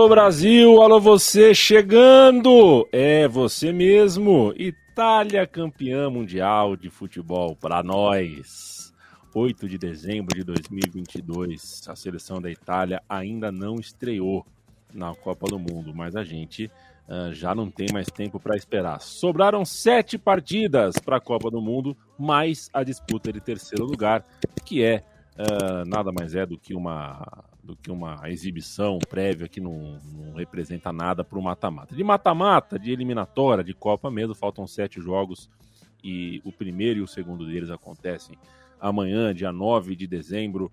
Alô 0.00 0.08
Brasil, 0.08 0.80
alô 0.80 0.98
você 0.98 1.54
chegando! 1.54 2.88
É 2.90 3.28
você 3.28 3.70
mesmo, 3.70 4.50
Itália 4.56 5.46
campeã 5.46 6.08
mundial 6.08 6.74
de 6.74 6.88
futebol 6.88 7.54
para 7.54 7.82
nós. 7.82 8.94
8 9.34 9.68
de 9.68 9.76
dezembro 9.76 10.34
de 10.34 10.42
2022, 10.42 11.82
a 11.86 11.94
seleção 11.94 12.40
da 12.40 12.50
Itália 12.50 13.02
ainda 13.06 13.52
não 13.52 13.74
estreou 13.74 14.46
na 14.90 15.14
Copa 15.14 15.46
do 15.46 15.58
Mundo, 15.58 15.92
mas 15.94 16.16
a 16.16 16.24
gente 16.24 16.70
uh, 17.06 17.34
já 17.34 17.54
não 17.54 17.70
tem 17.70 17.88
mais 17.92 18.06
tempo 18.06 18.40
para 18.40 18.56
esperar. 18.56 19.02
Sobraram 19.02 19.66
sete 19.66 20.16
partidas 20.16 20.94
para 20.96 21.18
a 21.18 21.20
Copa 21.20 21.50
do 21.50 21.60
Mundo, 21.60 21.94
mais 22.18 22.70
a 22.72 22.82
disputa 22.82 23.30
de 23.30 23.40
terceiro 23.42 23.84
lugar, 23.84 24.24
que 24.64 24.82
é 24.82 25.04
uh, 25.38 25.86
nada 25.86 26.10
mais 26.10 26.34
é 26.34 26.46
do 26.46 26.56
que 26.56 26.74
uma 26.74 27.49
do 27.62 27.76
que 27.76 27.90
uma 27.90 28.28
exibição 28.30 28.98
prévia 29.08 29.48
que 29.48 29.60
não, 29.60 29.98
não 30.12 30.34
representa 30.34 30.92
nada 30.92 31.22
para 31.22 31.38
o 31.38 31.42
mata-mata. 31.42 31.94
De 31.94 32.02
mata-mata, 32.02 32.78
de 32.78 32.90
eliminatória, 32.90 33.62
de 33.62 33.74
Copa 33.74 34.10
mesmo, 34.10 34.34
faltam 34.34 34.66
sete 34.66 35.00
jogos 35.00 35.48
e 36.02 36.40
o 36.44 36.52
primeiro 36.52 37.00
e 37.00 37.02
o 37.02 37.08
segundo 37.08 37.46
deles 37.46 37.70
acontecem 37.70 38.38
amanhã, 38.80 39.34
dia 39.34 39.52
9 39.52 39.94
de 39.94 40.06
dezembro. 40.06 40.72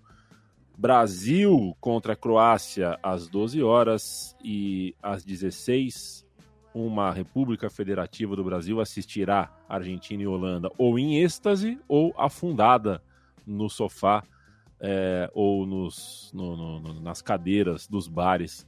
Brasil 0.76 1.76
contra 1.80 2.16
Croácia 2.16 2.98
às 3.02 3.28
12 3.28 3.62
horas 3.62 4.36
e 4.42 4.94
às 5.02 5.24
16 5.24 6.26
uma 6.72 7.10
República 7.10 7.68
Federativa 7.68 8.36
do 8.36 8.44
Brasil 8.44 8.80
assistirá 8.80 9.50
Argentina 9.68 10.22
e 10.22 10.26
Holanda 10.26 10.70
ou 10.78 10.98
em 10.98 11.20
êxtase 11.20 11.78
ou 11.88 12.14
afundada 12.16 13.02
no 13.44 13.68
sofá 13.68 14.22
é, 14.80 15.30
ou 15.34 15.66
nos, 15.66 16.30
no, 16.34 16.56
no, 16.56 17.00
nas 17.00 17.20
cadeiras 17.20 17.86
dos 17.86 18.06
bares 18.06 18.66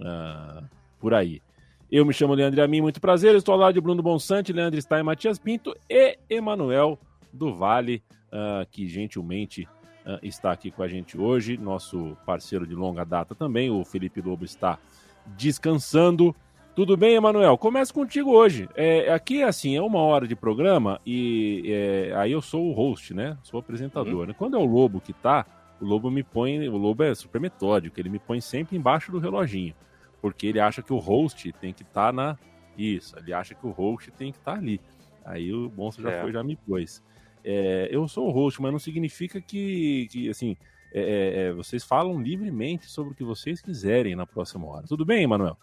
uh, 0.00 0.64
por 0.98 1.14
aí. 1.14 1.42
Eu 1.90 2.06
me 2.06 2.12
chamo 2.12 2.34
Leandro 2.34 2.62
Amin, 2.62 2.80
muito 2.80 3.00
prazer. 3.00 3.34
Estou 3.34 3.52
ao 3.52 3.60
lado 3.60 3.74
de 3.74 3.80
Bruno 3.80 4.02
Bonsante, 4.02 4.52
Leandro 4.52 4.80
Stein, 4.80 5.02
Matias 5.02 5.38
Pinto 5.38 5.74
e 5.88 6.16
Emanuel 6.28 6.98
do 7.32 7.54
Vale, 7.54 8.02
uh, 8.26 8.66
que 8.70 8.86
gentilmente 8.86 9.68
uh, 10.06 10.18
está 10.22 10.52
aqui 10.52 10.70
com 10.70 10.82
a 10.82 10.88
gente 10.88 11.18
hoje. 11.18 11.56
Nosso 11.56 12.16
parceiro 12.24 12.66
de 12.66 12.74
longa 12.74 13.04
data 13.04 13.34
também, 13.34 13.70
o 13.70 13.84
Felipe 13.84 14.20
Lobo, 14.20 14.44
está 14.44 14.78
descansando. 15.26 16.34
Tudo 16.74 16.96
bem, 16.96 17.16
Emanuel? 17.16 17.58
Começo 17.58 17.92
contigo 17.92 18.30
hoje. 18.30 18.68
É, 18.76 19.12
aqui, 19.12 19.42
assim, 19.42 19.76
é 19.76 19.82
uma 19.82 19.98
hora 19.98 20.26
de 20.26 20.36
programa 20.36 21.00
e 21.04 21.64
é, 21.66 22.14
aí 22.16 22.30
eu 22.30 22.40
sou 22.40 22.68
o 22.68 22.72
host, 22.72 23.12
né? 23.12 23.36
Sou 23.42 23.58
o 23.58 23.60
apresentador. 23.60 24.20
Uhum. 24.20 24.26
Né? 24.26 24.34
Quando 24.38 24.56
é 24.56 24.58
o 24.58 24.64
Lobo 24.64 25.00
que 25.00 25.12
tá, 25.12 25.44
o 25.80 25.84
Lobo 25.84 26.10
me 26.12 26.22
põe. 26.22 26.68
O 26.68 26.76
Lobo 26.76 27.02
é 27.02 27.12
super 27.12 27.40
metódico, 27.40 27.98
ele 27.98 28.08
me 28.08 28.20
põe 28.20 28.40
sempre 28.40 28.76
embaixo 28.76 29.10
do 29.10 29.18
reloginho. 29.18 29.74
Porque 30.22 30.46
ele 30.46 30.60
acha 30.60 30.80
que 30.80 30.92
o 30.92 30.98
host 30.98 31.52
tem 31.54 31.72
que 31.72 31.82
estar 31.82 32.06
tá 32.06 32.12
na. 32.12 32.38
Isso, 32.78 33.18
ele 33.18 33.32
acha 33.32 33.52
que 33.52 33.66
o 33.66 33.70
host 33.70 34.10
tem 34.12 34.30
que 34.30 34.38
estar 34.38 34.52
tá 34.52 34.58
ali. 34.58 34.80
Aí 35.24 35.52
o 35.52 35.72
monstro 35.76 36.04
já 36.04 36.12
é. 36.12 36.22
foi, 36.22 36.32
já 36.32 36.44
me 36.44 36.56
pôs. 36.56 37.02
É, 37.44 37.88
eu 37.90 38.06
sou 38.06 38.28
o 38.28 38.30
host, 38.30 38.62
mas 38.62 38.70
não 38.70 38.78
significa 38.78 39.40
que, 39.40 40.06
que 40.08 40.30
assim, 40.30 40.56
é, 40.92 41.48
é, 41.48 41.52
vocês 41.52 41.82
falam 41.82 42.22
livremente 42.22 42.86
sobre 42.86 43.12
o 43.12 43.16
que 43.16 43.24
vocês 43.24 43.60
quiserem 43.60 44.14
na 44.14 44.24
próxima 44.26 44.66
hora. 44.66 44.86
Tudo 44.86 45.04
bem, 45.04 45.26
Manuel? 45.26 45.58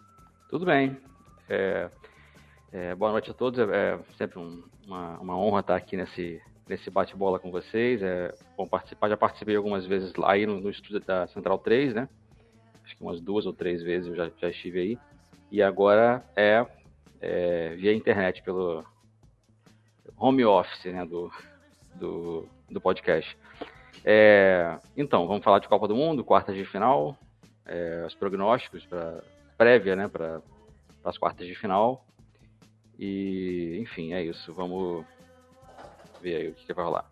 Tudo 0.50 0.66
bem. 0.66 0.96
É, 1.50 1.90
é, 2.72 2.96
boa 2.96 3.12
noite 3.12 3.30
a 3.30 3.34
todos. 3.34 3.60
É, 3.60 3.64
é 3.66 4.00
sempre 4.18 4.40
um, 4.40 4.64
uma, 4.86 5.20
uma, 5.20 5.38
honra 5.38 5.60
estar 5.60 5.76
aqui 5.76 5.98
nesse, 5.98 6.42
nesse 6.70 6.90
bate-bola 6.90 7.38
com 7.38 7.52
vocês. 7.52 8.02
É 8.02 8.34
bom 8.56 8.66
participar. 8.66 9.10
Já 9.10 9.18
participei 9.18 9.58
algumas 9.58 9.86
vezes 9.86 10.16
lá 10.16 10.32
aí 10.32 10.46
no, 10.46 10.62
no 10.62 10.70
estúdio 10.70 11.02
da 11.02 11.28
Central 11.28 11.58
3, 11.58 11.94
né? 11.94 12.08
Acho 12.82 12.96
que 12.96 13.04
umas 13.04 13.20
duas 13.20 13.46
ou 13.46 13.52
três 13.52 13.84
vezes 13.84 14.08
eu 14.08 14.16
já, 14.16 14.32
já 14.38 14.50
estive 14.50 14.80
aí. 14.80 15.00
E 15.52 15.62
agora 15.62 16.24
é, 16.34 16.66
é 17.20 17.76
via 17.76 17.94
internet, 17.94 18.42
pelo 18.42 18.86
home 20.18 20.46
office 20.46 20.86
né, 20.86 21.06
do, 21.06 21.30
do, 21.94 22.48
do 22.70 22.80
podcast. 22.80 23.38
É, 24.06 24.80
então, 24.96 25.28
vamos 25.28 25.44
falar 25.44 25.60
de 25.60 25.68
Copa 25.68 25.90
do 25.90 25.96
Mundo, 25.96 26.24
quartas 26.24 26.56
de 26.56 26.64
final, 26.64 27.18
é, 27.66 28.06
os 28.08 28.16
prognósticos 28.16 28.86
para 28.86 29.22
prévia, 29.58 29.96
né, 29.96 30.08
para 30.08 30.42
as 31.04 31.18
quartas 31.18 31.48
de 31.48 31.56
final. 31.56 32.06
E, 33.00 33.80
enfim, 33.82 34.14
é 34.14 34.24
isso. 34.24 34.54
Vamos 34.54 35.06
ver 36.22 36.36
aí 36.36 36.48
o 36.50 36.54
que, 36.54 36.66
que 36.66 36.74
vai 36.74 36.86
rolar. 36.86 37.12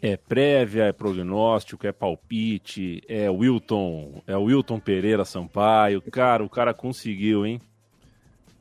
É 0.00 0.18
prévia, 0.18 0.84
é 0.84 0.92
prognóstico, 0.92 1.86
é 1.86 1.92
palpite, 1.92 3.02
é 3.08 3.30
Wilton, 3.30 4.22
é 4.26 4.36
Wilton 4.36 4.78
Pereira 4.78 5.24
Sampaio. 5.24 6.02
Cara, 6.02 6.44
o 6.44 6.48
cara 6.48 6.74
conseguiu, 6.74 7.46
hein? 7.46 7.60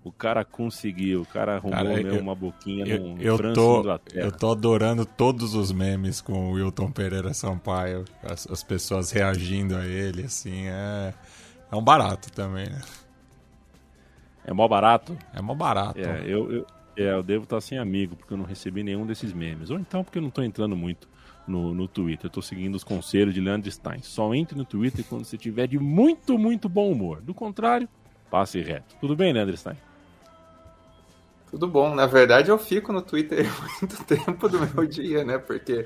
O 0.05 0.11
cara 0.11 0.43
conseguiu, 0.43 1.21
o 1.21 1.25
cara 1.25 1.55
arrumou 1.55 1.77
cara, 1.77 2.01
eu, 2.01 2.19
uma 2.19 2.35
boquinha 2.35 2.85
eu, 2.85 2.99
no 2.99 3.21
eu 3.21 3.37
França 3.37 3.55
tô, 3.55 3.99
Eu 4.13 4.31
tô 4.31 4.51
adorando 4.51 5.05
todos 5.05 5.53
os 5.53 5.71
memes 5.71 6.19
com 6.19 6.49
o 6.49 6.51
Wilton 6.53 6.91
Pereira 6.91 7.33
Sampaio, 7.33 8.03
as, 8.21 8.45
as 8.47 8.61
pessoas 8.63 9.11
reagindo 9.11 9.77
a 9.77 9.85
ele, 9.85 10.23
assim, 10.23 10.67
é, 10.67 11.13
é 11.73 11.75
um 11.75 11.81
barato 11.81 12.31
também, 12.31 12.69
né? 12.69 12.79
É 14.45 14.53
mó 14.53 14.67
barato? 14.67 15.17
É 15.33 15.41
mó 15.41 15.55
barato. 15.55 15.99
É, 15.99 16.21
eu, 16.23 16.51
eu, 16.51 16.67
é, 16.95 17.13
eu 17.13 17.23
devo 17.23 17.45
estar 17.45 17.59
sem 17.61 17.79
amigo, 17.79 18.15
porque 18.15 18.31
eu 18.31 18.37
não 18.37 18.45
recebi 18.45 18.83
nenhum 18.83 19.07
desses 19.07 19.33
memes. 19.33 19.71
Ou 19.71 19.79
então 19.79 20.03
porque 20.03 20.19
eu 20.19 20.21
não 20.21 20.29
estou 20.29 20.43
entrando 20.43 20.75
muito 20.77 21.09
no, 21.47 21.73
no 21.73 21.87
Twitter. 21.87 22.27
Eu 22.27 22.29
tô 22.29 22.43
seguindo 22.43 22.75
os 22.75 22.83
conselhos 22.83 23.33
de 23.33 23.41
Leandro 23.41 23.71
Stein. 23.71 24.03
Só 24.03 24.35
entre 24.35 24.55
no 24.55 24.65
Twitter 24.65 25.03
quando 25.09 25.25
você 25.25 25.35
tiver 25.35 25.65
de 25.65 25.79
muito, 25.79 26.37
muito 26.37 26.69
bom 26.69 26.91
humor. 26.91 27.21
Do 27.21 27.33
contrário, 27.33 27.89
passe 28.29 28.61
reto. 28.61 28.95
Tudo 29.01 29.15
bem, 29.15 29.33
Leandro 29.33 29.57
Stein? 29.57 29.77
Tudo 31.53 31.67
bom. 31.67 31.93
Na 31.93 32.07
verdade, 32.07 32.49
eu 32.49 32.57
fico 32.57 32.91
no 32.91 32.99
Twitter 32.99 33.45
muito 33.79 34.03
tempo 34.05 34.49
do 34.49 34.59
meu 34.59 34.87
dia, 34.87 35.23
né? 35.23 35.37
Porque 35.37 35.85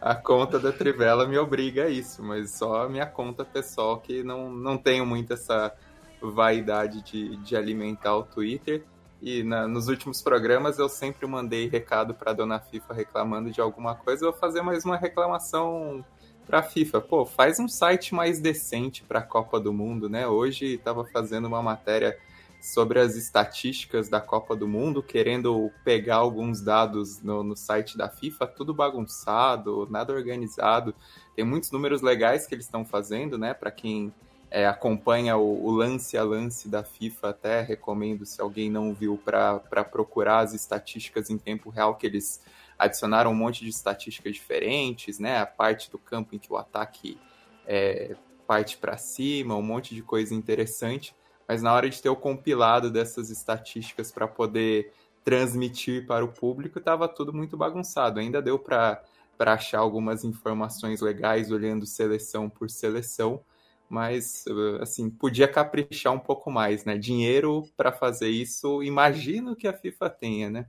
a 0.00 0.14
conta 0.14 0.60
da 0.60 0.70
Trivela 0.70 1.26
me 1.26 1.36
obriga 1.36 1.86
a 1.86 1.88
isso, 1.88 2.22
mas 2.22 2.52
só 2.52 2.84
a 2.84 2.88
minha 2.88 3.04
conta 3.04 3.44
pessoal 3.44 3.98
que 3.98 4.22
não, 4.22 4.48
não 4.48 4.78
tenho 4.78 5.04
muito 5.04 5.32
essa 5.32 5.74
vaidade 6.22 7.02
de, 7.02 7.36
de 7.38 7.56
alimentar 7.56 8.16
o 8.16 8.22
Twitter. 8.22 8.84
E 9.20 9.42
na, 9.42 9.66
nos 9.66 9.88
últimos 9.88 10.22
programas 10.22 10.78
eu 10.78 10.88
sempre 10.88 11.26
mandei 11.26 11.68
recado 11.68 12.14
para 12.14 12.32
dona 12.32 12.60
FIFA 12.60 12.94
reclamando 12.94 13.50
de 13.50 13.60
alguma 13.60 13.96
coisa. 13.96 14.24
Eu 14.24 14.30
vou 14.30 14.38
fazer 14.38 14.62
mais 14.62 14.84
uma 14.84 14.96
reclamação 14.96 16.04
para 16.46 16.60
a 16.60 16.62
FIFA. 16.62 17.00
Pô, 17.00 17.26
faz 17.26 17.58
um 17.58 17.66
site 17.66 18.14
mais 18.14 18.38
decente 18.38 19.02
para 19.02 19.18
a 19.18 19.22
Copa 19.22 19.58
do 19.58 19.72
Mundo, 19.72 20.08
né? 20.08 20.28
Hoje 20.28 20.74
estava 20.74 21.04
fazendo 21.04 21.48
uma 21.48 21.60
matéria 21.60 22.16
sobre 22.60 22.98
as 22.98 23.16
estatísticas 23.16 24.08
da 24.08 24.20
Copa 24.20 24.56
do 24.56 24.66
Mundo, 24.66 25.02
querendo 25.02 25.70
pegar 25.84 26.16
alguns 26.16 26.60
dados 26.60 27.22
no, 27.22 27.42
no 27.42 27.56
site 27.56 27.96
da 27.96 28.08
FIFA, 28.08 28.46
tudo 28.46 28.74
bagunçado, 28.74 29.86
nada 29.90 30.12
organizado. 30.12 30.94
Tem 31.36 31.44
muitos 31.44 31.70
números 31.70 32.02
legais 32.02 32.46
que 32.46 32.54
eles 32.54 32.64
estão 32.64 32.84
fazendo, 32.84 33.38
né? 33.38 33.54
Para 33.54 33.70
quem 33.70 34.12
é, 34.50 34.66
acompanha 34.66 35.36
o, 35.36 35.64
o, 35.66 35.70
lance 35.70 36.16
a 36.16 36.24
lance 36.24 36.68
da 36.68 36.82
FIFA, 36.82 37.28
até 37.30 37.60
recomendo, 37.60 38.26
se 38.26 38.40
alguém 38.40 38.70
não 38.70 38.92
viu, 38.92 39.16
para 39.16 39.84
procurar 39.84 40.40
as 40.40 40.54
estatísticas 40.54 41.30
em 41.30 41.38
tempo 41.38 41.70
real, 41.70 41.96
que 41.96 42.06
eles 42.06 42.40
adicionaram 42.78 43.30
um 43.32 43.34
monte 43.34 43.64
de 43.64 43.70
estatísticas 43.70 44.34
diferentes, 44.34 45.18
né? 45.18 45.38
A 45.38 45.46
parte 45.46 45.90
do 45.90 45.98
campo 45.98 46.34
em 46.34 46.38
que 46.38 46.52
o 46.52 46.56
ataque 46.56 47.18
é, 47.66 48.16
parte 48.46 48.78
para 48.78 48.96
cima, 48.96 49.54
um 49.54 49.62
monte 49.62 49.94
de 49.94 50.02
coisa 50.02 50.34
interessante. 50.34 51.14
Mas 51.48 51.62
na 51.62 51.72
hora 51.72 51.88
de 51.88 52.00
ter 52.00 52.10
o 52.10 52.16
compilado 52.16 52.90
dessas 52.90 53.30
estatísticas 53.30 54.12
para 54.12 54.28
poder 54.28 54.92
transmitir 55.24 56.06
para 56.06 56.24
o 56.24 56.28
público, 56.28 56.78
estava 56.78 57.08
tudo 57.08 57.32
muito 57.32 57.56
bagunçado. 57.56 58.20
Ainda 58.20 58.42
deu 58.42 58.58
para 58.58 59.02
achar 59.38 59.78
algumas 59.78 60.24
informações 60.24 61.00
legais 61.00 61.50
olhando 61.50 61.86
seleção 61.86 62.50
por 62.50 62.68
seleção, 62.68 63.40
mas 63.88 64.44
assim 64.80 65.08
podia 65.08 65.48
caprichar 65.48 66.12
um 66.12 66.18
pouco 66.18 66.50
mais, 66.50 66.84
né? 66.84 66.98
Dinheiro 66.98 67.66
para 67.76 67.92
fazer 67.92 68.28
isso, 68.28 68.82
imagino 68.82 69.56
que 69.56 69.66
a 69.66 69.72
FIFA 69.72 70.10
tenha, 70.10 70.50
né? 70.50 70.66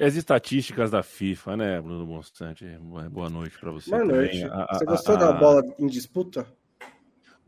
As 0.00 0.14
estatísticas 0.14 0.92
da 0.92 1.02
FIFA, 1.02 1.56
né, 1.56 1.80
Bruno 1.80 2.06
Monstante? 2.06 2.64
Boa 3.10 3.28
noite 3.28 3.58
para 3.58 3.72
você. 3.72 3.90
Boa 3.90 4.04
noite. 4.04 4.44
A, 4.44 4.78
você 4.78 4.84
gostou 4.84 5.16
a, 5.16 5.18
da 5.18 5.32
bola 5.32 5.62
em 5.78 5.88
disputa? 5.88 6.46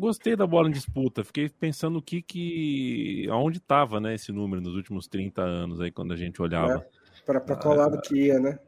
Gostei 0.01 0.35
da 0.35 0.47
bola 0.47 0.67
em 0.67 0.73
disputa. 0.73 1.23
Fiquei 1.23 1.51
pensando 1.51 1.99
o 1.99 2.03
que 2.03 2.23
que. 2.23 3.29
aonde 3.31 3.59
estava 3.59 4.01
né, 4.01 4.15
esse 4.15 4.33
número 4.33 4.63
nos 4.63 4.75
últimos 4.75 5.07
30 5.07 5.43
anos 5.43 5.79
aí, 5.79 5.91
quando 5.91 6.15
a 6.15 6.17
gente 6.17 6.41
olhava. 6.41 6.87
É, 7.27 7.41
para 7.41 7.57
qual 7.57 7.77
lado 7.77 7.97
ah, 7.97 8.01
que 8.01 8.17
ia, 8.17 8.41
né? 8.41 8.59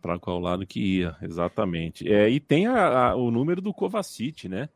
Para 0.00 0.16
qual 0.16 0.38
lado 0.38 0.64
que 0.64 0.78
ia, 0.78 1.16
exatamente. 1.22 2.10
É, 2.10 2.30
e 2.30 2.38
tem 2.38 2.68
a, 2.68 3.08
a, 3.08 3.16
o 3.16 3.32
número 3.32 3.60
do 3.60 3.74
Kovacic, 3.74 4.48
né? 4.48 4.68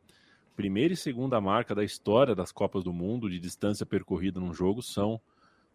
Primeira 0.53 0.93
e 0.93 0.97
segunda 0.97 1.39
marca 1.39 1.73
da 1.73 1.83
história 1.83 2.35
das 2.35 2.51
Copas 2.51 2.83
do 2.83 2.91
Mundo 2.91 3.29
de 3.29 3.39
distância 3.39 3.85
percorrida 3.85 4.37
num 4.37 4.53
jogo 4.53 4.81
são 4.81 5.19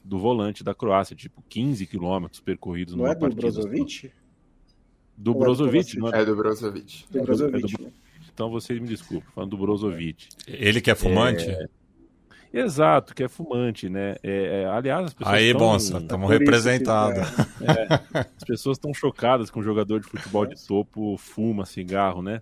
do 0.04 0.18
volante 0.18 0.62
da 0.62 0.74
Croácia, 0.74 1.16
tipo 1.16 1.42
15 1.48 1.86
quilômetros 1.86 2.42
percorridos 2.42 2.94
não 2.94 3.04
numa 3.04 3.12
é 3.12 3.14
do 3.14 3.20
partida. 3.20 3.40
Brozovic? 3.40 4.12
Do 5.16 5.34
Brozovic, 5.34 5.98
não 5.98 6.08
é? 6.08 6.20
É 6.20 6.24
do 6.26 6.36
Brozovic. 6.36 7.06
Do 7.10 7.22
Brozovic. 7.22 7.74
É 7.74 7.78
do... 7.78 7.92
Então 8.40 8.48
vocês 8.48 8.80
me 8.80 8.88
desculpem, 8.88 9.28
falando 9.34 9.50
do 9.50 9.58
Brozovic. 9.58 10.26
Ele 10.48 10.80
que 10.80 10.90
é 10.90 10.94
fumante? 10.94 11.46
É... 11.46 11.68
Exato, 12.50 13.14
que 13.14 13.22
é 13.22 13.28
fumante, 13.28 13.90
né? 13.90 14.16
É, 14.22 14.62
é, 14.62 14.64
aliás, 14.64 15.04
as 15.04 15.12
pessoas. 15.12 15.36
Aí, 15.36 15.52
tão... 15.52 15.60
Bonsa, 15.60 15.98
estamos 15.98 16.30
representados. 16.30 17.18
É, 17.60 18.18
as 18.38 18.44
pessoas 18.44 18.78
estão 18.78 18.94
chocadas 18.94 19.50
com 19.50 19.60
um 19.60 19.62
jogador 19.62 20.00
de 20.00 20.06
futebol 20.06 20.46
de 20.46 20.56
topo 20.66 21.18
fuma 21.18 21.66
cigarro, 21.66 22.22
né? 22.22 22.40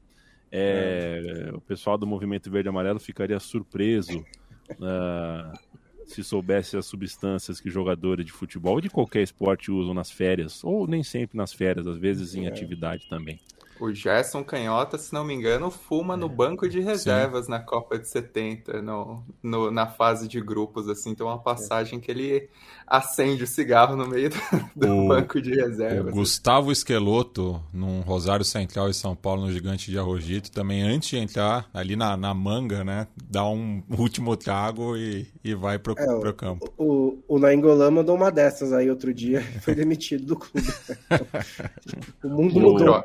É, 0.53 1.51
o 1.53 1.61
pessoal 1.61 1.99
do 1.99 2.07
Movimento 2.07 2.49
Verde 2.49 2.69
e 2.69 2.71
Amarelo 2.71 3.01
ficaria 3.01 3.41
surpreso 3.41 4.21
uh, 4.75 5.59
se 6.07 6.23
soubesse 6.23 6.77
as 6.77 6.87
substâncias 6.87 7.61
que 7.61 7.69
jogadores 7.69 8.25
de 8.25 8.31
futebol 8.31 8.75
ou 8.75 8.81
de 8.81 8.89
qualquer 8.89 9.23
esporte 9.25 9.73
usam 9.73 9.95
nas 9.95 10.13
férias, 10.13 10.63
ou 10.63 10.87
nem 10.87 11.03
sempre 11.03 11.37
nas 11.37 11.53
férias, 11.53 11.89
às 11.89 11.99
vezes 11.99 12.37
em 12.37 12.47
atividade 12.47 13.09
também. 13.09 13.41
O 13.81 13.93
Gerson 13.93 14.43
Canhota, 14.43 14.99
se 14.99 15.13
não 15.13 15.25
me 15.25 15.35
engano, 15.35 15.71
fuma 15.71 16.17
no 16.17 16.27
é. 16.27 16.29
banco 16.29 16.69
de 16.69 16.81
reservas 16.81 17.47
Sim. 17.47 17.53
na 17.53 17.61
Copa 17.61 17.99
de 17.99 18.09
70, 18.09 18.83
no, 18.83 19.23
no, 19.43 19.71
na 19.71 19.87
fase 19.87 20.27
de 20.27 20.41
grupos, 20.41 20.89
assim, 20.89 21.15
tem 21.15 21.25
uma 21.25 21.39
passagem 21.39 22.01
que 22.01 22.11
ele 22.11 22.49
acende 22.87 23.45
o 23.45 23.47
cigarro 23.47 23.95
no 23.95 24.07
meio 24.07 24.31
do, 24.31 24.37
do 24.75 24.97
o, 25.05 25.09
banco 25.09 25.41
de 25.41 25.55
reservas. 25.55 26.13
O 26.13 26.17
Gustavo 26.17 26.73
Esqueloto, 26.73 27.63
num 27.73 28.01
Rosário 28.01 28.45
Central 28.45 28.89
em 28.89 28.95
São 28.95 29.15
Paulo, 29.15 29.43
no 29.43 29.53
Gigante 29.53 29.91
de 29.91 29.99
Arrojito, 29.99 30.51
também 30.51 30.83
antes 30.83 31.11
de 31.11 31.19
entrar 31.19 31.69
ali 31.73 31.97
na, 31.97 32.17
na 32.17 32.33
manga, 32.33 32.83
né, 32.83 33.07
dá 33.31 33.47
um 33.47 33.83
último 33.97 34.37
trago 34.37 34.97
e, 34.97 35.27
e 35.45 35.55
vai 35.55 35.79
pro, 35.79 35.95
é, 35.97 36.21
pro 36.21 36.35
campo. 36.35 36.73
O, 36.77 36.89
o, 36.89 37.37
o 37.37 37.39
Nainggolan 37.39 37.91
mandou 37.91 38.17
uma 38.17 38.31
dessas 38.31 38.73
aí 38.73 38.91
outro 38.91 39.13
dia 39.13 39.41
e 39.41 39.61
foi 39.61 39.75
demitido 39.75 40.25
do 40.27 40.37
clube. 40.37 40.67
o 42.25 42.29
mundo 42.29 42.61
mudou. 42.61 43.05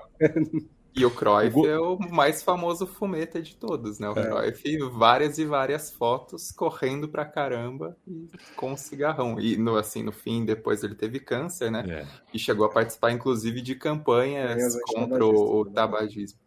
E 0.96 1.06
o 1.06 1.12
Cruyff 1.12 1.58
o... 1.58 1.66
é 1.66 1.80
o 1.80 1.98
mais 1.98 2.44
famoso 2.44 2.86
fumeta 2.86 3.42
de 3.42 3.56
todos, 3.56 4.00
né? 4.00 4.10
O 4.10 4.18
é. 4.18 4.24
Cruyff, 4.24 4.78
várias 4.92 5.38
e 5.40 5.46
várias 5.46 5.92
fotos 5.92 6.52
correndo 6.52 7.10
pra 7.10 7.26
caramba 7.26 7.98
e 8.08 8.28
com 8.56 8.74
um 8.74 8.78
cigarrão. 8.78 9.40
E 9.40 9.58
no, 9.58 9.76
assim, 9.76 10.04
no 10.04 10.12
fim, 10.12 10.46
depois 10.46 10.84
ele 10.84 10.94
teve 10.94 11.20
câncer, 11.20 11.72
né? 11.72 11.84
É. 11.88 12.06
E 12.34 12.38
chegou 12.38 12.66
a 12.66 12.70
participar, 12.70 13.12
inclusive, 13.12 13.62
de 13.62 13.76
campanhas 13.76 14.78
contra 14.86 15.26
o, 15.26 15.66
tabagismo. 15.66 16.40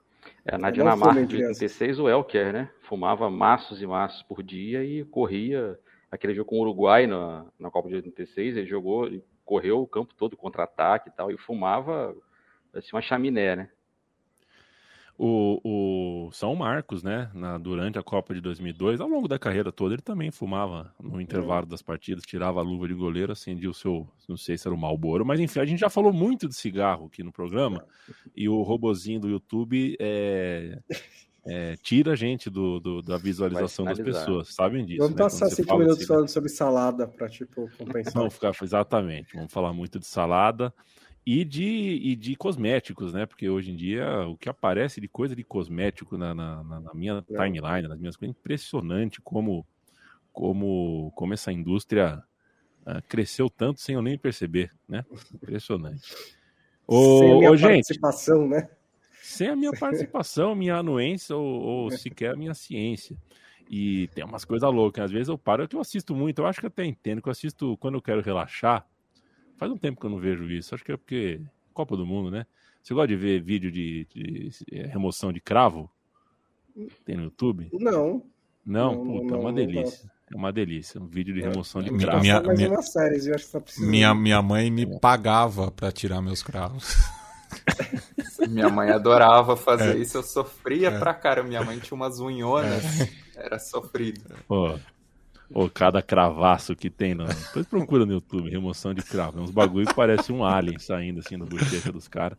É, 0.44 0.56
na 0.56 0.70
Dinamarca 0.70 1.26
de 1.26 1.36
86, 1.44 1.98
o 1.98 2.08
Elker, 2.08 2.52
né? 2.52 2.70
Fumava 2.82 3.28
maços 3.28 3.82
e 3.82 3.86
maços 3.86 4.22
por 4.22 4.44
dia 4.44 4.84
e 4.84 5.04
corria 5.04 5.76
aquele 6.08 6.34
jogo 6.34 6.50
com 6.50 6.58
o 6.58 6.60
Uruguai 6.60 7.06
na, 7.08 7.46
na 7.58 7.68
Copa 7.68 7.88
de 7.88 7.96
86. 7.96 8.56
Ele 8.56 8.66
jogou, 8.66 9.10
correu 9.44 9.82
o 9.82 9.88
campo 9.88 10.14
todo 10.14 10.36
contra-ataque 10.36 11.08
e 11.08 11.12
tal, 11.12 11.32
e 11.32 11.36
fumava 11.36 12.14
assim, 12.72 12.90
uma 12.92 13.02
chaminé, 13.02 13.56
né? 13.56 13.70
O, 15.18 16.26
o 16.26 16.30
São 16.32 16.54
Marcos, 16.54 17.02
né, 17.02 17.30
na, 17.32 17.56
durante 17.56 17.98
a 17.98 18.02
Copa 18.02 18.34
de 18.34 18.40
2002, 18.40 19.00
ao 19.00 19.08
longo 19.08 19.26
da 19.26 19.38
carreira 19.38 19.72
toda, 19.72 19.94
ele 19.94 20.02
também 20.02 20.30
fumava 20.30 20.92
no 21.00 21.20
intervalo 21.20 21.64
das 21.64 21.80
partidas, 21.80 22.24
tirava 22.24 22.60
a 22.60 22.62
luva 22.62 22.86
de 22.86 22.92
goleiro, 22.92 23.32
acendia 23.32 23.70
o 23.70 23.74
seu, 23.74 24.06
não 24.28 24.36
sei 24.36 24.58
se 24.58 24.68
era 24.68 24.74
o 24.74 24.78
Malboro, 24.78 25.24
mas 25.24 25.40
enfim, 25.40 25.60
a 25.60 25.64
gente 25.64 25.80
já 25.80 25.88
falou 25.88 26.12
muito 26.12 26.46
de 26.46 26.54
cigarro 26.54 27.06
aqui 27.06 27.22
no 27.22 27.32
programa, 27.32 27.82
e 28.36 28.46
o 28.46 28.60
robozinho 28.60 29.18
do 29.18 29.28
YouTube 29.28 29.96
é, 29.98 30.78
é, 31.46 31.76
tira 31.76 32.12
a 32.12 32.16
gente 32.16 32.50
do, 32.50 32.78
do 32.78 33.00
da 33.00 33.16
visualização 33.16 33.86
das 33.86 33.98
pessoas, 33.98 34.54
sabem 34.54 34.84
disso. 34.84 34.98
Vamos 34.98 35.16
né? 35.16 35.22
passar 35.22 35.48
cinco 35.48 35.78
minutos 35.78 36.04
falando 36.04 36.28
sobre 36.28 36.50
salada 36.50 37.08
para 37.08 37.26
tipo 37.30 37.70
compensar. 37.78 38.12
Vamos 38.12 38.34
ficar, 38.34 38.52
exatamente, 38.62 39.34
vamos 39.34 39.50
falar 39.50 39.72
muito 39.72 39.98
de 39.98 40.06
salada 40.06 40.74
e 41.26 41.44
de, 41.44 41.64
e 41.64 42.14
de 42.14 42.36
cosméticos, 42.36 43.12
né? 43.12 43.26
Porque 43.26 43.50
hoje 43.50 43.72
em 43.72 43.76
dia 43.76 44.24
o 44.28 44.36
que 44.36 44.48
aparece 44.48 45.00
de 45.00 45.08
coisa 45.08 45.34
de 45.34 45.42
cosmético 45.42 46.16
na, 46.16 46.32
na, 46.32 46.62
na 46.62 46.94
minha 46.94 47.24
é. 47.28 47.32
timeline, 47.32 47.88
nas 47.88 47.98
minhas 47.98 48.16
coisas, 48.16 48.36
é 48.36 48.38
impressionante 48.38 49.20
como, 49.20 49.66
como, 50.32 51.12
como 51.16 51.34
essa 51.34 51.50
indústria 51.50 52.22
uh, 52.86 53.02
cresceu 53.08 53.50
tanto 53.50 53.80
sem 53.80 53.96
eu 53.96 54.02
nem 54.02 54.16
perceber, 54.16 54.72
né? 54.88 55.04
Impressionante. 55.34 56.14
Ô, 56.86 57.18
sem 57.18 57.32
a 57.32 57.34
minha 57.34 57.50
ô, 57.50 57.58
participação, 57.58 58.42
gente, 58.42 58.50
né? 58.50 58.70
Sem 59.20 59.48
a 59.48 59.56
minha 59.56 59.72
participação, 59.76 60.54
minha 60.54 60.76
anuência 60.76 61.34
ou, 61.34 61.44
ou 61.44 61.90
sequer 61.90 62.34
a 62.34 62.36
minha 62.36 62.54
ciência. 62.54 63.16
E 63.68 64.06
tem 64.14 64.24
umas 64.24 64.44
coisas 64.44 64.72
loucas. 64.72 65.06
Às 65.06 65.10
vezes 65.10 65.26
eu 65.26 65.36
paro, 65.36 65.66
eu 65.68 65.80
assisto 65.80 66.14
muito, 66.14 66.40
eu 66.40 66.46
acho 66.46 66.60
que 66.60 66.68
até 66.68 66.84
entendo, 66.84 67.20
que 67.20 67.26
eu 67.26 67.32
assisto 67.32 67.76
quando 67.78 67.96
eu 67.96 68.02
quero 68.02 68.20
relaxar 68.20 68.86
Faz 69.56 69.70
um 69.70 69.76
tempo 69.76 70.00
que 70.00 70.06
eu 70.06 70.10
não 70.10 70.18
vejo 70.18 70.44
isso. 70.50 70.74
Acho 70.74 70.84
que 70.84 70.92
é 70.92 70.96
porque 70.96 71.40
Copa 71.72 71.96
do 71.96 72.06
Mundo, 72.06 72.30
né? 72.30 72.46
Você 72.82 72.94
gosta 72.94 73.08
de 73.08 73.16
ver 73.16 73.42
vídeo 73.42 73.70
de, 73.70 74.06
de, 74.14 74.50
de 74.50 74.52
é, 74.72 74.86
remoção 74.86 75.32
de 75.32 75.40
cravo? 75.40 75.90
Tem 77.04 77.16
no 77.16 77.24
YouTube? 77.24 77.68
Não. 77.72 78.22
Não, 78.64 78.94
não 78.94 79.04
puta, 79.04 79.24
não, 79.26 79.36
é 79.36 79.40
uma 79.40 79.52
delícia. 79.52 80.10
É 80.32 80.36
uma 80.36 80.52
delícia. 80.52 81.00
Um 81.00 81.06
vídeo 81.06 81.34
de 81.34 81.42
é. 81.42 81.48
remoção 81.48 81.82
de 81.82 81.90
cravo. 81.96 82.20
Minha, 82.20 82.40
minha, 82.40 82.70
uma 82.70 82.82
série, 82.82 83.28
eu 83.28 83.34
acho 83.34 83.46
que 83.46 83.52
tá 83.52 83.62
minha, 83.78 84.14
minha 84.14 84.42
mãe 84.42 84.70
me 84.70 84.82
é. 84.82 84.98
pagava 84.98 85.70
para 85.70 85.90
tirar 85.92 86.20
meus 86.20 86.42
cravos. 86.42 86.94
Minha 88.48 88.68
mãe 88.68 88.90
adorava 88.90 89.56
fazer 89.56 89.96
é. 89.96 89.98
isso, 89.98 90.18
eu 90.18 90.22
sofria 90.22 90.88
é. 90.88 90.98
pra 90.98 91.14
cara. 91.14 91.42
Minha 91.42 91.64
mãe 91.64 91.78
tinha 91.78 91.96
umas 91.96 92.20
unhonas, 92.20 93.00
é. 93.00 93.08
era 93.34 93.58
sofrido. 93.58 94.20
Pô, 94.46 94.78
ou 95.52 95.70
cada 95.70 96.02
cravaço 96.02 96.74
que 96.74 96.90
tem. 96.90 97.14
No... 97.14 97.26
Depois 97.26 97.66
procura 97.66 98.04
no 98.04 98.12
YouTube, 98.12 98.50
remoção 98.50 98.92
de 98.92 99.02
cravo. 99.02 99.38
É 99.38 99.42
uns 99.42 99.50
bagulho 99.50 99.86
que 99.86 99.94
parece 99.94 100.32
um 100.32 100.44
alien 100.44 100.78
saindo 100.78 101.20
assim 101.20 101.38
da 101.38 101.44
bochecha 101.44 101.92
dos 101.92 102.08
caras. 102.08 102.38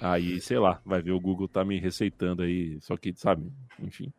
Aí, 0.00 0.40
sei 0.40 0.58
lá, 0.58 0.80
vai 0.84 1.00
ver 1.00 1.12
o 1.12 1.20
Google 1.20 1.48
tá 1.48 1.64
me 1.64 1.78
receitando 1.78 2.42
aí. 2.42 2.80
Só 2.80 2.96
que, 2.96 3.12
sabe, 3.14 3.50
enfim. 3.78 4.12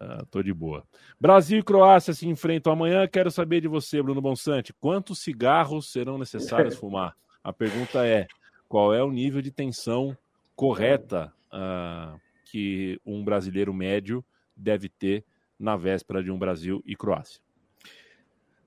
Uh, 0.00 0.24
tô 0.30 0.42
de 0.42 0.52
boa. 0.52 0.84
Brasil 1.20 1.58
e 1.58 1.62
Croácia 1.62 2.14
se 2.14 2.26
enfrentam 2.26 2.72
amanhã. 2.72 3.06
Quero 3.06 3.30
saber 3.30 3.60
de 3.60 3.68
você, 3.68 4.02
Bruno 4.02 4.20
Bonsante. 4.20 4.72
Quantos 4.72 5.18
cigarros 5.18 5.92
serão 5.92 6.16
necessários 6.16 6.76
fumar? 6.76 7.14
A 7.44 7.52
pergunta 7.52 8.06
é: 8.06 8.26
qual 8.68 8.94
é 8.94 9.02
o 9.02 9.10
nível 9.10 9.42
de 9.42 9.50
tensão 9.50 10.16
correta 10.56 11.32
uh, 11.52 12.18
que 12.50 13.00
um 13.04 13.22
brasileiro 13.22 13.74
médio 13.74 14.24
deve 14.56 14.88
ter 14.88 15.24
na 15.60 15.76
véspera 15.76 16.24
de 16.24 16.30
um 16.30 16.38
Brasil 16.38 16.82
e 16.86 16.96
Croácia? 16.96 17.40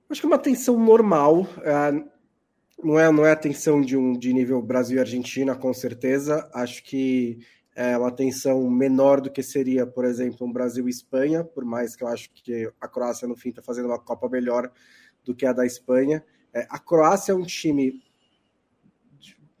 Acho 0.08 0.20
que 0.20 0.26
é 0.26 0.30
uma 0.30 0.38
tensão 0.38 0.78
normal. 0.78 1.44
É, 1.62 2.04
não 2.82 2.98
é, 2.98 3.10
não 3.10 3.26
é 3.26 3.32
a 3.32 3.36
tensão 3.36 3.80
de 3.80 3.96
um 3.96 4.12
de 4.12 4.32
nível 4.32 4.62
Brasil 4.62 4.98
e 4.98 5.00
Argentina, 5.00 5.56
com 5.56 5.74
certeza. 5.74 6.48
Acho 6.54 6.84
que 6.84 7.40
é 7.74 7.98
uma 7.98 8.12
tensão 8.12 8.70
menor 8.70 9.20
do 9.20 9.30
que 9.30 9.42
seria, 9.42 9.84
por 9.84 10.04
exemplo, 10.04 10.46
um 10.46 10.52
Brasil 10.52 10.86
e 10.86 10.90
Espanha, 10.90 11.42
por 11.42 11.64
mais 11.64 11.96
que 11.96 12.04
eu 12.04 12.08
acho 12.08 12.30
que 12.32 12.70
a 12.80 12.86
Croácia, 12.86 13.26
no 13.26 13.34
fim, 13.34 13.48
está 13.48 13.60
fazendo 13.60 13.86
uma 13.86 13.98
Copa 13.98 14.28
melhor 14.28 14.70
do 15.24 15.34
que 15.34 15.44
a 15.44 15.52
da 15.52 15.66
Espanha. 15.66 16.24
É, 16.52 16.64
a 16.70 16.78
Croácia 16.78 17.32
é 17.32 17.34
um 17.34 17.42
time. 17.42 18.00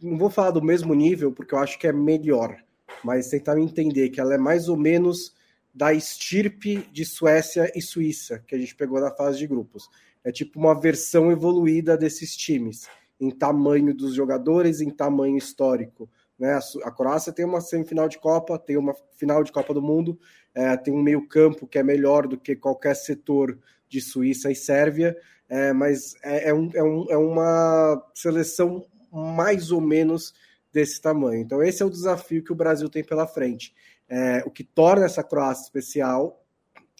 Não 0.00 0.16
vou 0.16 0.30
falar 0.30 0.52
do 0.52 0.62
mesmo 0.62 0.94
nível, 0.94 1.32
porque 1.32 1.54
eu 1.54 1.58
acho 1.58 1.78
que 1.78 1.88
é 1.88 1.92
melhor, 1.92 2.56
mas 3.02 3.28
tentar 3.28 3.58
entender 3.58 4.10
que 4.10 4.20
ela 4.20 4.34
é 4.34 4.38
mais 4.38 4.68
ou 4.68 4.76
menos 4.76 5.34
da 5.74 5.92
estirpe 5.92 6.88
de 6.92 7.04
Suécia 7.04 7.70
e 7.74 7.82
Suíça, 7.82 8.38
que 8.46 8.54
a 8.54 8.58
gente 8.58 8.76
pegou 8.76 9.00
na 9.00 9.10
fase 9.10 9.38
de 9.38 9.46
grupos. 9.46 9.88
É 10.22 10.30
tipo 10.30 10.58
uma 10.58 10.78
versão 10.78 11.32
evoluída 11.32 11.96
desses 11.96 12.36
times, 12.36 12.86
em 13.20 13.30
tamanho 13.30 13.92
dos 13.92 14.14
jogadores, 14.14 14.80
em 14.80 14.90
tamanho 14.90 15.36
histórico. 15.36 16.08
Né? 16.38 16.58
A 16.84 16.90
Croácia 16.90 17.32
tem 17.32 17.44
uma 17.44 17.60
semifinal 17.60 18.08
de 18.08 18.18
Copa, 18.18 18.58
tem 18.58 18.76
uma 18.76 18.94
final 19.16 19.42
de 19.42 19.50
Copa 19.50 19.74
do 19.74 19.82
Mundo, 19.82 20.18
é, 20.54 20.76
tem 20.76 20.94
um 20.94 21.02
meio-campo 21.02 21.66
que 21.66 21.78
é 21.78 21.82
melhor 21.82 22.28
do 22.28 22.38
que 22.38 22.54
qualquer 22.54 22.94
setor 22.94 23.58
de 23.88 24.00
Suíça 24.00 24.50
e 24.50 24.56
Sérvia, 24.56 25.16
é, 25.48 25.72
mas 25.72 26.14
é, 26.22 26.50
é, 26.50 26.54
um, 26.54 26.70
é, 26.72 26.82
um, 26.82 27.06
é 27.10 27.16
uma 27.16 28.02
seleção 28.14 28.86
mais 29.12 29.70
ou 29.70 29.80
menos 29.80 30.32
desse 30.72 31.00
tamanho. 31.00 31.40
Então, 31.40 31.62
esse 31.62 31.82
é 31.82 31.86
o 31.86 31.90
desafio 31.90 32.42
que 32.42 32.52
o 32.52 32.56
Brasil 32.56 32.88
tem 32.88 33.04
pela 33.04 33.26
frente. 33.26 33.72
É, 34.08 34.42
o 34.46 34.50
que 34.50 34.64
torna 34.64 35.06
essa 35.06 35.22
Croácia 35.22 35.64
especial 35.64 36.44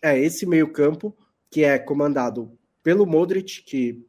é 0.03 0.19
esse 0.19 0.47
meio-campo, 0.47 1.17
que 1.51 1.65
é 1.65 1.79
comandado 1.79 2.59
pelo 2.83 3.07
Modric, 3.07 3.63
que 3.63 4.05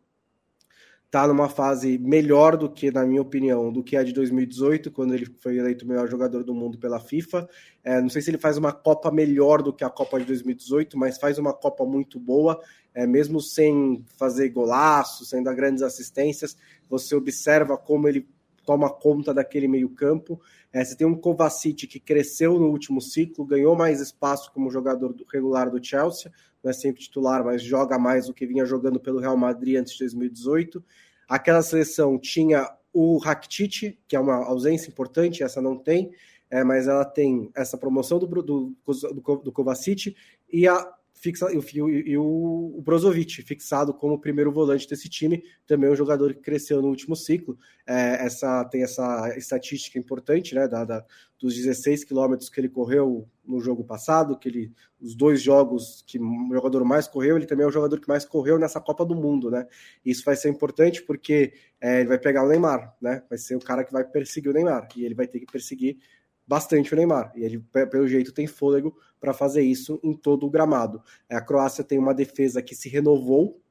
está 1.16 1.26
numa 1.26 1.48
fase 1.48 1.98
melhor 1.98 2.58
do 2.58 2.70
que, 2.70 2.92
na 2.92 3.06
minha 3.06 3.22
opinião, 3.22 3.72
do 3.72 3.82
que 3.82 3.96
a 3.96 4.04
de 4.04 4.12
2018, 4.12 4.92
quando 4.92 5.14
ele 5.14 5.26
foi 5.40 5.58
eleito 5.58 5.86
o 5.86 5.88
melhor 5.88 6.10
jogador 6.10 6.44
do 6.44 6.54
mundo 6.54 6.78
pela 6.78 7.00
FIFA. 7.00 7.48
É, 7.82 8.02
não 8.02 8.10
sei 8.10 8.22
se 8.22 8.30
ele 8.30 8.38
faz 8.38 8.58
uma 8.58 8.74
Copa 8.74 9.10
melhor 9.10 9.62
do 9.62 9.72
que 9.72 9.86
a 9.86 9.90
Copa 9.90 10.20
de 10.20 10.26
2018, 10.26 10.98
mas 10.98 11.18
faz 11.18 11.38
uma 11.38 11.54
Copa 11.54 11.86
muito 11.86 12.20
boa, 12.20 12.62
é, 12.94 13.08
mesmo 13.08 13.40
sem 13.40 14.04
fazer 14.18 14.50
golaço, 14.50 15.24
sem 15.24 15.42
dar 15.42 15.54
grandes 15.54 15.84
assistências. 15.84 16.58
Você 16.90 17.16
observa 17.16 17.78
como 17.78 18.10
ele 18.10 18.28
toma 18.66 18.90
conta 18.90 19.34
daquele 19.34 19.68
meio-campo. 19.68 20.42
É, 20.74 20.84
você 20.84 20.96
tem 20.96 21.06
um 21.06 21.16
Kovacic 21.16 21.88
que 21.88 22.00
cresceu 22.00 22.60
no 22.60 22.68
último 22.68 23.00
ciclo, 23.00 23.46
ganhou 23.46 23.76
mais 23.76 24.02
espaço 24.02 24.52
como 24.52 24.72
jogador 24.72 25.16
regular 25.32 25.70
do 25.70 25.84
Chelsea, 25.84 26.32
não 26.64 26.72
é 26.72 26.74
sempre 26.74 27.02
titular, 27.02 27.46
mas 27.46 27.62
joga 27.62 27.98
mais 28.00 28.28
do 28.28 28.34
que 28.34 28.46
vinha 28.46 28.66
jogando 28.66 29.00
pelo 29.00 29.20
Real 29.20 29.38
Madrid 29.38 29.78
antes 29.78 29.94
de 29.94 30.00
2018. 30.00 30.84
Aquela 31.28 31.62
seleção 31.62 32.18
tinha 32.18 32.70
o 32.92 33.18
Rakitic, 33.18 34.00
que 34.08 34.16
é 34.16 34.20
uma 34.20 34.46
ausência 34.46 34.90
importante, 34.90 35.44
essa 35.44 35.62
não 35.62 35.78
tem, 35.78 36.12
é, 36.50 36.64
mas 36.64 36.88
ela 36.88 37.06
tem 37.06 37.52
essa 37.56 37.78
promoção 37.78 38.18
do, 38.18 38.28
do, 38.28 38.76
do, 38.86 39.36
do 39.44 39.52
Kovacic 39.52 40.16
e 40.52 40.68
a 40.68 40.94
fixa, 41.26 41.48
e, 41.52 41.82
o, 41.82 41.90
e 41.90 42.18
o, 42.18 42.82
Brozovic, 42.84 43.42
fixado 43.42 43.94
como 43.94 44.20
primeiro 44.20 44.52
volante 44.52 44.88
desse 44.88 45.10
time, 45.10 45.44
também 45.66 45.90
é 45.90 45.94
um 45.94 45.96
jogador 45.96 46.34
que 46.34 46.42
cresceu 46.42 46.82
no 46.82 46.90
último 46.90 47.16
ciclo. 47.16 47.58
É, 47.88 48.26
essa 48.26 48.64
Tem 48.66 48.84
essa 48.84 49.36
estatística 49.36 49.98
importante, 49.98 50.54
né, 50.54 50.68
da, 50.68 50.86
da, 50.86 51.06
dos 51.40 51.56
16 51.56 52.04
quilômetros 52.04 52.50
que 52.50 52.60
ele 52.60 52.70
correu 52.70 53.28
no 53.44 53.60
jogo 53.60 53.84
passado, 53.84 54.38
que 54.38 54.48
ele, 54.48 54.72
os 55.02 55.16
dois 55.16 55.42
jogos 55.42 56.04
que 56.06 56.20
o 56.20 56.54
jogador 56.54 56.84
mais 56.86 57.08
correu, 57.08 57.38
ele 57.38 57.46
também 57.48 57.66
é 57.66 57.68
o 57.68 57.72
jogador 57.72 58.00
que 58.00 58.08
mais 58.08 58.24
correu 58.26 58.60
nessa 58.60 58.80
Copa 58.80 59.04
do 59.04 59.16
Mundo, 59.16 59.50
né? 59.50 59.68
Isso 60.06 60.24
vai 60.24 60.36
ser 60.36 60.50
importante 60.50 61.02
porque 61.02 61.54
é, 61.82 62.00
ele 62.02 62.10
vai 62.10 62.20
pegar 62.20 62.44
o 62.44 62.48
Neymar, 62.48 62.96
né? 63.02 63.24
Vai 63.28 63.38
ser 63.38 63.56
o 63.56 63.60
cara 63.60 63.84
que 63.84 63.92
vai 63.92 64.04
perseguir 64.04 64.52
o 64.52 64.54
Neymar, 64.54 64.88
e 64.96 65.04
ele 65.04 65.16
vai 65.16 65.28
ter 65.28 65.40
que 65.40 65.52
perseguir 65.52 65.98
bastante 66.48 66.94
o 66.94 66.96
Neymar. 66.96 67.32
E 67.36 67.44
ele, 67.44 67.60
pelo 67.90 68.08
jeito, 68.08 68.32
tem 68.32 68.48
fôlego 68.48 68.96
para 69.20 69.34
fazer 69.34 69.62
isso 69.62 70.00
em 70.04 70.14
todo 70.14 70.46
o 70.46 70.50
gramado. 70.50 71.02
A 71.30 71.42
Croácia 71.42 71.84
tem 71.84 71.98
uma 71.98 72.14
defesa 72.14 72.62
que 72.62 72.76
se 72.76 72.88
renovou 72.88 73.62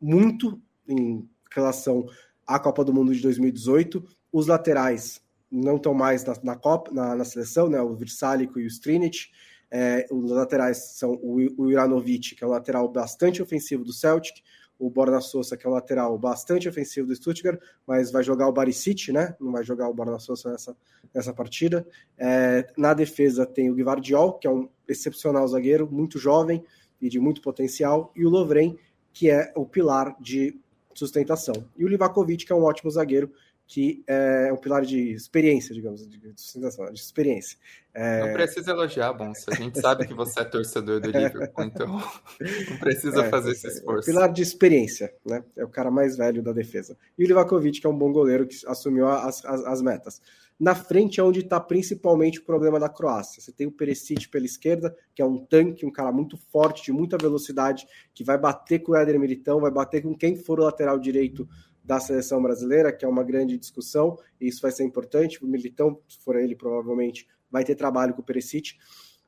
muito 0.00 0.60
em 0.86 1.28
relação 1.52 2.06
à 2.46 2.58
Copa 2.58 2.84
do 2.84 2.92
Mundo 2.92 3.14
de 3.14 3.20
2018. 3.20 4.04
Os 4.32 4.46
laterais 4.46 5.22
não 5.50 5.76
estão 5.76 5.94
mais 5.94 6.24
na, 6.24 6.34
na, 6.42 6.56
Copa, 6.56 6.92
na, 6.92 7.16
na 7.16 7.24
seleção, 7.24 7.68
né? 7.68 7.80
o 7.80 7.94
Virsalico 7.94 8.60
e 8.60 8.64
o 8.64 8.68
Strinic. 8.68 9.28
É, 9.70 10.06
os 10.10 10.30
laterais 10.30 10.96
são 10.98 11.12
o, 11.22 11.36
o 11.56 11.70
Iranovic, 11.70 12.34
que 12.34 12.42
é 12.42 12.46
um 12.46 12.50
lateral 12.50 12.88
bastante 12.88 13.40
ofensivo 13.40 13.84
do 13.84 13.92
Celtic, 13.92 14.42
o 14.80 14.88
Borna 14.88 15.20
Sosa, 15.20 15.58
que 15.58 15.66
é 15.66 15.70
um 15.70 15.74
lateral 15.74 16.16
bastante 16.18 16.66
ofensivo 16.66 17.06
do 17.06 17.14
Stuttgart, 17.14 17.60
mas 17.86 18.10
vai 18.10 18.22
jogar 18.22 18.48
o 18.48 18.52
Barisic, 18.52 19.12
né? 19.12 19.36
Não 19.38 19.52
vai 19.52 19.62
jogar 19.62 19.88
o 19.90 19.94
Borna 19.94 20.18
Sosa 20.18 20.50
nessa, 20.50 20.76
nessa 21.14 21.34
partida. 21.34 21.86
É, 22.16 22.66
na 22.78 22.94
defesa 22.94 23.44
tem 23.44 23.70
o 23.70 23.74
Guivardiol, 23.74 24.38
que 24.38 24.46
é 24.46 24.50
um 24.50 24.68
excepcional 24.88 25.46
zagueiro, 25.46 25.86
muito 25.92 26.18
jovem 26.18 26.64
e 26.98 27.10
de 27.10 27.20
muito 27.20 27.42
potencial, 27.42 28.10
e 28.16 28.24
o 28.24 28.30
Lovren, 28.30 28.78
que 29.12 29.30
é 29.30 29.52
o 29.54 29.66
pilar 29.66 30.16
de 30.18 30.58
sustentação. 30.94 31.54
E 31.76 31.84
o 31.84 31.88
Livakovic, 31.88 32.46
que 32.46 32.52
é 32.52 32.56
um 32.56 32.64
ótimo 32.64 32.90
zagueiro, 32.90 33.30
que 33.70 34.02
é 34.04 34.52
um 34.52 34.56
pilar 34.56 34.84
de 34.84 35.12
experiência, 35.12 35.72
digamos, 35.72 36.04
de 36.04 36.18
sustentação, 36.34 36.86
de 36.86 36.98
experiência. 36.98 37.56
É... 37.94 38.26
Não 38.26 38.32
precisa 38.32 38.72
elogiar, 38.72 39.12
Bonsa. 39.12 39.44
A 39.48 39.54
gente 39.54 39.80
sabe 39.80 40.08
que 40.08 40.12
você 40.12 40.40
é 40.40 40.44
torcedor 40.44 41.00
do 41.00 41.06
Liverpool, 41.06 41.46
então 41.64 41.86
não 41.86 42.76
precisa 42.80 43.26
é, 43.26 43.28
fazer 43.28 43.52
esse 43.52 43.68
é, 43.68 43.70
esforço. 43.70 44.10
Pilar 44.10 44.32
de 44.32 44.42
experiência, 44.42 45.14
né? 45.24 45.44
É 45.56 45.64
o 45.64 45.68
cara 45.68 45.88
mais 45.88 46.16
velho 46.16 46.42
da 46.42 46.52
defesa. 46.52 46.98
E 47.16 47.24
o 47.24 47.28
Livakovic, 47.28 47.80
que 47.80 47.86
é 47.86 47.90
um 47.90 47.96
bom 47.96 48.10
goleiro 48.10 48.44
que 48.44 48.56
assumiu 48.66 49.06
as, 49.06 49.44
as, 49.44 49.64
as 49.64 49.80
metas. 49.80 50.20
Na 50.60 50.74
frente 50.74 51.18
é 51.18 51.22
onde 51.24 51.40
está 51.40 51.58
principalmente 51.58 52.38
o 52.38 52.44
problema 52.44 52.78
da 52.78 52.86
Croácia. 52.86 53.40
Você 53.40 53.50
tem 53.50 53.66
o 53.66 53.72
Perisic 53.72 54.28
pela 54.28 54.44
esquerda, 54.44 54.94
que 55.14 55.22
é 55.22 55.24
um 55.24 55.42
tanque, 55.42 55.86
um 55.86 55.90
cara 55.90 56.12
muito 56.12 56.36
forte, 56.36 56.84
de 56.84 56.92
muita 56.92 57.16
velocidade, 57.16 57.86
que 58.12 58.22
vai 58.22 58.36
bater 58.36 58.80
com 58.80 58.92
o 58.92 58.96
Éder 58.96 59.18
Militão, 59.18 59.58
vai 59.58 59.70
bater 59.70 60.02
com 60.02 60.14
quem 60.14 60.36
for 60.36 60.60
o 60.60 60.64
lateral 60.64 60.98
direito 60.98 61.48
da 61.82 61.98
seleção 61.98 62.42
brasileira, 62.42 62.92
que 62.92 63.06
é 63.06 63.08
uma 63.08 63.24
grande 63.24 63.56
discussão, 63.56 64.18
e 64.38 64.48
isso 64.48 64.60
vai 64.60 64.70
ser 64.70 64.84
importante. 64.84 65.42
O 65.42 65.48
Militão, 65.48 65.98
se 66.06 66.18
for 66.22 66.36
ele, 66.36 66.54
provavelmente 66.54 67.26
vai 67.50 67.64
ter 67.64 67.74
trabalho 67.74 68.12
com 68.12 68.20
o 68.20 68.24
Perisic. 68.24 68.74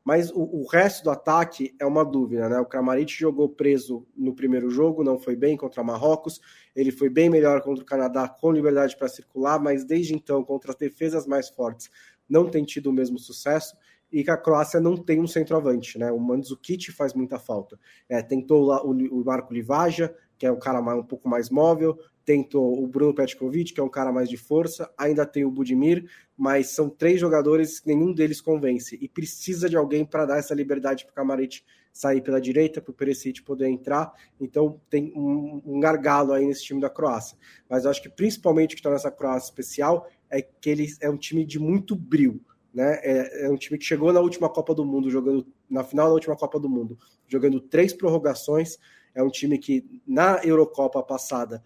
Mas 0.05 0.31
o, 0.33 0.43
o, 0.43 0.67
resto 0.67 1.05
do 1.05 1.11
ataque 1.11 1.75
é 1.79 1.87
uma 1.87 2.05
dúvida, 2.05 2.49
né? 2.49 2.59
O 2.59 2.67
Kramaric 2.67 3.13
jogou 3.13 3.49
preso 3.49 4.05
no 4.17 4.35
primeiro 4.35 4.69
jogo, 4.69 5.05
não 5.05 5.19
foi 5.19 5.37
bem 5.37 5.57
contra 5.57 5.83
Marrocos. 5.85 6.41
Ele 6.75 6.91
foi 6.91 7.09
bem 7.09 7.31
melhor 7.31 7.61
contra 7.63 7.83
o 7.83 7.87
Canadá, 7.87 8.29
com 8.29 8.51
liberdade 8.51 8.97
para 8.97 9.09
circular, 9.09 9.61
mas 9.61 9.85
desde 9.85 10.15
então, 10.15 10.43
contra 10.43 10.73
as 10.73 10.77
defesas 10.77 11.27
mais 11.27 11.49
fortes, 11.49 11.89
não 12.29 12.49
tem 12.49 12.65
tido 12.65 12.89
o 12.89 12.93
mesmo 12.93 13.19
sucesso. 13.19 13.77
E 14.11 14.23
que 14.23 14.31
a 14.31 14.37
Croácia 14.37 14.79
não 14.79 14.97
tem 14.97 15.21
um 15.21 15.27
centroavante, 15.27 15.99
né? 15.99 16.11
O 16.11 16.19
Mandzukic 16.19 16.91
faz 16.93 17.15
muita 17.15 17.39
falta. 17.39 17.79
É, 18.09 18.21
tentou 18.21 18.63
lá 18.63 18.85
o, 18.85 18.91
o 18.91 19.25
Marco 19.25 19.55
Livaja, 19.55 20.15
que 20.37 20.45
é 20.45 20.53
um 20.53 20.59
cara 20.59 20.83
mais, 20.83 20.99
um 20.99 21.05
pouco 21.05 21.29
mais 21.29 21.49
móvel, 21.49 21.97
tentou 22.25 22.83
o 22.83 22.87
Bruno 22.87 23.15
Petkovic, 23.15 23.73
que 23.73 23.81
é 23.81 23.83
um 23.83 23.89
cara 23.89 24.13
mais 24.13 24.29
de 24.29 24.37
força, 24.37 24.93
ainda 24.97 25.27
tem 25.27 25.45
o 25.45 25.51
Budimir, 25.51 26.09
mas 26.37 26.69
são 26.69 26.89
três 26.89 27.21
jogadores, 27.21 27.83
nenhum 27.85 28.13
deles 28.13 28.41
convence, 28.41 28.99
e 29.01 29.09
precisa 29.09 29.69
de 29.69 29.77
alguém 29.77 30.05
para 30.05 30.27
dar 30.27 30.39
essa 30.39 30.55
liberdade 30.55 31.05
para 31.05 31.13
o 31.13 31.15
Camarit 31.15 31.65
sair 31.93 32.23
pela 32.23 32.41
direita, 32.41 32.81
para 32.81 32.91
o 32.91 32.95
Perisic 32.95 33.43
poder 33.43 33.69
entrar, 33.69 34.13
então 34.41 34.81
tem 34.89 35.13
um, 35.15 35.61
um, 35.65 35.81
gargalo 35.81 36.33
aí 36.33 36.47
nesse 36.47 36.65
time 36.65 36.81
da 36.81 36.89
Croácia. 36.89 37.37
Mas 37.69 37.85
eu 37.85 37.91
acho 37.91 38.03
que 38.03 38.09
principalmente 38.09 38.73
o 38.73 38.77
que 38.77 38.81
está 38.81 38.91
nessa 38.91 39.11
Croácia 39.11 39.49
especial 39.49 40.09
é 40.31 40.41
que 40.41 40.71
ele 40.71 40.89
é 41.01 41.11
um 41.11 41.19
time 41.19 41.45
de 41.45 41.59
muito 41.59 41.95
brilho, 41.95 42.41
né? 42.73 42.99
É, 43.03 43.47
é, 43.47 43.51
um 43.51 43.57
time 43.57 43.79
que 43.79 43.85
chegou 43.85 44.11
na 44.11 44.21
última 44.21 44.49
Copa 44.49 44.75
do 44.75 44.85
Mundo, 44.85 45.11
jogando 45.11 45.47
na 45.69 45.85
final 45.85 46.07
da 46.09 46.15
última 46.15 46.35
Copa 46.35 46.59
do 46.59 46.69
Mundo, 46.69 46.99
jogando 47.29 47.61
três 47.61 47.93
prorrogações, 47.93 48.79
é 49.15 49.23
um 49.23 49.29
time 49.29 49.59
que 49.59 50.01
na 50.07 50.41
Eurocopa 50.43 51.03
passada 51.03 51.63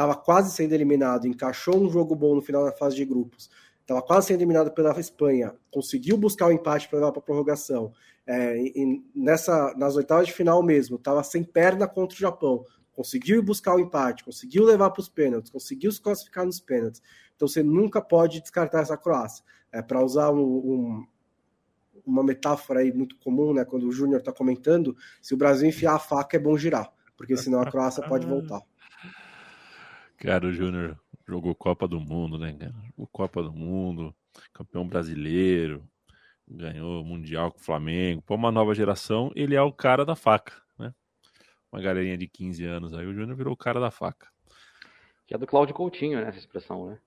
estava 0.00 0.16
quase 0.16 0.50
sendo 0.50 0.72
eliminado, 0.72 1.26
encaixou 1.26 1.76
um 1.76 1.90
jogo 1.90 2.14
bom 2.16 2.34
no 2.34 2.40
final 2.40 2.64
da 2.64 2.72
fase 2.72 2.96
de 2.96 3.04
grupos, 3.04 3.50
estava 3.82 4.00
quase 4.00 4.28
sendo 4.28 4.38
eliminado 4.38 4.70
pela 4.70 4.98
Espanha, 4.98 5.54
conseguiu 5.70 6.16
buscar 6.16 6.46
o 6.46 6.52
empate 6.52 6.88
para 6.88 7.00
levar 7.00 7.12
para 7.12 7.20
a 7.20 7.24
prorrogação. 7.24 7.92
É, 8.26 8.56
e 8.56 9.04
nessa, 9.14 9.74
nas 9.76 9.96
oitavas 9.96 10.26
de 10.26 10.32
final 10.32 10.62
mesmo, 10.62 10.96
estava 10.96 11.22
sem 11.22 11.44
perna 11.44 11.86
contra 11.86 12.16
o 12.16 12.18
Japão, 12.18 12.64
conseguiu 12.94 13.42
buscar 13.42 13.74
o 13.74 13.80
empate, 13.80 14.24
conseguiu 14.24 14.64
levar 14.64 14.90
para 14.90 15.00
os 15.00 15.08
pênaltis, 15.08 15.50
conseguiu 15.50 15.92
se 15.92 16.00
classificar 16.00 16.46
nos 16.46 16.60
pênaltis. 16.60 17.02
Então 17.36 17.46
você 17.46 17.62
nunca 17.62 18.00
pode 18.00 18.40
descartar 18.40 18.80
essa 18.80 18.96
Croácia. 18.96 19.44
É, 19.72 19.82
para 19.82 20.02
usar 20.02 20.30
um, 20.32 20.40
um, 20.40 21.06
uma 22.06 22.24
metáfora 22.24 22.80
aí 22.80 22.92
muito 22.92 23.16
comum, 23.18 23.52
né, 23.52 23.64
quando 23.64 23.86
o 23.86 23.92
Júnior 23.92 24.20
está 24.20 24.32
comentando, 24.32 24.96
se 25.20 25.34
o 25.34 25.36
Brasil 25.36 25.68
enfiar 25.68 25.94
a 25.94 25.98
faca 25.98 26.36
é 26.36 26.40
bom 26.40 26.56
girar, 26.56 26.90
porque 27.16 27.36
senão 27.36 27.60
a 27.60 27.70
Croácia 27.70 28.02
pode 28.08 28.26
voltar. 28.26 28.62
Cara, 30.20 30.46
o 30.46 30.52
Júnior 30.52 31.00
jogou 31.26 31.54
Copa 31.54 31.88
do 31.88 31.98
Mundo, 31.98 32.38
né, 32.38 32.52
cara? 32.52 32.74
O 32.94 33.06
Copa 33.06 33.42
do 33.42 33.50
Mundo, 33.50 34.14
campeão 34.52 34.86
brasileiro, 34.86 35.82
ganhou 36.46 37.02
Mundial 37.02 37.50
com 37.50 37.58
o 37.58 37.62
Flamengo. 37.62 38.20
Pô, 38.20 38.34
uma 38.34 38.52
nova 38.52 38.74
geração, 38.74 39.32
ele 39.34 39.54
é 39.54 39.62
o 39.62 39.72
cara 39.72 40.04
da 40.04 40.14
faca, 40.14 40.52
né? 40.78 40.92
Uma 41.72 41.80
galerinha 41.80 42.18
de 42.18 42.28
15 42.28 42.62
anos 42.66 42.92
aí, 42.92 43.06
o 43.06 43.14
Júnior 43.14 43.34
virou 43.34 43.54
o 43.54 43.56
cara 43.56 43.80
da 43.80 43.90
faca. 43.90 44.28
Que 45.26 45.34
é 45.34 45.38
do 45.38 45.46
Cláudio 45.46 45.74
Coutinho, 45.74 46.20
né, 46.20 46.28
essa 46.28 46.38
expressão, 46.38 46.90
né? 46.90 46.98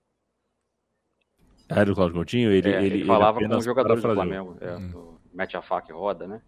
É 1.69 1.85
do 1.85 1.93
Cláudio 1.93 2.15
Coutinho? 2.15 2.51
Ele, 2.51 2.67
é, 2.67 2.83
ele, 2.83 2.95
ele 2.95 3.05
falava 3.05 3.39
ele 3.39 3.47
com 3.47 3.57
os 3.57 3.65
jogadores 3.65 4.01
do 4.01 4.11
Flamengo. 4.11 4.57
É, 4.59 4.75
hum. 4.75 5.19
Mete 5.31 5.55
a 5.55 5.61
faca 5.61 5.91
e 5.91 5.95
roda, 5.95 6.27
né? 6.27 6.41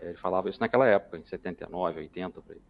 É, 0.00 0.08
ele 0.08 0.18
falava 0.18 0.50
isso 0.50 0.58
naquela 0.58 0.88
época, 0.88 1.16
em 1.16 1.24
79, 1.24 2.00
80, 2.00 2.40
por 2.40 2.52
aí. 2.52 2.62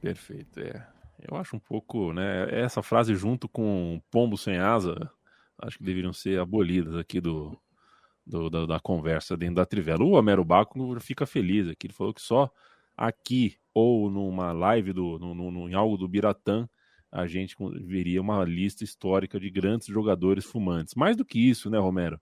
Perfeito, 0.00 0.58
é. 0.58 0.91
Eu 1.18 1.36
acho 1.36 1.56
um 1.56 1.60
pouco, 1.60 2.12
né? 2.12 2.48
Essa 2.50 2.82
frase 2.82 3.14
junto 3.14 3.48
com 3.48 4.00
pombo 4.10 4.36
sem 4.36 4.58
asa, 4.58 5.10
acho 5.58 5.78
que 5.78 5.84
deveriam 5.84 6.12
ser 6.12 6.40
abolidas 6.40 6.96
aqui 6.96 7.20
do, 7.20 7.56
do 8.26 8.50
da, 8.50 8.66
da, 8.66 8.80
conversa 8.80 9.36
dentro 9.36 9.56
da 9.56 9.66
Trivela. 9.66 10.04
O 10.04 10.12
Homero 10.12 10.44
Baco 10.44 10.98
fica 11.00 11.24
feliz 11.26 11.68
aqui. 11.68 11.86
Ele 11.86 11.94
falou 11.94 12.12
que 12.12 12.22
só 12.22 12.50
aqui 12.96 13.56
ou 13.72 14.10
numa 14.10 14.52
live 14.52 14.92
do, 14.92 15.18
no, 15.18 15.34
no, 15.34 15.68
em 15.68 15.74
algo 15.74 15.96
do 15.96 16.08
Biratã 16.08 16.68
a 17.10 17.26
gente 17.26 17.54
veria 17.84 18.20
uma 18.20 18.42
lista 18.42 18.82
histórica 18.82 19.38
de 19.38 19.50
grandes 19.50 19.86
jogadores 19.86 20.46
fumantes. 20.46 20.94
Mais 20.94 21.14
do 21.14 21.24
que 21.26 21.38
isso, 21.38 21.68
né, 21.68 21.78
Romero? 21.78 22.18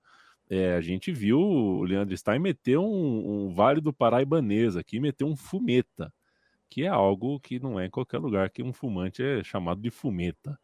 É, 0.49 0.75
a 0.75 0.81
gente 0.81 1.13
viu 1.13 1.39
o 1.39 1.85
Leandro 1.85 2.17
Stein 2.17 2.41
meter 2.41 2.77
um, 2.77 3.47
um 3.47 3.55
Vale 3.55 3.81
do 3.81 3.93
Paraibanês 3.93 4.77
aqui, 4.77 4.99
meter 4.99 5.25
um 5.25 5.37
fumeta 5.37 6.13
que 6.71 6.85
é 6.85 6.89
algo 6.89 7.41
que 7.41 7.59
não 7.59 7.79
é 7.79 7.87
em 7.87 7.91
qualquer 7.91 8.19
lugar 8.19 8.49
que 8.49 8.63
um 8.63 8.73
fumante 8.73 9.23
é 9.23 9.43
chamado 9.43 9.81
de 9.81 9.91
fumeta. 9.91 10.59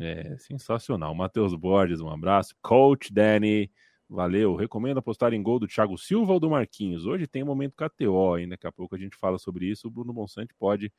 É 0.00 0.36
sensacional. 0.38 1.14
Matheus 1.14 1.54
Borges, 1.54 2.00
um 2.00 2.08
abraço. 2.08 2.54
Coach 2.62 3.12
Danny, 3.12 3.70
valeu. 4.08 4.54
Recomendo 4.54 4.98
apostar 4.98 5.34
em 5.34 5.42
gol 5.42 5.58
do 5.58 5.66
Thiago 5.66 5.98
Silva 5.98 6.32
ou 6.32 6.40
do 6.40 6.48
Marquinhos. 6.48 7.04
Hoje 7.04 7.26
tem 7.26 7.42
um 7.42 7.46
momento 7.46 7.74
KTO, 7.74 8.38
hein? 8.38 8.48
Daqui 8.48 8.66
a 8.66 8.72
pouco 8.72 8.94
a 8.94 8.98
gente 8.98 9.16
fala 9.16 9.36
sobre 9.36 9.66
isso. 9.66 9.88
O 9.88 9.90
Bruno 9.90 10.12
Bonsante 10.12 10.54
pode 10.54 10.92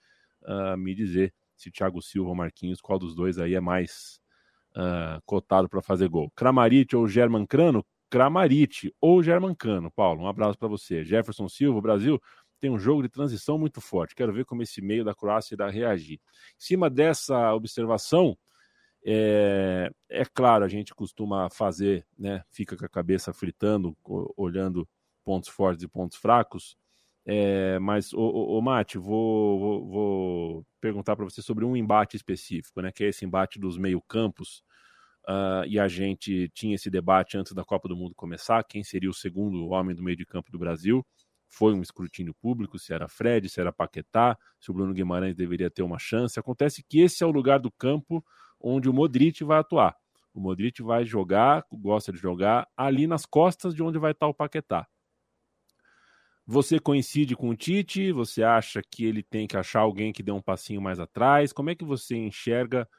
uh, 0.44 0.78
me 0.78 0.94
dizer 0.94 1.34
se 1.56 1.72
Thiago 1.72 2.02
Silva 2.02 2.30
ou 2.30 2.36
Marquinhos, 2.36 2.82
qual 2.82 3.00
dos 3.00 3.16
dois 3.16 3.40
aí 3.40 3.56
é 3.56 3.62
mais 3.62 4.20
uh, 4.76 5.22
cotado 5.26 5.70
para 5.70 5.82
fazer 5.82 6.10
gol. 6.10 6.32
Kramaric 6.36 6.96
ou 6.96 7.08
German 7.08 7.46
Crano? 7.46 7.84
Kramaric 8.14 8.94
ou 9.02 9.24
Germancano. 9.24 9.90
Paulo, 9.90 10.22
um 10.22 10.28
abraço 10.28 10.56
para 10.56 10.68
você. 10.68 11.04
Jefferson 11.04 11.50
Silva, 11.50 11.82
Brasil 11.82 12.22
tem 12.64 12.72
um 12.72 12.80
jogo 12.80 13.02
de 13.02 13.10
transição 13.10 13.58
muito 13.58 13.82
forte. 13.82 14.16
Quero 14.16 14.32
ver 14.32 14.46
como 14.46 14.64
esse 14.64 14.82
meio 14.82 15.04
da 15.04 15.14
Croácia 15.14 15.54
irá 15.54 15.70
reagir. 15.70 16.14
Em 16.14 16.20
cima 16.58 16.90
dessa 16.90 17.54
observação, 17.54 18.38
é, 19.06 19.92
é, 20.10 20.24
claro, 20.24 20.64
a 20.64 20.70
gente 20.70 20.96
costuma 20.96 21.50
fazer, 21.50 22.08
né? 22.18 22.42
Fica 22.50 22.78
com 22.78 22.86
a 22.86 22.90
cabeça 22.90 23.34
fritando, 23.34 23.98
olhando 24.38 24.88
pontos 25.26 25.50
fortes 25.50 25.84
e 25.84 25.90
pontos 25.90 26.18
fracos. 26.18 26.78
É, 27.26 27.78
mas, 27.80 28.14
o, 28.14 28.62
Mate, 28.62 28.98
vou, 28.98 29.60
vou, 29.60 29.90
vou 29.90 30.66
perguntar 30.80 31.18
para 31.18 31.26
você 31.26 31.42
sobre 31.42 31.66
um 31.66 31.76
embate 31.76 32.16
específico, 32.16 32.80
né? 32.80 32.94
Que 32.94 33.04
é 33.04 33.10
esse 33.10 33.26
embate 33.26 33.60
dos 33.60 33.78
meio-campos 33.78 34.64
Uh, 35.26 35.64
e 35.70 35.80
a 35.80 35.88
gente 35.88 36.50
tinha 36.50 36.76
esse 36.76 36.90
debate 36.90 37.38
antes 37.38 37.54
da 37.54 37.64
Copa 37.64 37.88
do 37.88 37.96
Mundo 37.96 38.14
começar, 38.14 38.62
quem 38.66 38.84
seria 38.84 39.10
o 39.10 39.14
segundo 39.14 39.70
homem 39.70 39.96
do 39.96 40.04
meio 40.04 40.18
de 40.18 40.26
campo 40.26 40.52
do 40.52 40.60
Brasil. 40.60 41.06
Foi 41.56 41.72
um 41.72 41.84
escrutínio 41.84 42.34
público, 42.34 42.80
se 42.80 42.92
era 42.92 43.08
Fred, 43.08 43.48
se 43.48 43.62
era 43.62 43.72
Paquetá, 43.72 44.36
se 44.60 44.72
o 44.72 44.74
Bruno 44.74 44.92
Guimarães 44.92 45.36
deveria 45.36 45.70
ter 45.70 45.84
uma 45.84 46.00
chance. 46.00 46.40
Acontece 46.40 46.84
que 46.84 47.00
esse 47.00 47.24
é 47.24 47.28
o 47.28 47.32
lugar 47.32 47.60
do 47.60 47.72
campo 47.72 48.26
onde 48.60 48.90
o 48.90 48.94
Modric 48.94 49.44
vai 49.44 49.60
atuar. 49.60 49.96
O 50.34 50.40
Modric 50.40 50.82
vai 50.82 51.06
jogar, 51.06 51.64
gosta 51.72 52.12
de 52.12 52.18
jogar, 52.18 52.68
ali 52.76 53.06
nas 53.06 53.24
costas 53.24 53.76
de 53.76 53.84
onde 53.84 54.00
vai 54.00 54.14
estar 54.14 54.26
o 54.26 54.34
Paquetá. 54.34 54.88
Você 56.44 56.80
coincide 56.80 57.36
com 57.36 57.50
o 57.50 57.56
Tite? 57.56 58.12
Você 58.12 58.42
acha 58.42 58.82
que 58.90 59.06
ele 59.06 59.22
tem 59.22 59.46
que 59.46 59.56
achar 59.56 59.82
alguém 59.82 60.12
que 60.12 60.24
dê 60.24 60.32
um 60.32 60.42
passinho 60.42 60.82
mais 60.82 61.00
atrás? 61.00 61.54
Como 61.54 61.70
é 61.70 61.76
que 61.76 61.86
você 61.86 62.18
enxerga 62.18 62.90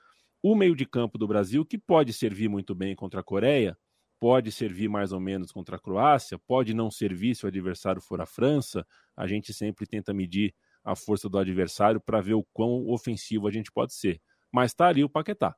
o 0.40 0.54
meio 0.54 0.76
de 0.76 0.86
campo 0.86 1.18
do 1.18 1.26
Brasil, 1.26 1.66
que 1.66 1.76
pode 1.76 2.12
servir 2.12 2.48
muito 2.48 2.72
bem 2.72 2.94
contra 2.94 3.18
a 3.18 3.24
Coreia, 3.24 3.76
pode 4.24 4.50
servir 4.50 4.88
mais 4.88 5.12
ou 5.12 5.20
menos 5.20 5.52
contra 5.52 5.76
a 5.76 5.78
Croácia, 5.78 6.38
pode 6.38 6.72
não 6.72 6.90
servir 6.90 7.34
se 7.34 7.44
o 7.44 7.48
adversário 7.48 8.00
for 8.00 8.22
a 8.22 8.26
França. 8.26 8.82
A 9.14 9.26
gente 9.26 9.52
sempre 9.52 9.86
tenta 9.86 10.14
medir 10.14 10.54
a 10.82 10.96
força 10.96 11.28
do 11.28 11.36
adversário 11.36 12.00
para 12.00 12.22
ver 12.22 12.32
o 12.32 12.42
quão 12.50 12.88
ofensivo 12.88 13.46
a 13.46 13.50
gente 13.50 13.70
pode 13.70 13.92
ser. 13.92 14.18
Mas 14.50 14.70
está 14.70 14.88
ali 14.88 15.04
o 15.04 15.10
Paquetá. 15.10 15.54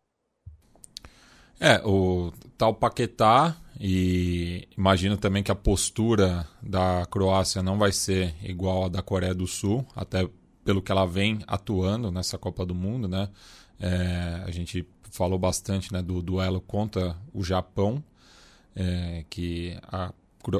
É, 1.60 1.80
o 1.84 2.32
tal 2.58 2.74
Paquetá 2.74 3.56
e 3.78 4.66
imagino 4.76 5.16
também 5.16 5.44
que 5.44 5.52
a 5.52 5.54
postura 5.54 6.44
da 6.60 7.06
Croácia 7.08 7.62
não 7.62 7.78
vai 7.78 7.92
ser 7.92 8.34
igual 8.42 8.86
à 8.86 8.88
da 8.88 9.00
Coreia 9.00 9.32
do 9.32 9.46
Sul, 9.46 9.86
até 9.94 10.28
pelo 10.64 10.82
que 10.82 10.90
ela 10.90 11.06
vem 11.06 11.38
atuando 11.46 12.10
nessa 12.10 12.36
Copa 12.36 12.66
do 12.66 12.74
Mundo, 12.74 13.06
né? 13.06 13.28
É, 13.78 14.42
a 14.44 14.50
gente 14.50 14.84
falou 15.12 15.38
bastante 15.38 15.92
né, 15.92 16.02
do 16.02 16.20
duelo 16.20 16.60
contra 16.60 17.16
o 17.32 17.44
Japão, 17.44 18.02
é, 18.76 19.24
que 19.28 19.76
a, 19.90 20.12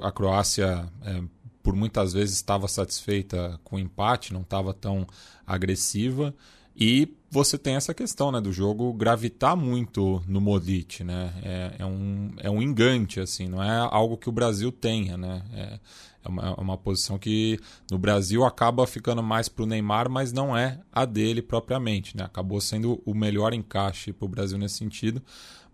a 0.03 0.13
Croácia 0.13 0.91
é, 1.05 1.23
por 1.63 1.77
muitas 1.77 2.13
vezes 2.13 2.37
estava 2.37 2.67
satisfeita 2.67 3.61
com 3.63 3.77
o 3.77 3.79
empate, 3.79 4.33
não 4.33 4.43
estava 4.43 4.73
tão 4.73 5.07
agressiva. 5.47 6.35
E 6.75 7.09
você 7.31 7.57
tem 7.57 7.75
essa 7.75 7.95
questão 7.95 8.31
né, 8.31 8.41
do 8.41 8.53
jogo 8.53 8.93
gravitar 8.93 9.57
muito 9.57 10.23
no 10.29 10.41
Modric, 10.41 11.03
né? 11.03 11.33
É, 11.43 11.77
é, 11.81 11.87
um, 11.87 12.31
é 12.37 12.51
um 12.51 12.63
engante, 12.63 13.19
assim, 13.19 13.49
não 13.49 13.63
é 13.63 13.79
algo 13.79 14.17
que 14.17 14.29
o 14.29 14.33
Brasil 14.33 14.71
tenha, 14.71 15.17
né? 15.17 15.43
É, 15.55 15.81
é 16.25 16.29
uma, 16.29 16.43
é 16.43 16.61
uma 16.61 16.77
posição 16.77 17.19
que 17.19 17.59
no 17.91 17.99
Brasil 17.99 18.45
acaba 18.45 18.87
ficando 18.87 19.23
mais 19.23 19.49
para 19.49 19.63
o 19.63 19.67
Neymar, 19.67 20.11
mas 20.11 20.33
não 20.33 20.57
é 20.57 20.81
a 20.93 21.05
dele 21.05 21.41
propriamente. 21.41 22.17
Né? 22.17 22.25
Acabou 22.25 22.61
sendo 22.61 23.01
o 23.05 23.15
melhor 23.15 23.55
encaixe 23.55 24.13
para 24.13 24.27
o 24.27 24.29
Brasil 24.29 24.59
nesse 24.59 24.77
sentido. 24.77 25.23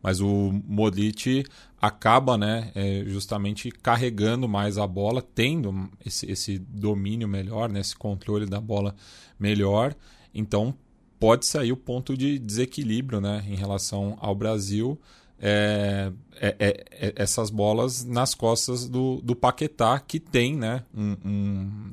Mas 0.02 0.20
o 0.20 0.52
Modric 0.66 1.44
acaba 1.80 2.36
né, 2.36 2.72
é, 2.74 3.04
justamente 3.06 3.70
carregando 3.70 4.48
mais 4.48 4.78
a 4.78 4.86
bola, 4.86 5.22
tendo 5.22 5.88
esse, 6.04 6.30
esse 6.30 6.58
domínio 6.58 7.28
melhor, 7.28 7.68
né, 7.70 7.80
esse 7.80 7.96
controle 7.96 8.46
da 8.46 8.60
bola 8.60 8.94
melhor. 9.38 9.94
Então 10.34 10.74
pode 11.20 11.46
sair 11.46 11.70
o 11.70 11.76
ponto 11.76 12.16
de 12.16 12.38
desequilíbrio 12.38 13.20
né, 13.20 13.44
em 13.48 13.54
relação 13.54 14.18
ao 14.20 14.34
Brasil 14.34 14.98
é, 15.44 16.12
é, 16.40 16.56
é, 16.58 16.84
é, 16.92 17.12
essas 17.16 17.50
bolas 17.50 18.04
nas 18.04 18.32
costas 18.32 18.88
do, 18.88 19.20
do 19.24 19.34
Paquetá, 19.34 19.98
que 19.98 20.20
tem 20.20 20.56
né, 20.56 20.84
um, 20.94 21.16
um 21.24 21.92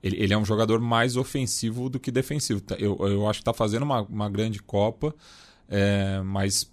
ele, 0.00 0.22
ele, 0.22 0.32
é 0.32 0.38
um 0.38 0.44
jogador 0.44 0.78
mais 0.80 1.16
ofensivo 1.16 1.88
do 1.88 1.98
que 1.98 2.12
defensivo. 2.12 2.60
Tá, 2.60 2.76
eu, 2.76 2.96
eu 3.00 3.28
acho 3.28 3.40
que 3.40 3.42
está 3.42 3.52
fazendo 3.52 3.82
uma, 3.82 4.02
uma 4.02 4.30
grande 4.30 4.62
Copa, 4.62 5.12
é, 5.68 6.20
mas 6.20 6.70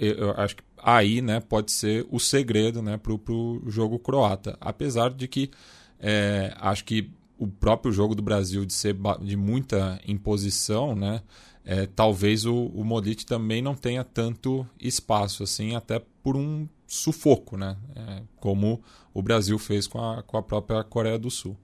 eu 0.00 0.30
acho 0.32 0.56
que 0.56 0.62
aí 0.82 1.20
né, 1.20 1.40
pode 1.40 1.72
ser 1.72 2.06
o 2.10 2.18
segredo 2.18 2.82
né, 2.82 2.96
para 2.96 3.12
o 3.12 3.62
jogo 3.66 3.98
croata. 3.98 4.56
Apesar 4.60 5.10
de 5.10 5.26
que 5.26 5.50
é, 5.98 6.54
acho 6.58 6.84
que 6.84 7.10
o 7.38 7.46
próprio 7.46 7.92
jogo 7.92 8.14
do 8.14 8.22
Brasil 8.22 8.64
de 8.64 8.72
ser 8.72 8.96
de 9.20 9.36
muita 9.36 10.00
imposição, 10.06 10.94
né, 10.94 11.22
é, 11.64 11.86
talvez 11.86 12.46
o, 12.46 12.54
o 12.54 12.84
Modric 12.84 13.26
também 13.26 13.60
não 13.60 13.74
tenha 13.74 14.04
tanto 14.04 14.66
espaço 14.80 15.42
assim, 15.42 15.74
até 15.74 16.00
por 16.22 16.36
um 16.36 16.68
sufoco, 16.86 17.56
né? 17.56 17.76
É, 17.96 18.22
como 18.36 18.80
o 19.12 19.20
Brasil 19.20 19.58
fez 19.58 19.88
com 19.88 19.98
a, 20.00 20.22
com 20.22 20.36
a 20.36 20.42
própria 20.42 20.84
Coreia 20.84 21.18
do 21.18 21.30
Sul. 21.30 21.56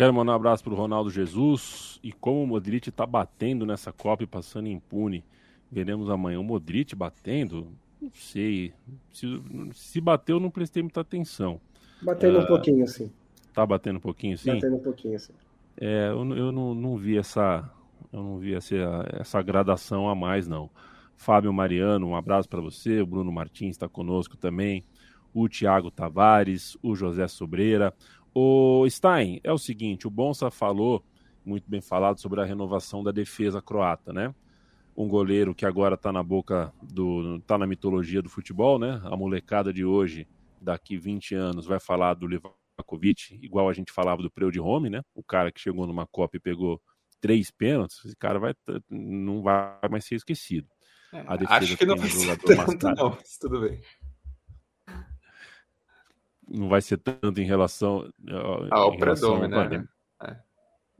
Quero 0.00 0.14
mandar 0.14 0.32
um 0.32 0.36
abraço 0.36 0.64
para 0.64 0.72
o 0.72 0.76
Ronaldo 0.76 1.10
Jesus. 1.10 2.00
E 2.02 2.10
como 2.10 2.42
o 2.42 2.46
Modric 2.46 2.88
está 2.88 3.04
batendo 3.04 3.66
nessa 3.66 3.92
Copa 3.92 4.22
e 4.22 4.26
passando 4.26 4.66
impune, 4.66 5.22
veremos 5.70 6.08
amanhã 6.08 6.40
o 6.40 6.42
Modric 6.42 6.96
batendo. 6.96 7.68
Não 8.00 8.10
sei. 8.14 8.72
Se, 9.12 9.26
se 9.74 10.00
bateu, 10.00 10.40
não 10.40 10.50
prestei 10.50 10.82
muita 10.82 11.02
atenção. 11.02 11.60
Batendo 12.00 12.38
uh, 12.38 12.40
um 12.40 12.44
ah, 12.44 12.46
pouquinho, 12.46 12.88
sim. 12.88 13.12
Tá 13.52 13.66
batendo 13.66 13.98
um 13.98 14.00
pouquinho, 14.00 14.38
sim? 14.38 14.54
Batendo 14.54 14.76
um 14.76 14.80
pouquinho, 14.80 15.20
sim. 15.20 15.34
É, 15.76 16.08
eu, 16.08 16.34
eu 16.34 16.50
não, 16.50 16.74
não, 16.74 16.96
vi 16.96 17.18
essa, 17.18 17.70
eu 18.10 18.22
não 18.22 18.38
vi 18.38 18.54
essa, 18.54 18.76
essa 19.20 19.42
gradação 19.42 20.08
a 20.08 20.14
mais, 20.14 20.48
não. 20.48 20.70
Fábio 21.14 21.52
Mariano, 21.52 22.06
um 22.06 22.16
abraço 22.16 22.48
para 22.48 22.62
você. 22.62 23.02
O 23.02 23.06
Bruno 23.06 23.30
Martins 23.30 23.72
está 23.72 23.86
conosco 23.86 24.34
também. 24.34 24.82
O 25.34 25.46
Tiago 25.46 25.90
Tavares, 25.90 26.74
o 26.82 26.96
José 26.96 27.28
Sobreira. 27.28 27.92
O 28.34 28.88
Stein, 28.88 29.40
é 29.42 29.52
o 29.52 29.58
seguinte: 29.58 30.06
o 30.06 30.10
Bonsa 30.10 30.50
falou, 30.50 31.04
muito 31.44 31.68
bem 31.68 31.80
falado, 31.80 32.20
sobre 32.20 32.40
a 32.40 32.44
renovação 32.44 33.02
da 33.02 33.10
defesa 33.10 33.60
croata, 33.60 34.12
né? 34.12 34.34
Um 34.96 35.08
goleiro 35.08 35.54
que 35.54 35.64
agora 35.64 35.94
está 35.94 36.12
na 36.12 36.22
boca 36.22 36.72
do. 36.82 37.36
está 37.36 37.56
na 37.56 37.66
mitologia 37.66 38.22
do 38.22 38.28
futebol, 38.28 38.78
né? 38.78 39.00
A 39.04 39.16
molecada 39.16 39.72
de 39.72 39.84
hoje, 39.84 40.28
daqui 40.60 40.96
20 40.96 41.34
anos, 41.34 41.66
vai 41.66 41.80
falar 41.80 42.14
do 42.14 42.26
Livakovic, 42.26 43.38
igual 43.42 43.68
a 43.68 43.72
gente 43.72 43.92
falava 43.92 44.22
do 44.22 44.30
Preu 44.30 44.50
de 44.50 44.60
Home, 44.60 44.90
né? 44.90 45.02
O 45.14 45.22
cara 45.22 45.50
que 45.50 45.60
chegou 45.60 45.86
numa 45.86 46.06
Copa 46.06 46.36
e 46.36 46.40
pegou 46.40 46.80
três 47.20 47.50
pênaltis, 47.50 48.04
esse 48.04 48.16
cara 48.16 48.38
vai, 48.38 48.54
não 48.88 49.42
vai 49.42 49.78
mais 49.90 50.04
ser 50.04 50.16
esquecido. 50.16 50.66
É, 51.12 51.24
acho 51.26 51.76
que 51.76 51.84
não 51.84 51.96
vai 51.96 52.08
ser 52.08 52.38
tanto, 52.38 52.86
não, 52.94 53.10
mas 53.10 53.36
tudo 53.36 53.60
bem. 53.60 53.80
Não 56.50 56.68
vai 56.68 56.82
ser 56.82 56.98
tanto 56.98 57.40
em 57.40 57.44
relação 57.44 58.10
ao 58.70 58.96
Predome, 58.96 59.48
né? 59.48 59.84
É. 60.22 60.36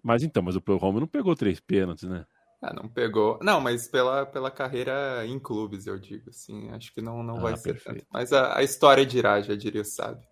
Mas 0.02 0.22
então, 0.22 0.42
mas 0.42 0.56
o 0.56 0.62
Home 0.66 1.00
não 1.00 1.06
pegou 1.06 1.34
três 1.34 1.60
pênaltis, 1.60 2.08
né? 2.08 2.24
Ah, 2.62 2.74
não 2.74 2.88
pegou. 2.88 3.38
Não, 3.42 3.60
mas 3.60 3.88
pela, 3.88 4.26
pela 4.26 4.50
carreira 4.50 5.24
em 5.26 5.38
clubes, 5.38 5.86
eu 5.86 5.98
digo, 5.98 6.28
assim. 6.28 6.70
Acho 6.70 6.92
que 6.92 7.00
não, 7.00 7.22
não 7.22 7.38
ah, 7.38 7.40
vai 7.40 7.56
ser 7.56 7.72
perfeito. 7.72 8.00
tanto. 8.00 8.06
Mas 8.12 8.32
a, 8.32 8.58
a 8.58 8.62
história 8.62 9.04
dirá, 9.04 9.40
já 9.40 9.54
diria 9.54 9.80
o 9.80 9.84
sábio. 9.84 10.22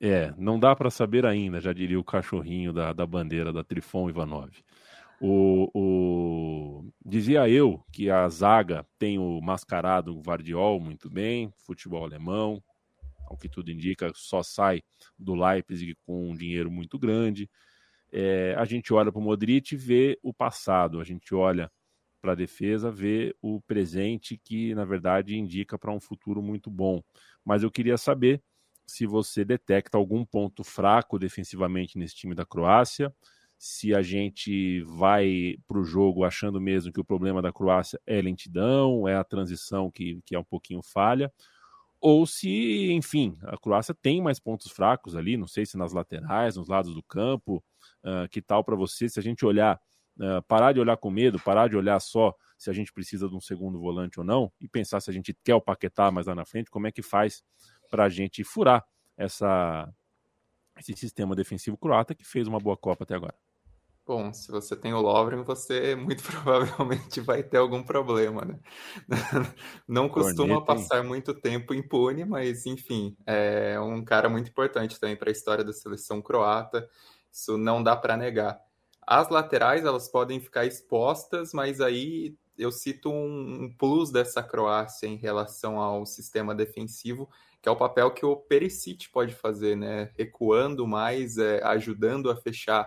É, 0.00 0.32
não 0.38 0.58
dá 0.58 0.74
para 0.74 0.90
saber 0.90 1.26
ainda, 1.26 1.60
já 1.60 1.72
diria 1.72 2.00
o 2.00 2.04
cachorrinho 2.04 2.72
da, 2.72 2.92
da 2.92 3.06
bandeira 3.06 3.52
da 3.52 3.62
Trifon 3.62 4.08
Ivanov. 4.08 4.50
O, 5.20 5.70
o, 5.74 6.90
Dizia 7.04 7.46
eu 7.48 7.84
que 7.92 8.10
a 8.10 8.26
zaga 8.30 8.86
tem 8.98 9.18
o 9.18 9.38
mascarado 9.42 10.22
Vardiol 10.22 10.80
muito 10.80 11.10
bem, 11.10 11.52
futebol 11.66 12.02
alemão, 12.02 12.62
ao 13.30 13.36
que 13.36 13.48
tudo 13.48 13.70
indica, 13.70 14.10
só 14.14 14.42
sai 14.42 14.82
do 15.18 15.34
Leipzig 15.34 15.96
com 16.04 16.30
um 16.30 16.34
dinheiro 16.34 16.70
muito 16.70 16.98
grande. 16.98 17.48
É, 18.12 18.54
a 18.58 18.64
gente 18.64 18.92
olha 18.92 19.12
para 19.12 19.20
o 19.20 19.22
Modric 19.22 19.74
e 19.74 19.78
vê 19.78 20.18
o 20.22 20.34
passado, 20.34 21.00
a 21.00 21.04
gente 21.04 21.34
olha 21.34 21.70
para 22.20 22.32
a 22.32 22.34
defesa, 22.34 22.90
vê 22.90 23.34
o 23.40 23.60
presente 23.62 24.36
que, 24.36 24.74
na 24.74 24.84
verdade, 24.84 25.36
indica 25.36 25.78
para 25.78 25.92
um 25.92 26.00
futuro 26.00 26.42
muito 26.42 26.70
bom. 26.70 27.02
Mas 27.44 27.62
eu 27.62 27.70
queria 27.70 27.96
saber 27.96 28.42
se 28.86 29.06
você 29.06 29.44
detecta 29.44 29.96
algum 29.96 30.24
ponto 30.24 30.64
fraco 30.64 31.18
defensivamente 31.18 31.96
nesse 31.96 32.16
time 32.16 32.34
da 32.34 32.44
Croácia, 32.44 33.14
se 33.56 33.94
a 33.94 34.02
gente 34.02 34.82
vai 34.82 35.56
para 35.68 35.78
o 35.78 35.84
jogo 35.84 36.24
achando 36.24 36.60
mesmo 36.60 36.92
que 36.92 37.00
o 37.00 37.04
problema 37.04 37.40
da 37.40 37.52
Croácia 37.52 38.00
é 38.06 38.20
lentidão, 38.20 39.06
é 39.06 39.14
a 39.14 39.22
transição 39.22 39.90
que, 39.90 40.20
que 40.26 40.34
é 40.34 40.38
um 40.38 40.44
pouquinho 40.44 40.82
falha, 40.82 41.32
ou 42.00 42.26
se, 42.26 42.92
enfim, 42.92 43.36
a 43.42 43.58
Croácia 43.58 43.94
tem 43.94 44.22
mais 44.22 44.38
pontos 44.40 44.70
fracos 44.70 45.14
ali, 45.14 45.36
não 45.36 45.46
sei 45.46 45.66
se 45.66 45.76
nas 45.76 45.92
laterais, 45.92 46.56
nos 46.56 46.68
lados 46.68 46.94
do 46.94 47.02
campo, 47.02 47.62
Uh, 48.02 48.26
que 48.30 48.40
tal 48.40 48.64
para 48.64 48.74
você 48.74 49.10
se 49.10 49.18
a 49.18 49.22
gente 49.22 49.44
olhar, 49.44 49.78
uh, 50.18 50.42
parar 50.48 50.72
de 50.72 50.80
olhar 50.80 50.96
com 50.96 51.10
medo, 51.10 51.38
parar 51.38 51.68
de 51.68 51.76
olhar 51.76 52.00
só 52.00 52.34
se 52.56 52.70
a 52.70 52.72
gente 52.72 52.90
precisa 52.94 53.28
de 53.28 53.36
um 53.36 53.40
segundo 53.40 53.78
volante 53.78 54.18
ou 54.18 54.24
não 54.24 54.50
e 54.58 54.66
pensar 54.66 55.00
se 55.00 55.10
a 55.10 55.12
gente 55.12 55.36
quer 55.44 55.54
o 55.54 55.60
Paquetá 55.60 56.10
mais 56.10 56.26
lá 56.26 56.34
na 56.34 56.46
frente, 56.46 56.70
como 56.70 56.86
é 56.86 56.92
que 56.92 57.02
faz 57.02 57.42
para 57.90 58.04
a 58.04 58.08
gente 58.08 58.42
furar 58.42 58.82
essa, 59.18 59.92
esse 60.78 60.94
sistema 60.96 61.36
defensivo 61.36 61.76
croata 61.76 62.14
que 62.14 62.24
fez 62.24 62.48
uma 62.48 62.58
boa 62.58 62.76
Copa 62.76 63.04
até 63.04 63.14
agora. 63.14 63.34
Bom, 64.06 64.32
se 64.32 64.50
você 64.50 64.74
tem 64.74 64.92
o 64.92 65.00
Lovren, 65.00 65.42
você 65.42 65.94
muito 65.96 66.22
provavelmente 66.22 67.20
vai 67.20 67.42
ter 67.42 67.58
algum 67.58 67.82
problema, 67.82 68.44
né? 68.44 68.58
Não 69.86 70.08
costuma 70.08 70.60
Corneta, 70.60 70.66
passar 70.66 71.04
muito 71.04 71.34
tempo 71.34 71.72
impune, 71.74 72.24
mas 72.24 72.66
enfim, 72.66 73.16
é 73.26 73.78
um 73.78 74.04
cara 74.04 74.28
muito 74.28 74.50
importante 74.50 74.98
também 74.98 75.16
para 75.16 75.30
a 75.30 75.32
história 75.32 75.62
da 75.62 75.72
seleção 75.72 76.20
croata. 76.20 76.88
Isso 77.32 77.56
não 77.56 77.80
dá 77.82 77.94
para 77.94 78.16
negar. 78.16 78.60
As 79.06 79.28
laterais 79.28 79.84
elas 79.84 80.08
podem 80.08 80.40
ficar 80.40 80.66
expostas, 80.66 81.52
mas 81.52 81.80
aí 81.80 82.36
eu 82.58 82.70
cito 82.70 83.10
um, 83.10 83.74
plus 83.78 84.10
dessa 84.10 84.42
Croácia 84.42 85.06
em 85.06 85.16
relação 85.16 85.78
ao 85.80 86.04
sistema 86.04 86.54
defensivo, 86.54 87.28
que 87.62 87.68
é 87.68 87.72
o 87.72 87.76
papel 87.76 88.10
que 88.10 88.24
o 88.24 88.36
Perisic 88.36 89.08
pode 89.10 89.34
fazer, 89.34 89.76
né? 89.76 90.10
Recuando 90.18 90.86
mais, 90.86 91.38
é, 91.38 91.62
ajudando 91.64 92.30
a 92.30 92.36
fechar 92.36 92.86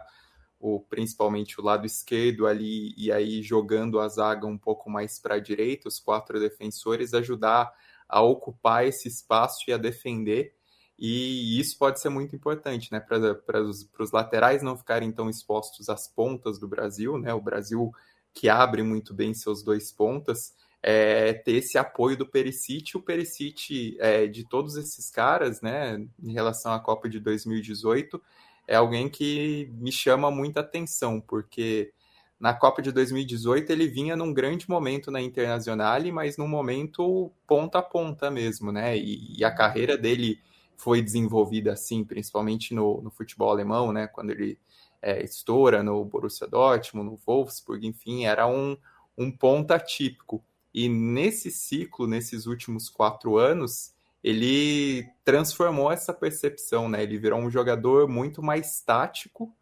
principalmente 0.90 1.60
o 1.60 1.64
lado 1.64 1.86
esquerdo 1.86 2.48
ali, 2.48 2.94
e 2.98 3.12
aí 3.12 3.42
jogando 3.42 4.00
a 4.00 4.08
zaga 4.08 4.48
um 4.48 4.58
pouco 4.58 4.90
mais 4.90 5.20
para 5.20 5.36
a 5.36 5.40
direita, 5.40 5.88
os 5.88 6.00
quatro 6.00 6.40
defensores, 6.40 7.14
ajudar 7.14 7.72
a 8.08 8.22
ocupar 8.22 8.86
esse 8.86 9.08
espaço 9.08 9.66
e 9.68 9.74
a 9.74 9.78
defender. 9.78 10.56
E 10.98 11.60
isso 11.60 11.78
pode 11.78 12.00
ser 12.00 12.10
muito 12.10 12.36
importante, 12.36 12.92
né? 12.92 13.00
Para 13.00 13.62
os 13.62 14.12
laterais 14.12 14.62
não 14.62 14.78
ficarem 14.78 15.12
tão 15.12 15.30
expostos 15.30 15.90
às 15.90 16.08
pontas 16.08 16.60
do 16.60 16.68
Brasil, 16.68 17.18
né? 17.18 17.34
O 17.34 17.42
Brasil 17.42 17.92
que 18.34 18.50
abre 18.50 18.82
muito 18.82 19.14
bem 19.14 19.34
seus 19.34 19.64
dois 19.64 19.92
pontas, 19.92 20.54
é, 20.82 21.34
ter 21.34 21.54
esse 21.54 21.78
apoio 21.78 22.18
do 22.18 22.26
Perisic. 22.26 22.98
O 22.98 23.02
Perisic, 23.02 23.96
é, 24.00 24.28
de 24.28 24.48
todos 24.48 24.76
esses 24.76 25.10
caras, 25.10 25.62
né, 25.62 26.06
em 26.22 26.34
relação 26.34 26.74
à 26.74 26.80
Copa 26.80 27.08
de 27.08 27.20
2018, 27.20 28.22
é 28.68 28.76
alguém 28.76 29.10
que 29.10 29.70
me 29.74 29.92
chama 29.92 30.32
muita 30.32 30.62
atenção, 30.62 31.20
porque 31.20 31.94
na 32.40 32.54
Copa 32.54 32.82
de 32.82 32.92
2018 32.92 33.72
ele 33.72 33.88
vinha 33.88 34.16
num 34.16 34.34
grande 34.34 34.70
momento 34.70 35.10
na 35.10 35.22
Internacional, 35.22 36.02
mas 36.12 36.38
num 36.38 36.48
momento 36.48 37.32
ponta 37.48 37.80
a 37.80 37.82
ponta 37.82 38.30
mesmo, 38.30 38.72
né? 38.72 38.98
E, 38.98 39.40
e 39.40 39.46
a 39.46 39.52
carreira 39.52 39.98
dele 39.98 40.40
foi 40.76 41.02
desenvolvida 41.02 41.72
assim, 41.72 42.04
principalmente 42.04 42.74
no, 42.74 43.02
no 43.02 43.10
futebol 43.10 43.50
alemão, 43.50 43.92
né? 43.92 44.08
Quando 44.08 44.32
ele 44.32 44.60
é, 45.02 45.24
estoura 45.24 45.84
no 45.84 46.04
Borussia 46.04 46.48
Dortmund, 46.48 47.12
no 47.12 47.20
Wolfsburg, 47.26 47.86
enfim, 47.86 48.26
era 48.26 48.48
um, 48.48 48.78
um 49.18 49.32
ponta 49.32 49.80
típico. 49.80 50.44
E 50.74 50.90
nesse 50.90 51.52
ciclo, 51.52 52.08
nesses 52.08 52.46
últimos 52.46 52.90
quatro 52.90 53.38
anos, 53.38 53.94
ele 54.24 55.06
transformou 55.26 55.92
essa 55.92 56.14
percepção, 56.14 56.88
né? 56.88 57.04
Ele 57.04 57.18
virou 57.18 57.40
um 57.40 57.50
jogador 57.50 58.08
muito 58.08 58.42
mais 58.42 58.82
tático, 58.82 59.54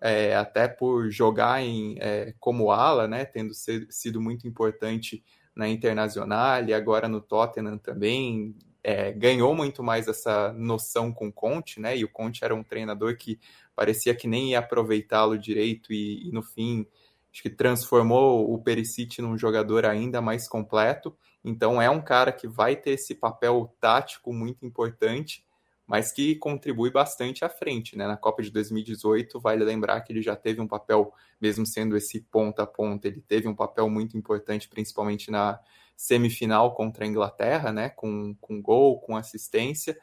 é, 0.00 0.36
até 0.36 0.68
por 0.68 1.10
jogar 1.10 1.62
em, 1.62 1.96
é, 1.98 2.32
como 2.38 2.70
ala, 2.70 3.08
né? 3.08 3.24
Tendo 3.24 3.52
sido 3.90 4.20
muito 4.20 4.46
importante 4.46 5.24
na 5.54 5.68
Internacional 5.68 6.64
e 6.64 6.72
agora 6.72 7.08
no 7.08 7.20
Tottenham 7.20 7.78
também. 7.78 8.54
É, 8.86 9.12
ganhou 9.12 9.54
muito 9.54 9.82
mais 9.82 10.08
essa 10.08 10.52
noção 10.52 11.10
com 11.10 11.28
o 11.28 11.32
Conte, 11.32 11.80
né? 11.80 11.96
E 11.96 12.04
o 12.04 12.08
Conte 12.08 12.44
era 12.44 12.54
um 12.54 12.62
treinador 12.62 13.16
que 13.16 13.40
parecia 13.74 14.14
que 14.14 14.28
nem 14.28 14.50
ia 14.50 14.58
aproveitá-lo 14.58 15.38
direito 15.38 15.90
e, 15.90 16.28
e, 16.28 16.30
no 16.30 16.42
fim 16.42 16.86
acho 17.32 17.42
que 17.42 17.50
transformou 17.50 18.52
o 18.52 18.58
Perisic 18.62 19.20
num 19.22 19.38
jogador 19.38 19.86
ainda 19.86 20.20
mais 20.20 20.46
completo 20.46 21.16
então 21.44 21.80
é 21.80 21.90
um 21.90 22.00
cara 22.00 22.32
que 22.32 22.48
vai 22.48 22.74
ter 22.74 22.92
esse 22.92 23.14
papel 23.14 23.74
tático 23.80 24.32
muito 24.32 24.64
importante, 24.64 25.44
mas 25.86 26.10
que 26.10 26.36
contribui 26.36 26.90
bastante 26.90 27.44
à 27.44 27.48
frente, 27.48 27.96
né? 27.96 28.06
Na 28.06 28.16
Copa 28.16 28.42
de 28.42 28.50
2018, 28.50 29.38
vale 29.38 29.62
lembrar 29.62 30.00
que 30.00 30.12
ele 30.12 30.22
já 30.22 30.34
teve 30.34 30.60
um 30.60 30.66
papel, 30.66 31.12
mesmo 31.38 31.66
sendo 31.66 31.96
esse 31.96 32.22
ponta 32.22 32.62
a 32.62 32.66
ponta, 32.66 33.06
ele 33.06 33.20
teve 33.20 33.46
um 33.46 33.54
papel 33.54 33.90
muito 33.90 34.16
importante, 34.16 34.68
principalmente 34.68 35.30
na 35.30 35.60
semifinal 35.94 36.74
contra 36.74 37.04
a 37.04 37.08
Inglaterra, 37.08 37.70
né? 37.70 37.90
Com, 37.90 38.34
com 38.40 38.62
gol, 38.62 38.98
com 39.00 39.16
assistência. 39.16 39.98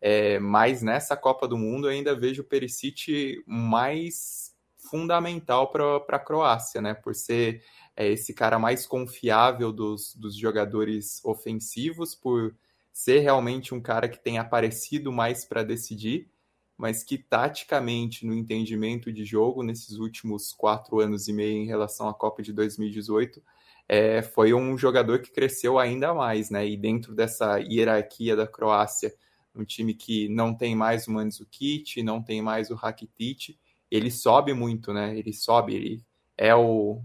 É, 0.00 0.38
mas 0.38 0.82
nessa 0.82 1.16
Copa 1.16 1.46
do 1.46 1.58
Mundo 1.58 1.88
eu 1.88 1.92
ainda 1.92 2.14
vejo 2.14 2.42
o 2.42 2.44
Perisic 2.44 3.42
mais 3.46 4.54
fundamental 4.76 5.70
para 5.70 5.96
a 6.08 6.18
Croácia, 6.18 6.80
né? 6.80 6.94
Por 6.94 7.14
ser 7.14 7.62
é 7.96 8.06
esse 8.06 8.34
cara 8.34 8.58
mais 8.58 8.86
confiável 8.86 9.72
dos, 9.72 10.14
dos 10.14 10.36
jogadores 10.36 11.24
ofensivos, 11.24 12.14
por 12.14 12.54
ser 12.92 13.20
realmente 13.20 13.74
um 13.74 13.80
cara 13.80 14.08
que 14.08 14.18
tem 14.18 14.38
aparecido 14.38 15.10
mais 15.10 15.44
para 15.44 15.62
decidir, 15.62 16.28
mas 16.76 17.02
que 17.02 17.16
taticamente, 17.16 18.26
no 18.26 18.34
entendimento 18.34 19.10
de 19.10 19.24
jogo, 19.24 19.62
nesses 19.62 19.96
últimos 19.96 20.52
quatro 20.52 21.00
anos 21.00 21.26
e 21.26 21.32
meio 21.32 21.56
em 21.56 21.66
relação 21.66 22.08
à 22.08 22.12
Copa 22.14 22.42
de 22.42 22.52
2018, 22.52 23.42
é, 23.88 24.20
foi 24.20 24.52
um 24.52 24.76
jogador 24.76 25.20
que 25.20 25.30
cresceu 25.30 25.78
ainda 25.78 26.12
mais, 26.12 26.50
né? 26.50 26.66
E 26.66 26.76
dentro 26.76 27.14
dessa 27.14 27.58
hierarquia 27.58 28.36
da 28.36 28.46
Croácia, 28.46 29.14
um 29.54 29.64
time 29.64 29.94
que 29.94 30.28
não 30.28 30.54
tem 30.54 30.74
mais 30.74 31.06
o 31.06 31.12
Mandzukic, 31.12 32.02
não 32.02 32.22
tem 32.22 32.42
mais 32.42 32.70
o 32.70 32.74
Rakitic, 32.74 33.56
ele 33.90 34.10
sobe 34.10 34.52
muito, 34.52 34.92
né? 34.92 35.16
Ele 35.16 35.32
sobe, 35.32 35.74
ele 35.74 36.04
é 36.36 36.54
o, 36.54 37.00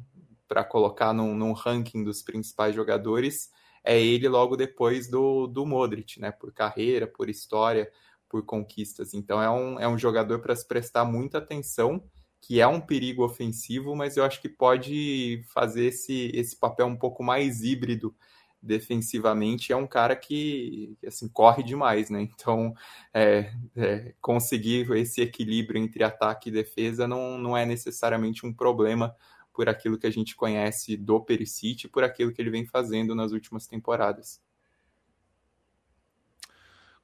para 0.52 0.66
colocar 0.66 1.14
num, 1.14 1.34
num, 1.34 1.54
ranking 1.54 2.04
dos 2.04 2.22
principais 2.22 2.76
jogadores, 2.76 3.50
é 3.86 3.98
ele 3.98 4.28
logo 4.28 4.58
depois 4.58 5.10
do, 5.10 5.48
do 5.48 5.66
Modric, 5.66 6.20
né? 6.20 6.30
Por 6.30 6.52
carreira, 6.52 7.08
por 7.08 7.30
história, 7.30 7.90
por 8.28 8.44
conquistas. 8.44 9.14
Então 9.14 9.42
é 9.42 9.50
um, 9.50 9.80
é 9.80 9.88
um 9.88 9.98
jogador 9.98 10.40
para 10.40 10.54
se 10.54 10.68
prestar 10.68 11.06
muita 11.06 11.38
atenção, 11.38 12.04
que 12.42 12.60
é 12.60 12.68
um 12.68 12.82
perigo 12.82 13.24
ofensivo, 13.24 13.96
mas 13.96 14.18
eu 14.18 14.26
acho 14.26 14.42
que 14.42 14.50
pode 14.50 15.42
fazer 15.54 15.86
esse, 15.86 16.30
esse 16.34 16.54
papel 16.54 16.86
um 16.86 16.98
pouco 16.98 17.24
mais 17.24 17.64
híbrido 17.64 18.14
defensivamente. 18.62 19.72
É 19.72 19.78
um 19.78 19.88
cara 19.88 20.18
que 20.18 20.98
assim 21.08 21.30
corre 21.30 21.64
demais, 21.64 22.10
né? 22.10 22.24
Então 22.24 22.74
é, 23.14 23.54
é, 23.78 24.14
conseguir 24.20 24.92
esse 24.98 25.22
equilíbrio 25.22 25.82
entre 25.82 26.04
ataque 26.04 26.50
e 26.50 26.52
defesa 26.52 27.08
não, 27.08 27.38
não 27.38 27.56
é 27.56 27.66
necessariamente 27.66 28.46
um 28.46 28.54
problema 28.54 29.16
por 29.54 29.68
aquilo 29.68 29.98
que 29.98 30.08
a 30.08 30.12
gente 30.12 30.36
conhece 30.36 30.96
do 30.96 31.20
Perisic 31.22 31.86
e 31.86 31.90
por 31.90 32.04
aquilo 32.04 32.32
que 32.32 32.42
ele 32.42 32.50
vem 32.50 32.66
fazendo 32.66 33.14
nas 33.14 33.32
últimas 33.32 33.68
temporadas. 33.68 34.42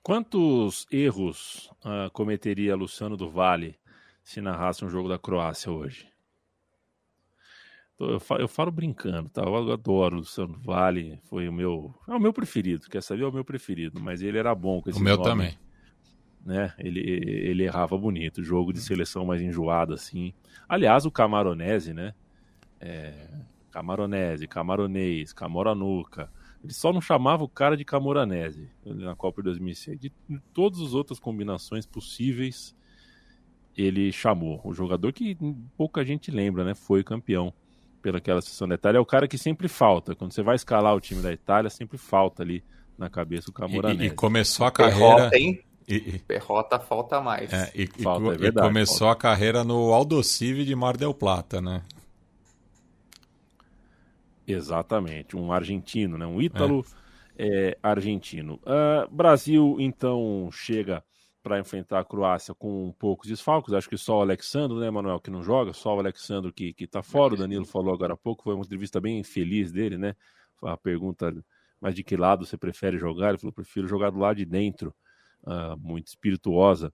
Quantos 0.01 0.87
erros 0.89 1.69
uh, 1.83 2.09
cometeria 2.13 2.75
Luciano 2.75 3.17
do 3.17 3.29
Vale 3.29 3.77
se 4.23 4.39
narrasse 4.39 4.85
um 4.85 4.89
jogo 4.89 5.09
da 5.09 5.19
Croácia 5.19 5.69
hoje? 5.69 6.07
Eu 7.99 8.19
falo, 8.19 8.41
eu 8.41 8.47
falo, 8.47 8.71
brincando, 8.71 9.27
tá? 9.27 9.41
Eu 9.41 9.73
adoro 9.73 10.15
o 10.15 10.19
Luciano 10.19 10.53
do 10.53 10.59
Vale, 10.59 11.19
foi 11.23 11.49
o 11.49 11.51
meu, 11.51 11.93
é 12.07 12.13
o 12.13 12.19
meu 12.19 12.31
preferido, 12.31 12.87
quer 12.89 13.01
saber? 13.01 13.23
É 13.23 13.27
o 13.27 13.33
meu 13.33 13.43
preferido, 13.43 13.99
mas 13.99 14.21
ele 14.21 14.37
era 14.37 14.53
bom 14.53 14.81
com 14.81 14.89
esse 14.89 14.99
O 14.99 15.03
meu 15.03 15.17
nome, 15.17 15.29
também. 15.29 15.59
Né? 16.45 16.73
Ele, 16.77 17.01
ele 17.01 17.63
errava 17.63 17.97
bonito, 17.97 18.43
jogo 18.43 18.71
de 18.71 18.79
seleção 18.79 19.25
mais 19.25 19.41
enjoado 19.41 19.93
assim. 19.93 20.33
Aliás, 20.69 21.05
o 21.05 21.11
Camaronese, 21.11 21.93
né? 21.93 22.13
É, 22.79 23.13
Camaronese, 23.71 24.47
Camaronês, 24.47 25.33
Camoranuca. 25.33 26.29
Ele 26.63 26.73
só 26.73 26.91
não 26.91 27.01
chamava 27.01 27.43
o 27.43 27.49
cara 27.49 27.77
de 27.77 27.85
Camoranese 27.85 28.69
na 28.83 29.15
Copa 29.15 29.41
de 29.41 29.45
2006. 29.45 29.99
De, 29.99 30.11
todas 30.53 30.81
as 30.81 30.93
outras 30.93 31.19
combinações 31.19 31.85
possíveis, 31.85 32.75
ele 33.75 34.11
chamou. 34.11 34.59
O 34.63 34.73
jogador 34.73 35.13
que 35.13 35.37
pouca 35.77 36.03
gente 36.03 36.31
lembra, 36.31 36.63
né? 36.63 36.73
Foi 36.73 37.03
campeão 37.03 37.53
pelaquela 38.01 38.41
sessão 38.41 38.67
da 38.67 38.75
Itália. 38.75 38.97
É 38.97 39.01
o 39.01 39.05
cara 39.05 39.27
que 39.27 39.37
sempre 39.37 39.67
falta. 39.67 40.15
Quando 40.15 40.33
você 40.33 40.41
vai 40.41 40.55
escalar 40.55 40.95
o 40.95 40.99
time 40.99 41.21
da 41.21 41.31
Itália, 41.31 41.69
sempre 41.69 41.97
falta 41.97 42.41
ali 42.41 42.63
na 42.97 43.09
cabeça 43.09 43.49
o 43.49 43.53
Camoranese. 43.53 44.03
E, 44.03 44.07
e 44.07 44.11
começou 44.11 44.65
a 44.65 44.71
carreira... 44.71 45.15
Perrota, 45.15 45.37
hein? 45.37 45.63
E, 45.87 46.19
Perrota 46.19 46.79
falta 46.79 47.21
mais. 47.21 47.53
É, 47.53 47.71
e, 47.73 47.87
falta, 47.87 48.33
é 48.33 48.37
verdade, 48.37 48.67
e 48.67 48.69
começou 48.69 49.07
falta. 49.07 49.13
a 49.13 49.15
carreira 49.15 49.63
no 49.63 49.93
Aldosive 49.93 50.65
de 50.65 50.75
Mar 50.75 50.97
del 50.97 51.13
Plata, 51.13 51.61
né? 51.61 51.81
Exatamente, 54.47 55.35
um 55.35 55.51
argentino, 55.51 56.17
né? 56.17 56.25
um 56.25 56.41
ítalo 56.41 56.85
é. 57.37 57.69
É, 57.69 57.77
argentino. 57.83 58.59
Uh, 58.63 59.13
Brasil, 59.13 59.75
então, 59.79 60.49
chega 60.51 61.03
para 61.43 61.59
enfrentar 61.59 61.99
a 61.99 62.03
Croácia 62.03 62.53
com 62.53 62.93
poucos 62.99 63.29
desfalques. 63.29 63.73
Acho 63.73 63.89
que 63.89 63.97
só 63.97 64.17
o 64.19 64.21
Alexandre, 64.21 64.77
né, 64.79 64.89
Manuel, 64.89 65.19
que 65.19 65.29
não 65.29 65.41
joga, 65.41 65.71
só 65.71 65.95
o 65.95 65.99
Alexandre 65.99 66.51
que, 66.51 66.73
que 66.73 66.85
tá 66.85 67.01
fora. 67.01 67.35
O 67.35 67.37
Danilo 67.37 67.65
falou 67.65 67.93
agora 67.93 68.13
há 68.13 68.17
pouco, 68.17 68.43
foi 68.43 68.53
uma 68.53 68.63
entrevista 68.63 68.99
bem 68.99 69.23
feliz 69.23 69.71
dele, 69.71 69.97
né? 69.97 70.13
A 70.61 70.75
pergunta, 70.75 71.33
mas 71.79 71.95
de 71.95 72.03
que 72.03 72.17
lado 72.17 72.45
você 72.45 72.57
prefere 72.57 72.97
jogar? 72.97 73.29
Ele 73.29 73.37
falou, 73.37 73.53
prefiro 73.53 73.87
jogar 73.87 74.09
do 74.09 74.19
lado 74.19 74.37
de 74.37 74.45
dentro. 74.45 74.93
Uh, 75.43 75.77
muito 75.79 76.07
espirituosa 76.07 76.91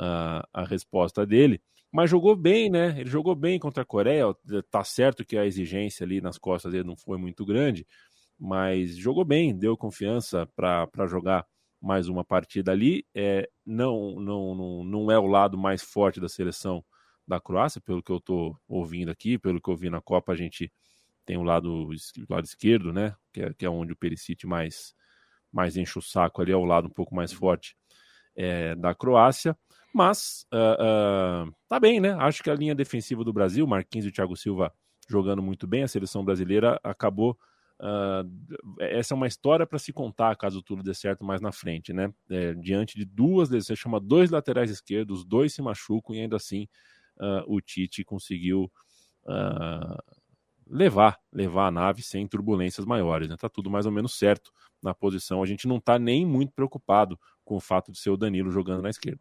uh, 0.00 0.46
a 0.52 0.64
resposta 0.64 1.26
dele. 1.26 1.60
Mas 1.96 2.10
jogou 2.10 2.36
bem, 2.36 2.68
né? 2.68 2.94
Ele 3.00 3.08
jogou 3.08 3.34
bem 3.34 3.58
contra 3.58 3.82
a 3.82 3.86
Coreia. 3.86 4.26
Tá 4.70 4.84
certo 4.84 5.24
que 5.24 5.34
a 5.38 5.46
exigência 5.46 6.04
ali 6.04 6.20
nas 6.20 6.36
costas 6.36 6.70
dele 6.70 6.84
não 6.84 6.94
foi 6.94 7.16
muito 7.16 7.42
grande, 7.42 7.86
mas 8.38 8.94
jogou 8.98 9.24
bem, 9.24 9.56
deu 9.56 9.78
confiança 9.78 10.46
para 10.54 11.06
jogar 11.06 11.46
mais 11.80 12.06
uma 12.06 12.22
partida 12.22 12.70
ali. 12.70 13.06
É, 13.14 13.48
não, 13.64 14.20
não, 14.20 14.54
não, 14.54 14.84
não 14.84 15.10
é 15.10 15.18
o 15.18 15.24
lado 15.24 15.56
mais 15.56 15.82
forte 15.82 16.20
da 16.20 16.28
seleção 16.28 16.84
da 17.26 17.40
Croácia, 17.40 17.80
pelo 17.80 18.02
que 18.02 18.12
eu 18.12 18.18
estou 18.18 18.60
ouvindo 18.68 19.10
aqui, 19.10 19.38
pelo 19.38 19.58
que 19.58 19.70
eu 19.70 19.74
vi 19.74 19.88
na 19.88 20.02
Copa, 20.02 20.32
a 20.32 20.36
gente 20.36 20.70
tem 21.24 21.38
o 21.38 21.42
lado, 21.42 21.88
o 21.88 21.94
lado 22.28 22.44
esquerdo, 22.44 22.92
né? 22.92 23.16
Que 23.32 23.40
é, 23.40 23.54
que 23.54 23.64
é 23.64 23.70
onde 23.70 23.94
o 23.94 23.96
Perisic 23.96 24.46
mais, 24.46 24.94
mais 25.50 25.78
enche 25.78 25.98
o 25.98 26.02
saco 26.02 26.42
ali, 26.42 26.52
é 26.52 26.56
o 26.56 26.66
lado 26.66 26.88
um 26.88 26.92
pouco 26.92 27.14
mais 27.14 27.32
forte 27.32 27.74
é, 28.36 28.74
da 28.74 28.94
Croácia. 28.94 29.56
Mas 29.96 30.46
uh, 30.52 31.48
uh, 31.48 31.54
tá 31.66 31.80
bem, 31.80 32.00
né? 32.00 32.12
Acho 32.20 32.42
que 32.42 32.50
a 32.50 32.54
linha 32.54 32.74
defensiva 32.74 33.24
do 33.24 33.32
Brasil, 33.32 33.66
Marquinhos 33.66 34.06
e 34.06 34.12
Thiago 34.12 34.36
Silva 34.36 34.70
jogando 35.08 35.42
muito 35.42 35.66
bem, 35.66 35.84
a 35.84 35.88
seleção 35.88 36.22
brasileira 36.22 36.78
acabou. 36.84 37.34
Uh, 37.80 38.78
essa 38.78 39.14
é 39.14 39.16
uma 39.16 39.26
história 39.26 39.66
para 39.66 39.78
se 39.78 39.94
contar 39.94 40.36
caso 40.36 40.62
tudo 40.62 40.82
dê 40.82 40.92
certo 40.92 41.24
mais 41.24 41.40
na 41.40 41.50
frente, 41.50 41.94
né? 41.94 42.12
É, 42.28 42.52
diante 42.52 42.98
de 42.98 43.06
duas, 43.06 43.48
você 43.48 43.74
chama 43.74 43.98
dois 43.98 44.30
laterais 44.30 44.70
esquerdos, 44.70 45.24
dois 45.24 45.54
se 45.54 45.62
machucam 45.62 46.14
e 46.14 46.20
ainda 46.20 46.36
assim 46.36 46.68
o 47.46 47.62
Tite 47.62 48.04
conseguiu 48.04 48.70
levar 50.66 51.18
levar 51.32 51.68
a 51.68 51.70
nave 51.70 52.02
sem 52.02 52.28
turbulências 52.28 52.84
maiores. 52.84 53.30
Né? 53.30 53.36
Tá 53.38 53.48
tudo 53.48 53.70
mais 53.70 53.86
ou 53.86 53.92
menos 53.92 54.18
certo 54.18 54.52
na 54.82 54.92
posição. 54.92 55.42
A 55.42 55.46
gente 55.46 55.66
não 55.66 55.78
está 55.78 55.98
nem 55.98 56.26
muito 56.26 56.52
preocupado 56.52 57.18
com 57.46 57.56
o 57.56 57.60
fato 57.60 57.90
de 57.90 57.98
ser 57.98 58.10
o 58.10 58.16
Danilo 58.18 58.50
jogando 58.50 58.82
na 58.82 58.90
esquerda. 58.90 59.20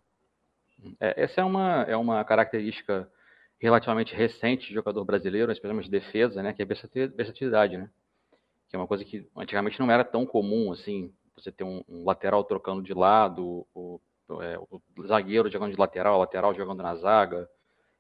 É, 1.00 1.24
essa 1.24 1.42
é 1.42 1.44
uma, 1.44 1.84
é 1.84 1.96
uma 1.96 2.24
característica 2.24 3.10
relativamente 3.60 4.14
recente 4.14 4.68
de 4.68 4.74
jogador 4.74 5.04
brasileiro, 5.06 5.52
especialmente 5.52 5.86
de 5.86 5.92
defesa, 5.92 6.44
né? 6.44 6.54
Que 6.54 6.62
é 6.62 6.66
a 6.66 7.08
versatilidade, 7.16 7.78
né? 7.78 7.90
Que 8.70 8.76
é 8.76 8.80
uma 8.80 8.88
coisa 8.88 9.04
que 9.04 9.28
antigamente 9.36 9.80
não 9.80 9.90
era 9.90 10.04
tão 10.04 10.26
comum, 10.26 10.72
assim, 10.72 11.14
você 11.36 11.52
ter 11.52 11.64
um, 11.64 11.84
um 11.88 12.04
lateral 12.04 12.44
trocando 12.44 12.82
de 12.82 12.94
lado, 12.94 13.66
o, 13.74 14.00
é, 14.42 14.58
o, 14.58 14.82
zagueiro 15.08 15.50
jogando 15.50 15.72
de 15.72 15.80
lateral, 15.80 16.16
o 16.16 16.20
lateral 16.20 16.54
jogando 16.54 16.82
na 16.82 16.96
zaga, 16.96 17.50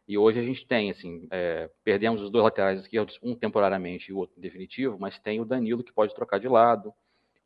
e 0.07 0.17
hoje 0.17 0.39
a 0.39 0.43
gente 0.43 0.65
tem, 0.67 0.91
assim, 0.91 1.27
é, 1.31 1.69
perdemos 1.83 2.21
os 2.21 2.29
dois 2.29 2.43
laterais 2.43 2.79
esquerdos, 2.79 3.19
um 3.23 3.35
temporariamente 3.35 4.09
e 4.09 4.13
o 4.13 4.17
outro 4.17 4.39
definitivo, 4.39 4.97
mas 4.99 5.17
tem 5.19 5.41
o 5.41 5.45
Danilo 5.45 5.83
que 5.83 5.91
pode 5.91 6.13
trocar 6.13 6.39
de 6.39 6.47
lado, 6.47 6.93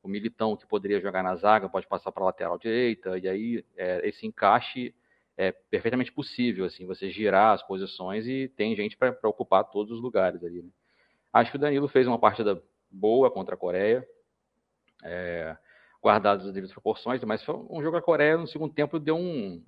o 0.03 0.07
Militão 0.07 0.55
que 0.55 0.65
poderia 0.65 0.99
jogar 0.99 1.23
na 1.23 1.35
zaga 1.35 1.69
pode 1.69 1.87
passar 1.87 2.11
para 2.11 2.23
a 2.23 2.27
lateral 2.27 2.57
direita, 2.57 3.17
e 3.17 3.27
aí 3.27 3.65
é, 3.77 4.07
esse 4.07 4.25
encaixe 4.25 4.93
é 5.39 5.53
perfeitamente 5.53 6.11
possível, 6.11 6.65
assim, 6.65 6.85
você 6.85 7.09
girar 7.09 7.53
as 7.53 7.63
posições 7.63 8.27
e 8.27 8.49
tem 8.49 8.75
gente 8.75 8.97
para 8.97 9.15
ocupar 9.23 9.63
todos 9.63 9.93
os 9.93 10.01
lugares 10.01 10.43
ali. 10.43 10.61
Né? 10.61 10.69
Acho 11.31 11.49
que 11.49 11.55
o 11.55 11.59
Danilo 11.59 11.87
fez 11.87 12.05
uma 12.05 12.19
partida 12.19 12.61
boa 12.91 13.31
contra 13.31 13.55
a 13.55 13.57
Coreia, 13.57 14.05
é, 15.01 15.55
guardados 16.03 16.45
as 16.45 16.51
devidas 16.51 16.73
proporções, 16.73 17.23
mas 17.23 17.41
foi 17.45 17.55
um 17.55 17.81
jogo 17.81 17.95
a 17.95 18.01
Coreia 18.01 18.37
no 18.37 18.47
segundo 18.47 18.73
tempo 18.73 18.99
deu 18.99 19.15
um, 19.15 19.63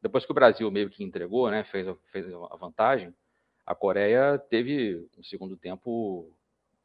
depois 0.00 0.24
que 0.24 0.30
o 0.30 0.34
Brasil 0.34 0.70
meio 0.70 0.88
que 0.88 1.02
entregou, 1.02 1.50
né, 1.50 1.64
fez, 1.64 1.88
fez 2.12 2.32
a 2.32 2.56
vantagem, 2.56 3.12
a 3.66 3.74
Coreia 3.74 4.38
teve 4.38 5.08
um 5.18 5.24
segundo 5.24 5.56
tempo 5.56 6.32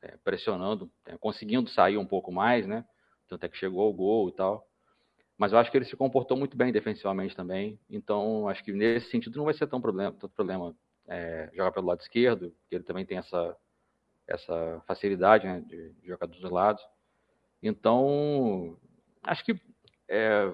é, 0.01 0.17
pressionando, 0.23 0.89
é, 1.05 1.15
conseguindo 1.15 1.69
sair 1.69 1.97
um 1.97 2.07
pouco 2.07 2.31
mais, 2.31 2.65
né? 2.65 2.83
Tanto 3.27 3.43
é 3.43 3.49
que 3.49 3.57
chegou 3.57 3.81
ao 3.81 3.93
gol 3.93 4.29
e 4.29 4.31
tal. 4.33 4.67
Mas 5.37 5.51
eu 5.51 5.57
acho 5.57 5.69
que 5.69 5.77
ele 5.77 5.85
se 5.85 5.95
comportou 5.97 6.37
muito 6.37 6.55
bem 6.55 6.71
defensivamente 6.71 7.35
também. 7.35 7.77
Então, 7.89 8.47
acho 8.47 8.63
que 8.63 8.71
nesse 8.71 9.09
sentido 9.09 9.37
não 9.37 9.45
vai 9.45 9.53
ser 9.53 9.67
tão 9.67 9.81
problema, 9.81 10.11
tanto 10.13 10.33
problema 10.33 10.75
é, 11.07 11.49
jogar 11.53 11.71
pelo 11.71 11.87
lado 11.87 12.01
esquerdo, 12.01 12.53
que 12.69 12.75
ele 12.75 12.83
também 12.83 13.05
tem 13.05 13.17
essa, 13.17 13.57
essa 14.27 14.81
facilidade 14.87 15.45
né, 15.45 15.61
de, 15.67 15.93
jogar 16.03 16.27
dos 16.27 16.41
lados. 16.49 16.83
Então, 17.61 18.77
acho 19.23 19.43
que 19.43 19.59
é, 20.07 20.53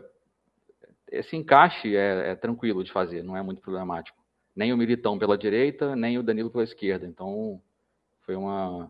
esse 1.12 1.36
encaixe 1.36 1.96
é, 1.96 2.32
é, 2.32 2.36
tranquilo 2.36 2.84
de 2.84 2.92
fazer, 2.92 3.24
não 3.24 3.38
é 3.38 3.42
muito 3.44 3.62
problemático. 3.62 4.18
Nem 4.56 4.74
o 4.74 4.78
Militão 4.78 5.18
pela 5.20 5.38
direita, 5.38 5.96
nem 5.96 6.18
o 6.18 6.24
Danilo 6.24 6.50
pela 6.50 6.64
esquerda. 6.64 7.06
Então, 7.06 7.62
foi 8.22 8.36
uma. 8.36 8.90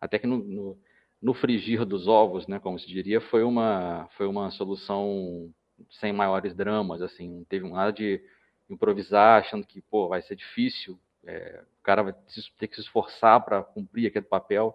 Até 0.00 0.18
que 0.18 0.26
no, 0.26 0.38
no, 0.38 0.78
no, 1.20 1.34
frigir 1.34 1.84
dos 1.84 2.08
ovos, 2.08 2.46
né, 2.46 2.58
como 2.58 2.78
se 2.78 2.86
diria, 2.86 3.20
foi 3.20 3.42
uma, 3.42 4.08
foi 4.16 4.26
uma 4.26 4.50
solução 4.50 5.52
sem 5.90 6.12
maiores 6.12 6.54
dramas. 6.54 7.02
assim 7.02 7.28
Não 7.28 7.44
teve 7.44 7.68
nada 7.68 7.92
de 7.92 8.22
improvisar, 8.68 9.40
achando 9.40 9.66
que 9.66 9.80
pô, 9.82 10.08
vai 10.08 10.22
ser 10.22 10.36
difícil, 10.36 10.98
é, 11.26 11.62
o 11.80 11.82
cara 11.82 12.02
vai 12.02 12.14
ter 12.58 12.68
que 12.68 12.76
se 12.76 12.82
esforçar 12.82 13.44
para 13.44 13.62
cumprir 13.62 14.06
aquele 14.06 14.24
papel. 14.24 14.74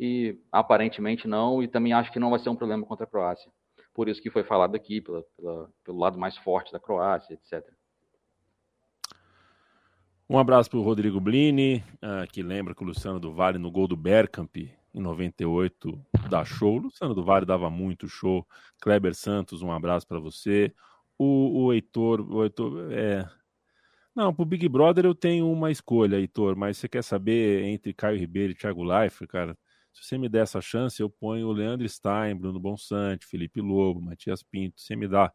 E 0.00 0.38
aparentemente 0.50 1.28
não, 1.28 1.62
e 1.62 1.68
também 1.68 1.92
acho 1.92 2.10
que 2.10 2.18
não 2.18 2.30
vai 2.30 2.38
ser 2.38 2.48
um 2.48 2.56
problema 2.56 2.84
contra 2.84 3.04
a 3.04 3.08
Croácia 3.08 3.50
por 3.94 4.08
isso 4.08 4.22
que 4.22 4.30
foi 4.30 4.42
falado 4.42 4.74
aqui, 4.74 5.00
pela, 5.00 5.22
pela, 5.36 5.70
pelo 5.84 5.98
lado 5.98 6.18
mais 6.18 6.36
forte 6.38 6.72
da 6.72 6.80
Croácia, 6.80 7.34
etc. 7.34 7.64
Um 10.28 10.38
abraço 10.38 10.70
para 10.70 10.78
o 10.78 10.82
Rodrigo 10.82 11.20
Blini, 11.20 11.84
uh, 11.96 12.26
que 12.30 12.42
lembra 12.42 12.74
que 12.74 12.82
o 12.82 12.86
Luciano 12.86 13.20
do 13.20 13.32
Vale 13.32 13.58
no 13.58 13.70
gol 13.70 13.86
do 13.86 13.96
Bergkamp 13.96 14.56
em 14.94 15.00
98 15.00 16.04
dá 16.28 16.44
show. 16.44 16.78
Luciano 16.78 17.14
do 17.14 17.24
Vale 17.24 17.46
dava 17.46 17.70
muito 17.70 18.08
show. 18.08 18.46
Kleber 18.80 19.14
Santos, 19.14 19.62
um 19.62 19.72
abraço 19.72 20.06
para 20.06 20.20
você. 20.20 20.72
O, 21.18 21.64
o 21.64 21.72
Heitor, 21.72 22.20
o 22.20 22.42
Heitor 22.42 22.92
é... 22.92 23.28
Não, 24.14 24.34
pro 24.34 24.44
Big 24.44 24.68
Brother 24.68 25.06
eu 25.06 25.14
tenho 25.14 25.50
uma 25.50 25.70
escolha, 25.70 26.16
Heitor, 26.16 26.54
mas 26.54 26.76
você 26.76 26.88
quer 26.88 27.02
saber 27.02 27.64
entre 27.64 27.94
Caio 27.94 28.18
Ribeiro 28.18 28.52
e 28.52 28.54
Thiago 28.54 28.82
Leifert, 28.82 29.28
cara? 29.30 29.58
Se 29.92 30.04
você 30.04 30.18
me 30.18 30.28
der 30.28 30.42
essa 30.42 30.60
chance, 30.60 31.00
eu 31.00 31.08
ponho 31.08 31.48
o 31.48 31.52
Leandro 31.52 31.88
Stein, 31.88 32.36
Bruno 32.36 32.58
Bonsante, 32.58 33.26
Felipe 33.26 33.60
Lobo, 33.60 34.00
Matias 34.00 34.42
Pinto. 34.42 34.80
Se 34.80 34.88
você 34.88 34.96
me 34.96 35.08
dá 35.08 35.32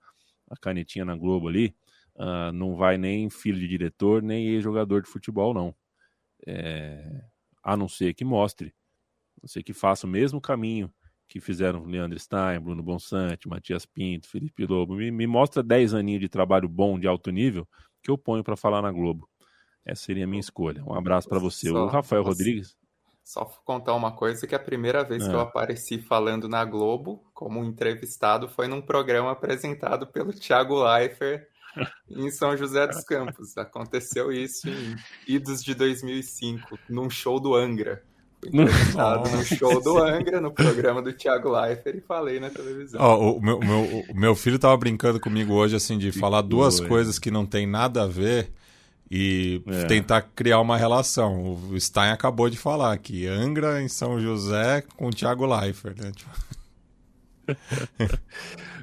a 0.49 0.57
canetinha 0.57 1.05
na 1.05 1.15
Globo 1.15 1.47
ali, 1.47 1.75
uh, 2.15 2.51
não 2.51 2.75
vai 2.75 2.97
nem 2.97 3.29
filho 3.29 3.59
de 3.59 3.67
diretor, 3.67 4.21
nem 4.21 4.59
jogador 4.61 5.01
de 5.01 5.09
futebol, 5.09 5.53
não. 5.53 5.75
É... 6.45 7.23
A 7.63 7.75
não 7.75 7.87
ser 7.87 8.13
que 8.13 8.23
mostre, 8.23 8.73
não 9.41 9.47
ser 9.47 9.63
que 9.63 9.73
faça 9.73 10.07
o 10.07 10.09
mesmo 10.09 10.41
caminho 10.41 10.91
que 11.27 11.39
fizeram 11.41 11.83
Leandro 11.83 12.17
Stein, 12.17 12.59
Bruno 12.59 12.81
Bonsante, 12.81 13.47
Matias 13.47 13.85
Pinto, 13.85 14.29
Felipe 14.29 14.65
Lobo. 14.65 14.95
Me, 14.95 15.11
me 15.11 15.27
mostra 15.27 15.61
10 15.61 15.93
aninhos 15.93 16.21
de 16.21 16.29
trabalho 16.29 16.69
bom, 16.69 16.97
de 16.97 17.07
alto 17.07 17.29
nível, 17.31 17.67
que 18.01 18.09
eu 18.09 18.17
ponho 18.17 18.43
para 18.43 18.55
falar 18.55 18.81
na 18.81 18.91
Globo. 18.91 19.27
Essa 19.85 20.03
seria 20.03 20.23
a 20.23 20.27
minha 20.27 20.39
escolha. 20.39 20.83
Um 20.85 20.93
abraço 20.93 21.27
para 21.27 21.39
você. 21.39 21.69
Só, 21.69 21.85
o 21.85 21.87
Rafael 21.87 22.23
Rodrigues. 22.23 22.75
Só 23.23 23.43
contar 23.65 23.93
uma 23.93 24.15
coisa 24.15 24.47
que 24.47 24.55
a 24.55 24.59
primeira 24.59 25.03
vez 25.03 25.25
é. 25.25 25.29
que 25.29 25.35
eu 25.35 25.39
é. 25.39 25.43
apareci 25.43 25.99
falando 25.99 26.47
na 26.47 26.63
Globo, 26.63 27.29
como 27.33 27.63
entrevistado, 27.63 28.47
foi 28.47 28.67
num 28.67 28.81
programa 28.81 29.31
apresentado 29.31 30.07
pelo 30.07 30.31
Thiago 30.31 30.81
Leifert 30.81 31.45
em 32.09 32.31
São 32.31 32.55
José 32.55 32.87
dos 32.87 33.03
Campos. 33.03 33.57
Aconteceu 33.57 34.31
isso 34.31 34.69
em 34.69 34.95
idos 35.27 35.61
de 35.61 35.73
2005, 35.73 36.79
num 36.89 37.09
show 37.09 37.39
do 37.39 37.53
Angra. 37.53 38.01
Fui 38.49 38.63
entrevistado 38.63 39.29
no 39.35 39.43
show 39.43 39.81
do 39.81 39.97
Angra, 39.97 40.41
no 40.41 40.51
programa 40.51 41.01
do 41.01 41.13
Thiago 41.13 41.49
Leifert, 41.49 41.97
e 41.97 42.01
falei 42.01 42.39
na 42.39 42.49
televisão. 42.49 43.01
Oh, 43.01 43.37
o, 43.37 43.41
meu, 43.41 43.59
meu, 43.59 44.05
o 44.09 44.15
meu 44.15 44.35
filho 44.35 44.55
estava 44.55 44.75
brincando 44.77 45.19
comigo 45.19 45.53
hoje, 45.53 45.75
assim, 45.75 45.97
de 45.97 46.11
que 46.11 46.19
falar 46.19 46.41
duas 46.41 46.79
coisas 46.79 47.19
que 47.19 47.31
não 47.31 47.45
tem 47.45 47.67
nada 47.67 48.03
a 48.03 48.07
ver 48.07 48.51
e 49.09 49.61
é. 49.67 49.85
tentar 49.85 50.21
criar 50.21 50.59
uma 50.59 50.77
relação. 50.77 51.57
O 51.71 51.79
Stein 51.79 52.11
acabou 52.11 52.49
de 52.49 52.57
falar 52.57 52.97
que 52.97 53.27
Angra 53.27 53.81
em 53.81 53.87
São 53.87 54.19
José 54.19 54.83
com 54.95 55.07
o 55.07 55.11
Thiago 55.11 55.45
Leifert, 55.45 55.97
né? 55.97 56.11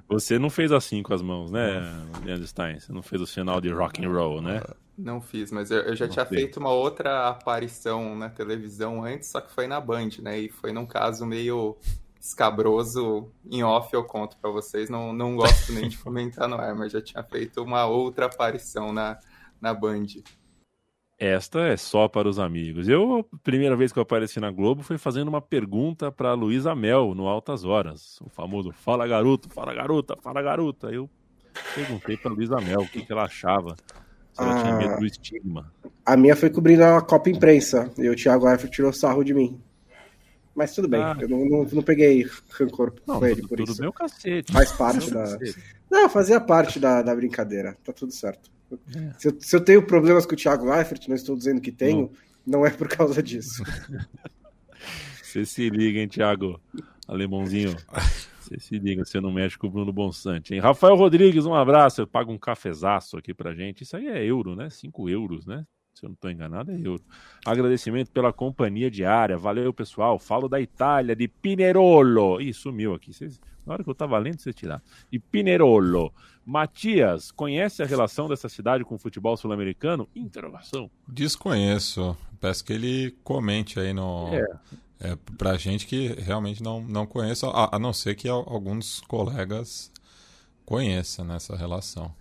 Você 0.08 0.38
não 0.38 0.50
fez 0.50 0.70
assim 0.72 1.02
com 1.02 1.14
as 1.14 1.22
mãos, 1.22 1.50
né, 1.50 1.80
Leandro 2.24 2.46
Stein? 2.46 2.78
Você 2.78 2.92
não 2.92 3.02
fez 3.02 3.20
o 3.20 3.26
sinal 3.26 3.60
de 3.60 3.70
rock 3.70 4.04
and 4.04 4.10
roll, 4.10 4.40
né? 4.40 4.62
Não 4.96 5.20
fiz, 5.20 5.50
mas 5.50 5.70
eu, 5.70 5.80
eu 5.80 5.96
já 5.96 6.06
não 6.06 6.12
tinha 6.12 6.26
feito 6.26 6.60
uma 6.60 6.70
outra 6.70 7.28
aparição 7.28 8.14
na 8.14 8.30
televisão 8.30 9.04
antes, 9.04 9.28
só 9.28 9.40
que 9.40 9.52
foi 9.52 9.66
na 9.66 9.80
Band, 9.80 10.10
né? 10.20 10.38
E 10.38 10.48
foi 10.48 10.72
num 10.72 10.86
caso 10.86 11.26
meio 11.26 11.76
escabroso. 12.20 13.30
Em 13.50 13.62
off 13.62 13.92
eu 13.92 14.04
conto 14.04 14.36
para 14.38 14.50
vocês, 14.50 14.88
não, 14.88 15.12
não 15.12 15.36
gosto 15.36 15.72
nem 15.72 15.88
de 15.88 15.98
comentar 15.98 16.48
no 16.48 16.56
ar, 16.56 16.74
mas 16.74 16.92
já 16.92 17.02
tinha 17.02 17.22
feito 17.24 17.62
uma 17.62 17.86
outra 17.86 18.26
aparição 18.26 18.92
na, 18.92 19.18
na 19.60 19.74
Band. 19.74 20.06
Esta 21.18 21.60
é 21.60 21.76
só 21.76 22.08
para 22.08 22.28
os 22.28 22.38
amigos. 22.38 22.88
Eu, 22.88 23.26
a 23.32 23.36
primeira 23.38 23.76
vez 23.76 23.92
que 23.92 23.98
eu 23.98 24.02
apareci 24.02 24.40
na 24.40 24.50
Globo 24.50 24.82
foi 24.82 24.98
fazendo 24.98 25.28
uma 25.28 25.40
pergunta 25.40 26.10
para 26.10 26.34
Luísa 26.34 26.74
Mel 26.74 27.14
no 27.14 27.28
Altas 27.28 27.64
Horas. 27.64 28.18
O 28.20 28.28
famoso 28.28 28.72
Fala 28.72 29.06
Garoto, 29.06 29.48
Fala 29.48 29.72
Garota, 29.72 30.16
Fala 30.20 30.42
Garota. 30.42 30.88
Eu 30.88 31.08
perguntei 31.74 32.16
para 32.16 32.32
Luísa 32.32 32.56
Mel 32.60 32.80
o 32.80 32.88
que, 32.88 33.04
que, 33.04 33.12
ela 33.12 33.24
achava. 33.24 33.76
Se 34.34 34.42
ela 34.42 34.54
ah, 34.54 34.62
tinha 34.62 34.76
medo 34.76 34.98
do 34.98 35.06
estigma. 35.06 35.72
A 36.04 36.16
minha 36.16 36.34
foi 36.34 36.50
cobrindo 36.50 36.84
a 36.84 37.00
Copa 37.00 37.30
Imprensa. 37.30 37.90
E 37.96 38.08
o 38.08 38.16
Thiago 38.16 38.48
Eifert 38.48 38.72
tirou 38.72 38.92
sarro 38.92 39.22
de 39.22 39.32
mim. 39.32 39.60
Mas 40.54 40.74
tudo 40.74 40.86
bem, 40.86 41.02
ah, 41.02 41.16
eu 41.20 41.28
não, 41.28 41.44
não, 41.44 41.64
não, 41.64 41.82
peguei 41.82 42.28
rancor 42.50 42.94
não, 43.06 43.18
com 43.18 43.26
ele 43.26 43.42
por 43.42 43.50
tudo 43.50 43.62
isso. 43.64 43.72
Tudo 43.72 43.82
meu 43.82 43.92
cacete. 43.92 44.52
Faz 44.52 44.70
parte 44.72 45.10
da. 45.10 45.38
Não, 45.90 46.08
fazia 46.08 46.40
parte 46.40 46.78
da, 46.78 47.02
da 47.02 47.14
brincadeira. 47.14 47.76
Tá 47.82 47.92
tudo 47.92 48.12
certo. 48.12 48.50
É. 48.94 49.12
Se, 49.18 49.28
eu, 49.28 49.36
se, 49.38 49.56
eu, 49.56 49.60
tenho 49.60 49.84
problemas 49.84 50.26
com 50.26 50.34
o 50.34 50.36
Thiago 50.36 50.70
Leifert, 50.70 51.08
não 51.08 51.16
estou 51.16 51.36
dizendo 51.36 51.60
que 51.60 51.72
tenho, 51.72 52.10
não, 52.46 52.60
não 52.60 52.66
é 52.66 52.70
por 52.70 52.88
causa 52.88 53.22
disso. 53.22 53.64
Você 55.22 55.44
se 55.44 55.68
liga, 55.68 55.98
hein, 55.98 56.08
Thiago? 56.08 56.60
Alemãozinho. 57.08 57.76
Você 58.44 58.60
se 58.60 58.78
liga, 58.78 59.04
você 59.04 59.20
não 59.20 59.32
mexe 59.32 59.56
com 59.56 59.66
o 59.66 59.70
Bruno 59.70 59.90
Bonsante, 59.90 60.52
hein? 60.52 60.60
Rafael 60.60 60.94
Rodrigues, 60.94 61.46
um 61.46 61.54
abraço. 61.54 62.06
Paga 62.06 62.30
um 62.30 62.38
cafezaço 62.38 63.16
aqui 63.16 63.32
pra 63.32 63.54
gente. 63.54 63.82
Isso 63.82 63.96
aí 63.96 64.06
é 64.06 64.22
euro, 64.22 64.54
né? 64.54 64.68
5 64.68 65.08
euros, 65.08 65.46
né? 65.46 65.64
Se 65.94 66.04
eu 66.04 66.08
não 66.08 66.14
estou 66.14 66.30
enganado, 66.30 66.70
é 66.70 66.78
euro. 66.78 67.02
Agradecimento 67.46 68.10
pela 68.10 68.32
companhia 68.32 68.90
diária. 68.90 69.38
Valeu, 69.38 69.72
pessoal. 69.72 70.18
Falo 70.18 70.48
da 70.48 70.60
Itália, 70.60 71.16
de 71.16 71.26
Pinerolo. 71.26 72.40
Ih, 72.40 72.52
sumiu 72.52 72.94
aqui. 72.94 73.14
Vocês... 73.14 73.40
Na 73.64 73.72
hora 73.72 73.82
que 73.82 73.88
eu 73.88 73.92
estava 73.92 74.18
lendo, 74.18 74.40
você 74.40 74.52
tirar. 74.52 74.82
De 75.10 75.18
Pinerolo. 75.18 76.12
Matias, 76.44 77.30
conhece 77.30 77.82
a 77.82 77.86
relação 77.86 78.28
dessa 78.28 78.48
cidade 78.48 78.84
com 78.84 78.96
o 78.96 78.98
futebol 78.98 79.36
sul-americano? 79.38 80.06
Interrogação. 80.14 80.90
Desconheço. 81.08 82.14
Peço 82.38 82.62
que 82.62 82.74
ele 82.74 83.16
comente 83.24 83.80
aí 83.80 83.94
no. 83.94 84.28
É. 84.34 84.44
É, 85.04 85.18
pra 85.36 85.58
gente 85.58 85.86
que 85.86 86.08
realmente 86.14 86.62
não, 86.62 86.80
não 86.80 87.06
conhece, 87.06 87.44
a, 87.44 87.76
a 87.76 87.78
não 87.78 87.92
ser 87.92 88.14
que 88.14 88.26
alguns 88.26 89.02
colegas 89.02 89.92
conheçam 90.64 91.26
nessa 91.26 91.54
relação. 91.54 92.14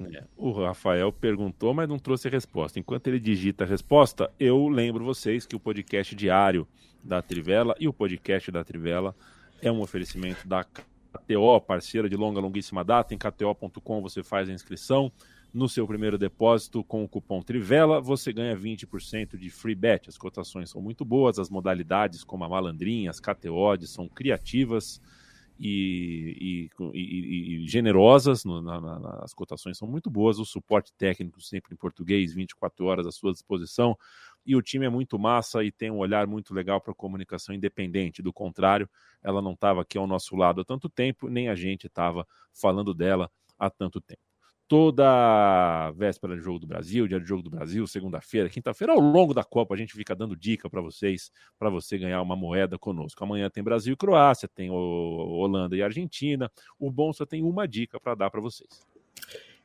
É, 0.00 0.24
o 0.34 0.52
Rafael 0.52 1.12
perguntou, 1.12 1.74
mas 1.74 1.86
não 1.86 1.98
trouxe 1.98 2.28
resposta. 2.30 2.78
Enquanto 2.78 3.08
ele 3.08 3.20
digita 3.20 3.64
a 3.64 3.66
resposta, 3.66 4.32
eu 4.40 4.68
lembro 4.68 5.04
vocês 5.04 5.44
que 5.44 5.54
o 5.54 5.60
podcast 5.60 6.14
diário 6.14 6.66
da 7.04 7.20
Trivela 7.20 7.74
e 7.78 7.86
o 7.86 7.92
podcast 7.92 8.50
da 8.50 8.64
Trivela 8.64 9.14
é 9.60 9.70
um 9.70 9.82
oferecimento 9.82 10.48
da 10.48 10.64
KTO, 10.64 11.60
parceira 11.60 12.08
de 12.08 12.16
longa, 12.16 12.40
longuíssima 12.40 12.82
data. 12.82 13.14
Em 13.14 13.18
KTO.com 13.18 14.00
você 14.00 14.22
faz 14.22 14.48
a 14.48 14.52
inscrição. 14.52 15.12
No 15.58 15.68
seu 15.68 15.88
primeiro 15.88 16.16
depósito, 16.16 16.84
com 16.84 17.02
o 17.02 17.08
cupom 17.08 17.42
Trivela, 17.42 18.00
você 18.00 18.32
ganha 18.32 18.56
20% 18.56 19.36
de 19.36 19.50
free 19.50 19.74
bet. 19.74 20.08
As 20.08 20.16
cotações 20.16 20.70
são 20.70 20.80
muito 20.80 21.04
boas, 21.04 21.36
as 21.36 21.50
modalidades, 21.50 22.22
como 22.22 22.44
a 22.44 22.48
malandrinha, 22.48 23.10
as 23.10 23.18
KTO, 23.18 23.76
são 23.84 24.08
criativas 24.08 25.02
e, 25.58 26.70
e, 26.80 26.84
e, 26.94 27.56
e 27.56 27.66
generosas, 27.66 28.44
no, 28.44 28.62
na, 28.62 28.80
na, 28.80 29.18
as 29.24 29.34
cotações 29.34 29.76
são 29.76 29.88
muito 29.88 30.08
boas, 30.08 30.38
o 30.38 30.44
suporte 30.44 30.92
técnico 30.96 31.40
sempre 31.40 31.74
em 31.74 31.76
português, 31.76 32.32
24 32.32 32.84
horas 32.84 33.04
à 33.04 33.10
sua 33.10 33.32
disposição, 33.32 33.98
e 34.46 34.54
o 34.54 34.62
time 34.62 34.86
é 34.86 34.88
muito 34.88 35.18
massa 35.18 35.64
e 35.64 35.72
tem 35.72 35.90
um 35.90 35.98
olhar 35.98 36.28
muito 36.28 36.54
legal 36.54 36.80
para 36.80 36.92
a 36.92 36.94
comunicação 36.94 37.52
independente. 37.52 38.22
Do 38.22 38.32
contrário, 38.32 38.88
ela 39.20 39.42
não 39.42 39.54
estava 39.54 39.82
aqui 39.82 39.98
ao 39.98 40.06
nosso 40.06 40.36
lado 40.36 40.60
há 40.60 40.64
tanto 40.64 40.88
tempo, 40.88 41.28
nem 41.28 41.48
a 41.48 41.56
gente 41.56 41.88
estava 41.88 42.24
falando 42.54 42.94
dela 42.94 43.28
há 43.58 43.68
tanto 43.68 44.00
tempo 44.00 44.27
toda 44.68 45.90
véspera 45.92 46.36
de 46.36 46.42
Jogo 46.42 46.58
do 46.58 46.66
Brasil, 46.66 47.08
dia 47.08 47.18
de 47.18 47.26
Jogo 47.26 47.42
do 47.42 47.50
Brasil, 47.50 47.86
segunda-feira, 47.86 48.50
quinta-feira, 48.50 48.92
ao 48.92 49.00
longo 49.00 49.32
da 49.32 49.42
Copa, 49.42 49.74
a 49.74 49.76
gente 49.78 49.94
fica 49.94 50.14
dando 50.14 50.36
dica 50.36 50.68
para 50.68 50.82
vocês, 50.82 51.32
para 51.58 51.70
você 51.70 51.96
ganhar 51.96 52.20
uma 52.20 52.36
moeda 52.36 52.78
conosco. 52.78 53.24
Amanhã 53.24 53.48
tem 53.48 53.64
Brasil 53.64 53.94
e 53.94 53.96
Croácia, 53.96 54.46
tem 54.46 54.70
Holanda 54.70 55.74
e 55.74 55.82
Argentina. 55.82 56.50
O 56.78 56.90
bom 56.90 57.12
só 57.12 57.24
tem 57.24 57.42
uma 57.42 57.66
dica 57.66 57.98
para 57.98 58.14
dar 58.14 58.30
para 58.30 58.40
vocês. 58.40 58.86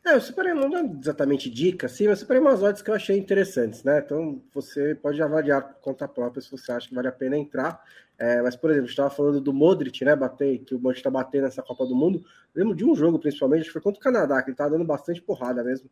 É, 0.06 0.16
eu 0.16 0.22
separei, 0.22 0.54
não 0.54 0.78
é 0.78 0.84
exatamente 1.00 1.50
dica, 1.50 1.88
sim, 1.88 2.10
mas 2.10 2.20
separei 2.20 2.42
umas 2.42 2.62
odds 2.62 2.82
que 2.82 2.90
eu 2.90 2.94
achei 2.94 3.18
interessantes, 3.18 3.84
né? 3.84 4.00
Então 4.00 4.44
você 4.54 4.94
pode 4.96 5.22
avaliar 5.22 5.62
por 5.62 5.80
conta 5.80 6.08
própria 6.10 6.42
se 6.42 6.52
você 6.52 6.74
acha 6.74 6.90
que 6.90 6.96
vale 6.96 7.08
a 7.08 7.12
pena 7.12 7.38
entrar. 7.38 7.82
É, 8.20 8.42
mas, 8.42 8.56
por 8.56 8.70
exemplo, 8.70 8.90
estava 8.90 9.10
falando 9.10 9.40
do 9.40 9.54
Modric, 9.54 10.04
né? 10.04 10.14
Bater, 10.16 10.60
que 10.60 10.76
o 10.76 10.80
Modric 10.80 11.00
está 11.00 11.10
batendo 11.10 11.44
nessa 11.44 11.64
Copa 11.64 11.86
do 11.86 11.96
Mundo. 11.96 12.20
Eu 12.54 12.64
lembro 12.64 12.76
de 12.76 12.84
um 12.86 12.94
jogo, 12.94 13.18
principalmente, 13.18 13.62
acho 13.62 13.70
que 13.70 13.74
foi 13.74 13.82
contra 13.82 14.00
o 14.00 14.04
Canadá, 14.04 14.42
que 14.42 14.50
ele 14.50 14.54
estava 14.54 14.72
dando 14.72 14.86
bastante 14.86 15.22
porrada 15.22 15.64
mesmo. 15.64 15.90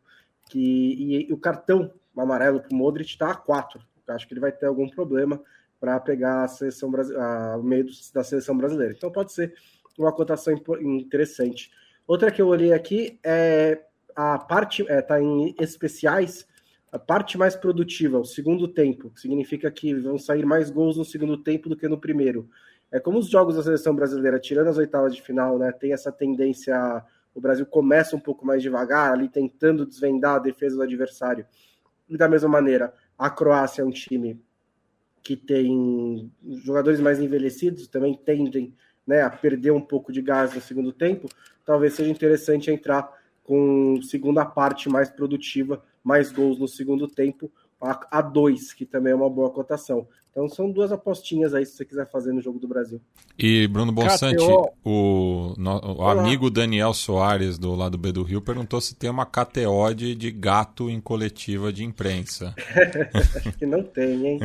Que, 0.50 0.58
e, 0.58 1.30
e 1.30 1.32
o 1.32 1.38
cartão 1.38 1.90
amarelo 2.16 2.60
para 2.60 2.72
o 2.72 2.76
Modric 2.76 3.08
está 3.10 3.30
a 3.30 3.34
4. 3.34 3.80
Eu 4.06 4.14
acho 4.14 4.28
que 4.28 4.34
ele 4.34 4.40
vai 4.40 4.52
ter 4.52 4.66
algum 4.66 4.88
problema 4.88 5.40
para 5.80 5.98
pegar 5.98 6.44
a 6.44 6.48
seleção 6.48 6.92
a, 7.18 7.56
o 7.56 7.62
meio 7.62 7.86
da 8.12 8.22
seleção 8.22 8.56
brasileira. 8.56 8.94
Então 8.96 9.10
pode 9.10 9.32
ser 9.32 9.54
uma 9.98 10.12
cotação 10.12 10.54
interessante. 10.80 11.70
Outra 12.06 12.30
que 12.30 12.42
eu 12.42 12.48
olhei 12.48 12.72
aqui 12.72 13.18
é 13.24 13.82
a 14.14 14.38
parte 14.38 14.82
está 14.82 14.94
é, 14.94 15.02
tá 15.02 15.20
em 15.20 15.54
especiais, 15.60 16.46
a 16.90 16.98
parte 16.98 17.38
mais 17.38 17.56
produtiva, 17.56 18.18
o 18.18 18.24
segundo 18.24 18.68
tempo, 18.68 19.10
que 19.10 19.20
significa 19.20 19.70
que 19.70 19.94
vão 19.94 20.18
sair 20.18 20.44
mais 20.44 20.70
gols 20.70 20.96
no 20.96 21.04
segundo 21.04 21.36
tempo 21.36 21.68
do 21.68 21.76
que 21.76 21.88
no 21.88 21.98
primeiro. 21.98 22.48
É 22.90 23.00
como 23.00 23.18
os 23.18 23.28
jogos 23.28 23.56
da 23.56 23.62
seleção 23.62 23.94
brasileira, 23.94 24.38
tirando 24.38 24.68
as 24.68 24.76
oitavas 24.76 25.14
de 25.14 25.22
final, 25.22 25.58
né, 25.58 25.72
tem 25.72 25.94
essa 25.94 26.12
tendência. 26.12 27.02
O 27.34 27.40
Brasil 27.40 27.64
começa 27.64 28.14
um 28.14 28.20
pouco 28.20 28.44
mais 28.44 28.60
devagar, 28.60 29.12
ali 29.12 29.28
tentando 29.28 29.86
desvendar 29.86 30.36
a 30.36 30.38
defesa 30.38 30.76
do 30.76 30.82
adversário. 30.82 31.46
E 32.06 32.16
da 32.18 32.28
mesma 32.28 32.50
maneira, 32.50 32.92
a 33.18 33.30
Croácia 33.30 33.80
é 33.80 33.84
um 33.84 33.90
time 33.90 34.38
que 35.22 35.36
tem 35.36 36.30
jogadores 36.64 37.00
mais 37.00 37.20
envelhecidos, 37.20 37.86
também 37.86 38.14
tendem 38.14 38.74
né, 39.06 39.22
a 39.22 39.30
perder 39.30 39.70
um 39.70 39.80
pouco 39.80 40.12
de 40.12 40.20
gás 40.20 40.54
no 40.54 40.60
segundo 40.60 40.92
tempo. 40.92 41.28
Talvez 41.64 41.94
seja 41.94 42.10
interessante 42.10 42.70
entrar 42.70 43.10
com 43.44 44.00
segunda 44.02 44.44
parte 44.44 44.88
mais 44.88 45.10
produtiva, 45.10 45.82
mais 46.02 46.30
gols 46.32 46.58
no 46.58 46.68
segundo 46.68 47.08
tempo, 47.08 47.50
a, 47.80 48.18
a 48.18 48.22
dois, 48.22 48.72
que 48.72 48.86
também 48.86 49.12
é 49.12 49.16
uma 49.16 49.28
boa 49.28 49.50
cotação. 49.50 50.06
Então 50.30 50.48
são 50.48 50.70
duas 50.70 50.90
apostinhas 50.90 51.52
aí 51.52 51.66
se 51.66 51.76
você 51.76 51.84
quiser 51.84 52.10
fazer 52.10 52.32
no 52.32 52.40
jogo 52.40 52.58
do 52.58 52.66
Brasil. 52.66 52.98
E 53.38 53.68
Bruno 53.68 53.92
Bonsante, 53.92 54.36
KTO... 54.36 54.72
o, 54.82 55.54
no, 55.58 55.98
o 55.98 56.08
amigo 56.08 56.48
Daniel 56.48 56.94
Soares 56.94 57.58
do 57.58 57.74
lado 57.74 57.98
B 57.98 58.12
do 58.12 58.22
Rio 58.22 58.40
perguntou 58.40 58.80
se 58.80 58.94
tem 58.94 59.10
uma 59.10 59.26
KTO 59.26 59.94
de, 59.94 60.14
de 60.14 60.30
gato 60.30 60.88
em 60.88 61.00
coletiva 61.00 61.70
de 61.70 61.84
imprensa. 61.84 62.54
Acho 63.36 63.52
que 63.58 63.66
não 63.66 63.82
tem, 63.82 64.26
hein? 64.26 64.40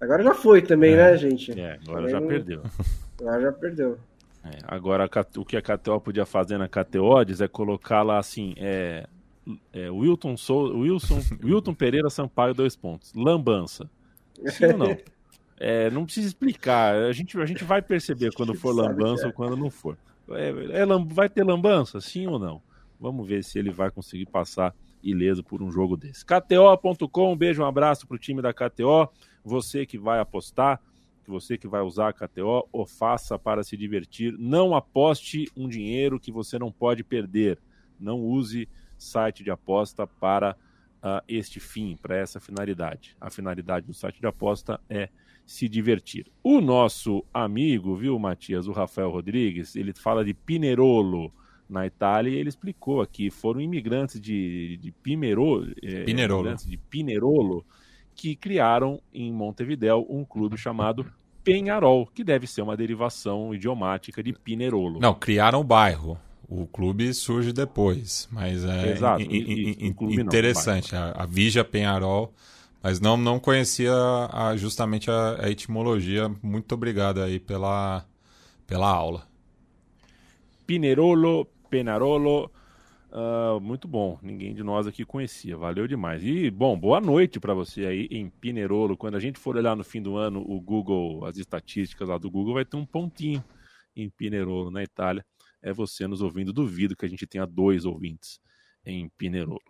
Agora 0.00 0.24
já 0.24 0.34
foi 0.34 0.60
também, 0.60 0.94
é. 0.94 0.96
né, 0.96 1.16
gente? 1.16 1.52
É, 1.52 1.78
agora 1.86 1.98
também 1.98 2.10
já 2.10 2.20
não... 2.20 2.28
perdeu. 2.28 2.62
Agora 3.20 3.40
já 3.40 3.52
perdeu. 3.52 3.98
É, 4.52 4.58
agora, 4.66 5.08
o 5.36 5.44
que 5.44 5.56
a 5.56 5.62
KTO 5.62 6.00
podia 6.00 6.24
fazer 6.24 6.58
na 6.58 6.68
KTOdes 6.68 7.40
é 7.40 7.48
colocar 7.48 8.02
lá 8.02 8.18
assim: 8.18 8.54
é, 8.56 9.06
é, 9.72 9.90
Wilton, 9.90 10.36
Sou, 10.36 10.78
Wilson, 10.78 11.20
Wilton 11.42 11.74
Pereira 11.74 12.10
Sampaio, 12.10 12.54
dois 12.54 12.76
pontos. 12.76 13.12
Lambança. 13.14 13.88
Sim 14.46 14.66
ou 14.66 14.78
não? 14.78 14.96
É, 15.60 15.90
não 15.90 16.04
precisa 16.04 16.28
explicar. 16.28 16.94
A 16.94 17.12
gente, 17.12 17.38
a 17.40 17.46
gente 17.46 17.64
vai 17.64 17.82
perceber 17.82 18.32
quando 18.32 18.54
for 18.54 18.72
lambança 18.72 19.26
ou 19.26 19.32
quando 19.32 19.56
não 19.56 19.70
for. 19.70 19.98
É, 20.30 20.48
é, 20.80 20.86
vai 21.06 21.28
ter 21.28 21.42
lambança? 21.42 22.00
Sim 22.00 22.26
ou 22.26 22.38
não? 22.38 22.62
Vamos 23.00 23.26
ver 23.26 23.42
se 23.44 23.58
ele 23.58 23.70
vai 23.70 23.90
conseguir 23.90 24.26
passar 24.26 24.74
ileso 25.02 25.42
por 25.42 25.62
um 25.62 25.70
jogo 25.70 25.96
desse. 25.96 26.24
KTO.com, 26.24 27.32
um 27.32 27.36
beijo, 27.36 27.62
um 27.62 27.66
abraço 27.66 28.06
para 28.06 28.16
o 28.16 28.18
time 28.18 28.42
da 28.42 28.52
KTO. 28.52 29.08
Você 29.44 29.86
que 29.86 29.98
vai 29.98 30.20
apostar, 30.20 30.80
que 31.28 31.30
você 31.30 31.58
que 31.58 31.68
vai 31.68 31.82
usar 31.82 32.08
a 32.08 32.12
KTO, 32.12 32.66
o 32.72 32.86
faça 32.86 33.38
para 33.38 33.62
se 33.62 33.76
divertir. 33.76 34.34
Não 34.38 34.74
aposte 34.74 35.46
um 35.54 35.68
dinheiro 35.68 36.18
que 36.18 36.32
você 36.32 36.58
não 36.58 36.72
pode 36.72 37.04
perder. 37.04 37.58
Não 38.00 38.18
use 38.18 38.66
site 38.96 39.44
de 39.44 39.50
aposta 39.50 40.06
para 40.06 40.56
uh, 41.02 41.22
este 41.28 41.60
fim, 41.60 41.98
para 42.00 42.16
essa 42.16 42.40
finalidade. 42.40 43.14
A 43.20 43.30
finalidade 43.30 43.86
do 43.86 43.92
site 43.92 44.20
de 44.20 44.26
aposta 44.26 44.80
é 44.88 45.10
se 45.44 45.68
divertir. 45.68 46.26
O 46.42 46.62
nosso 46.62 47.22
amigo, 47.32 47.94
viu, 47.94 48.18
Matias, 48.18 48.66
o 48.66 48.72
Rafael 48.72 49.10
Rodrigues, 49.10 49.76
ele 49.76 49.92
fala 49.92 50.24
de 50.24 50.32
Pinerolo 50.32 51.30
na 51.68 51.86
Itália 51.86 52.30
e 52.30 52.36
ele 52.36 52.48
explicou 52.48 53.02
aqui, 53.02 53.30
foram 53.30 53.60
imigrantes 53.60 54.18
de, 54.18 54.78
de 54.78 54.90
Pinerolo, 54.90 55.70
é, 55.82 56.04
Pinerolo. 56.04 56.54
de 56.56 56.76
Pinerolo 56.78 57.66
que 58.18 58.34
criaram 58.34 59.00
em 59.14 59.32
Montevidéu 59.32 60.04
um 60.10 60.24
clube 60.24 60.58
chamado 60.58 61.06
Penharol, 61.44 62.04
que 62.12 62.24
deve 62.24 62.48
ser 62.48 62.62
uma 62.62 62.76
derivação 62.76 63.54
idiomática 63.54 64.20
de 64.24 64.32
Pinerolo. 64.32 64.98
Não, 64.98 65.14
criaram 65.14 65.60
o 65.60 65.64
bairro. 65.64 66.18
O 66.48 66.66
clube 66.66 67.14
surge 67.14 67.52
depois, 67.52 68.28
mas 68.32 68.64
é 68.64 68.92
Exato, 68.92 69.22
in, 69.22 69.26
in, 69.26 69.94
in, 70.00 70.20
interessante. 70.20 70.94
Não, 70.94 71.00
a, 71.00 71.22
a 71.22 71.26
Vija 71.26 71.62
Penharol, 71.62 72.34
mas 72.82 72.98
não, 72.98 73.16
não 73.16 73.38
conhecia 73.38 73.92
a, 74.32 74.56
justamente 74.56 75.08
a, 75.10 75.44
a 75.44 75.48
etimologia. 75.48 76.28
Muito 76.42 76.74
obrigado 76.74 77.22
aí 77.22 77.38
pela, 77.38 78.04
pela 78.66 78.90
aula. 78.90 79.28
Pinerolo, 80.66 81.46
Penarolo, 81.70 82.50
Uh, 83.10 83.58
muito 83.60 83.88
bom, 83.88 84.18
ninguém 84.20 84.52
de 84.52 84.62
nós 84.62 84.86
aqui 84.86 85.02
conhecia, 85.02 85.56
valeu 85.56 85.88
demais. 85.88 86.22
E, 86.22 86.50
bom, 86.50 86.78
boa 86.78 87.00
noite 87.00 87.40
para 87.40 87.54
você 87.54 87.86
aí 87.86 88.08
em 88.10 88.28
Pinerolo. 88.28 88.98
Quando 88.98 89.16
a 89.16 89.20
gente 89.20 89.38
for 89.38 89.56
olhar 89.56 89.74
no 89.74 89.82
fim 89.82 90.02
do 90.02 90.16
ano 90.16 90.44
o 90.46 90.60
Google, 90.60 91.24
as 91.24 91.38
estatísticas 91.38 92.08
lá 92.08 92.18
do 92.18 92.30
Google, 92.30 92.54
vai 92.54 92.66
ter 92.66 92.76
um 92.76 92.84
pontinho 92.84 93.42
em 93.96 94.10
Pinerolo, 94.10 94.70
na 94.70 94.82
Itália. 94.82 95.24
É 95.62 95.72
você 95.72 96.06
nos 96.06 96.20
ouvindo, 96.20 96.52
duvido 96.52 96.94
que 96.94 97.06
a 97.06 97.08
gente 97.08 97.26
tenha 97.26 97.46
dois 97.46 97.86
ouvintes 97.86 98.38
em 98.84 99.08
Pinerolo. 99.16 99.60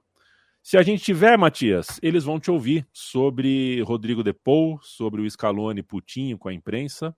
Se 0.61 0.77
a 0.77 0.83
gente 0.83 1.03
tiver, 1.03 1.39
Matias, 1.39 1.99
eles 2.03 2.25
vão 2.25 2.41
te 2.41 2.51
ouvir 2.51 2.87
sobre 2.93 3.81
Rodrigo 3.83 4.23
De 4.23 4.33
Paul, 4.33 4.81
sobre 4.83 5.23
o 5.23 5.31
Scaloni 5.31 5.83
putinho 5.83 6.37
com 6.37 6.49
a 6.49 6.53
imprensa. 6.53 7.17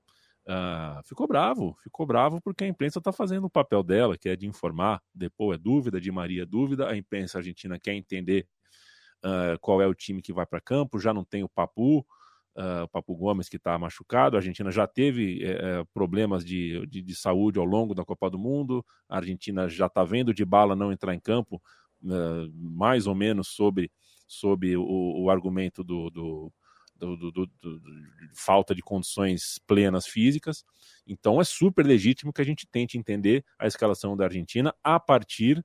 Uh, 0.51 1.03
ficou 1.07 1.27
bravo, 1.27 1.77
ficou 1.83 2.05
bravo 2.05 2.41
porque 2.41 2.65
a 2.65 2.67
imprensa 2.67 2.99
está 2.99 3.13
fazendo 3.13 3.45
o 3.45 3.51
papel 3.51 3.83
dela, 3.83 4.19
que 4.19 4.29
é 4.29 4.37
de 4.37 4.47
informar. 4.47 5.01
Depois 5.15 5.59
é 5.59 5.63
dúvida, 5.63 6.01
de 6.01 6.11
Maria 6.11 6.43
é 6.43 6.47
dúvida. 6.47 6.89
A 6.89 6.97
imprensa 6.97 7.39
argentina 7.39 7.79
quer 7.79 7.95
entender 7.95 8.47
uh, 9.25 9.59
qual 9.61 9.81
é 9.81 9.87
o 9.87 9.95
time 9.95 10.21
que 10.21 10.33
vai 10.33 10.47
para 10.47 10.61
campo, 10.61 10.99
já 10.99 11.15
não 11.15 11.25
tem 11.25 11.45
o 11.45 11.49
Papu. 11.49 12.05
Uh, 12.57 12.83
o 12.83 12.89
Papu 12.89 13.15
Gomes 13.15 13.49
que 13.49 13.57
está 13.57 13.79
machucado. 13.79 14.37
A 14.37 14.41
Argentina 14.41 14.73
já 14.73 14.87
teve 14.87 15.45
uh, 15.45 15.87
problemas 15.95 16.45
de, 16.45 16.85
de, 16.87 17.01
de, 17.01 17.15
saúde 17.15 17.61
ao 17.61 17.65
longo 17.65 17.95
da 17.95 18.05
Copa 18.05 18.29
do 18.29 18.39
Mundo. 18.39 18.85
A 19.09 19.19
Argentina 19.19 19.69
já 19.69 19.87
está 19.87 20.03
vendo 20.03 20.35
de 20.35 20.45
bala 20.45 20.75
não 20.75 20.91
entrar 20.93 21.15
em 21.15 21.21
campo, 21.21 21.63
mais 22.53 23.07
ou 23.07 23.15
menos 23.15 23.49
sobre, 23.49 23.93
sobre 24.27 24.77
o, 24.77 25.23
o 25.23 25.31
argumento 25.31 25.85
do, 25.85 26.11
do, 26.11 26.53
do, 27.07 27.31
do, 27.31 27.51
falta 28.35 28.75
de 28.75 28.83
condições 28.83 29.59
plenas 29.67 30.07
físicas. 30.07 30.65
Então 31.07 31.41
é 31.41 31.45
super 31.45 31.85
legítimo 31.85 32.33
que 32.33 32.41
a 32.41 32.45
gente 32.45 32.67
tente 32.67 32.99
entender 32.99 33.45
a 33.59 33.67
escalação 33.67 34.17
da 34.17 34.25
Argentina 34.25 34.75
a 34.83 35.01
partir 35.01 35.65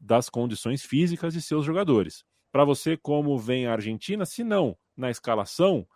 das 0.00 0.28
condições 0.28 0.84
físicas 0.84 1.32
de 1.32 1.40
seus 1.40 1.64
jogadores. 1.64 2.24
Para 2.50 2.64
você, 2.64 2.96
como 2.96 3.38
vem 3.38 3.66
a 3.66 3.72
Argentina, 3.72 4.26
se 4.26 4.44
não 4.44 4.76
na 4.96 5.10
escalação, 5.10 5.86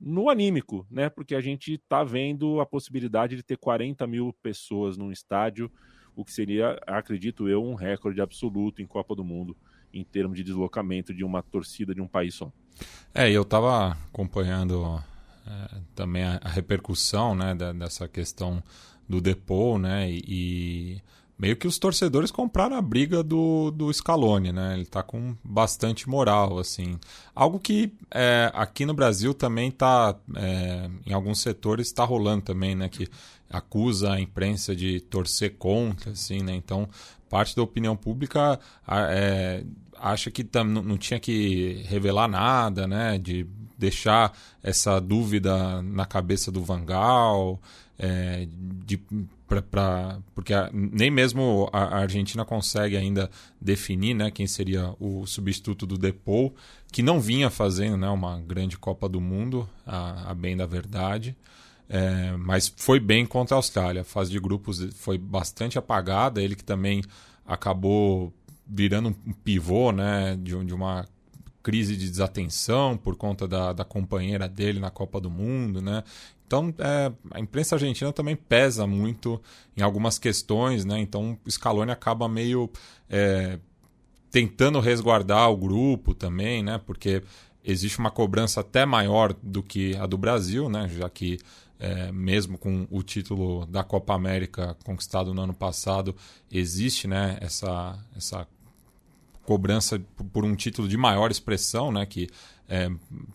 no 0.00 0.30
anímico, 0.30 0.86
né? 0.90 1.10
Porque 1.10 1.34
a 1.34 1.40
gente 1.40 1.74
está 1.74 2.02
vendo 2.02 2.58
a 2.58 2.66
possibilidade 2.66 3.36
de 3.36 3.42
ter 3.42 3.58
40 3.58 4.06
mil 4.06 4.32
pessoas 4.42 4.96
num 4.96 5.12
estádio, 5.12 5.70
o 6.16 6.24
que 6.24 6.32
seria, 6.32 6.80
acredito 6.86 7.48
eu, 7.48 7.62
um 7.62 7.74
recorde 7.74 8.20
absoluto 8.20 8.80
em 8.80 8.86
Copa 8.86 9.14
do 9.14 9.22
Mundo 9.22 9.56
em 9.92 10.04
termos 10.04 10.36
de 10.36 10.44
deslocamento 10.44 11.12
de 11.12 11.24
uma 11.24 11.42
torcida 11.42 11.94
de 11.94 12.00
um 12.00 12.06
país 12.06 12.34
só. 12.34 12.50
É, 13.14 13.30
eu 13.30 13.42
estava 13.42 13.96
acompanhando 14.08 15.02
é, 15.46 15.80
também 15.94 16.22
a, 16.22 16.40
a, 16.42 16.48
repercussão, 16.48 17.34
né, 17.34 17.54
da, 17.54 17.72
dessa 17.72 18.08
questão 18.08 18.62
do 19.08 19.20
Depô, 19.20 19.78
né, 19.78 20.10
e, 20.10 20.22
e 20.26 21.02
meio 21.40 21.56
que 21.56 21.66
os 21.66 21.78
torcedores 21.78 22.30
compraram 22.30 22.76
a 22.76 22.82
briga 22.82 23.22
do, 23.22 23.70
do 23.70 23.90
Scaloni, 23.90 24.52
né? 24.52 24.74
Ele 24.74 24.84
tá 24.84 25.02
com 25.02 25.34
bastante 25.42 26.06
moral, 26.06 26.58
assim. 26.58 27.00
Algo 27.34 27.58
que 27.58 27.94
é, 28.10 28.50
aqui 28.52 28.84
no 28.84 28.92
Brasil 28.92 29.32
também 29.32 29.70
tá, 29.70 30.14
é, 30.36 30.90
em 31.06 31.14
alguns 31.14 31.40
setores 31.40 31.86
está 31.86 32.04
rolando 32.04 32.42
também, 32.42 32.74
né? 32.74 32.90
Que 32.90 33.08
acusa 33.50 34.12
a 34.12 34.20
imprensa 34.20 34.74
de 34.74 35.00
torcer 35.00 35.56
contra, 35.58 36.12
assim, 36.12 36.42
né? 36.42 36.54
Então, 36.54 36.88
parte 37.28 37.54
da 37.54 37.62
opinião 37.62 37.96
pública 37.96 38.58
é, 38.88 39.64
acha 39.98 40.30
que 40.30 40.44
tam, 40.44 40.64
não 40.64 40.96
tinha 40.96 41.18
que 41.18 41.84
revelar 41.88 42.28
nada, 42.28 42.86
né? 42.86 43.18
De 43.18 43.46
deixar 43.76 44.36
essa 44.62 45.00
dúvida 45.00 45.82
na 45.82 46.06
cabeça 46.06 46.52
do 46.52 46.62
Vangal, 46.62 47.60
é, 47.98 48.46
de 48.84 49.00
pra, 49.50 49.60
pra, 49.60 50.18
porque 50.34 50.54
a, 50.54 50.70
nem 50.72 51.10
mesmo 51.10 51.68
a, 51.72 51.82
a, 51.82 51.98
Argentina 51.98 52.44
consegue 52.44 52.96
ainda 52.96 53.28
definir 53.60 54.14
né, 54.14 54.30
quem 54.30 54.46
seria 54.46 54.94
o 55.00 55.26
substituto 55.26 55.86
do 55.86 55.98
Depou, 55.98 56.54
que 56.92 57.02
não 57.02 57.20
vinha 57.20 57.50
fazendo 57.50 57.96
né, 57.96 58.08
uma 58.08 58.40
grande 58.40 58.78
Copa 58.78 59.08
do 59.08 59.20
Mundo, 59.20 59.68
a, 59.84 60.30
a 60.30 60.34
bem 60.34 60.56
da 60.56 60.66
verdade. 60.66 61.36
É, 61.92 62.36
mas 62.36 62.72
foi 62.76 63.00
bem 63.00 63.26
contra 63.26 63.56
a 63.56 63.58
Austrália. 63.58 64.02
A 64.02 64.04
fase 64.04 64.30
de 64.30 64.38
grupos 64.38 64.80
foi 64.94 65.18
bastante 65.18 65.76
apagada. 65.76 66.40
Ele 66.40 66.54
que 66.54 66.62
também 66.62 67.02
acabou 67.44 68.32
virando 68.64 69.08
um 69.08 69.32
pivô 69.32 69.90
né, 69.90 70.38
de, 70.40 70.64
de 70.64 70.72
uma 70.72 71.04
crise 71.64 71.96
de 71.96 72.08
desatenção 72.08 72.96
por 72.96 73.16
conta 73.16 73.48
da, 73.48 73.72
da 73.72 73.84
companheira 73.84 74.48
dele 74.48 74.78
na 74.78 74.88
Copa 74.88 75.20
do 75.20 75.28
Mundo, 75.28 75.82
né? 75.82 76.04
Então, 76.46 76.74
é, 76.78 77.12
a 77.32 77.38
imprensa 77.38 77.74
argentina 77.76 78.12
também 78.12 78.34
pesa 78.34 78.86
muito 78.86 79.40
em 79.76 79.82
algumas 79.82 80.18
questões, 80.18 80.84
né? 80.84 80.98
Então, 80.98 81.38
o 81.44 81.50
Scaloni 81.50 81.90
acaba 81.90 82.28
meio 82.28 82.70
é, 83.08 83.58
tentando 84.30 84.80
resguardar 84.80 85.50
o 85.50 85.56
grupo 85.56 86.14
também, 86.14 86.62
né? 86.62 86.80
Porque 86.84 87.22
existe 87.64 87.98
uma 87.98 88.10
cobrança 88.10 88.60
até 88.60 88.86
maior 88.86 89.32
do 89.42 89.62
que 89.62 89.96
a 89.96 90.06
do 90.06 90.16
Brasil, 90.16 90.68
né? 90.68 90.88
Já 90.88 91.08
que 91.08 91.38
é, 91.80 92.12
mesmo 92.12 92.58
com 92.58 92.86
o 92.90 93.02
título 93.02 93.66
da 93.66 93.82
Copa 93.82 94.14
América 94.14 94.76
conquistado 94.84 95.34
no 95.34 95.42
ano 95.42 95.54
passado, 95.54 96.14
existe, 96.52 97.08
né? 97.08 97.38
Essa 97.40 97.98
essa 98.16 98.46
cobrança 99.44 100.00
por 100.32 100.44
um 100.44 100.54
título 100.54 100.86
de 100.86 100.96
maior 100.96 101.30
expressão, 101.30 101.90
né? 101.90 102.06
Que 102.06 102.28
é, 102.68 102.88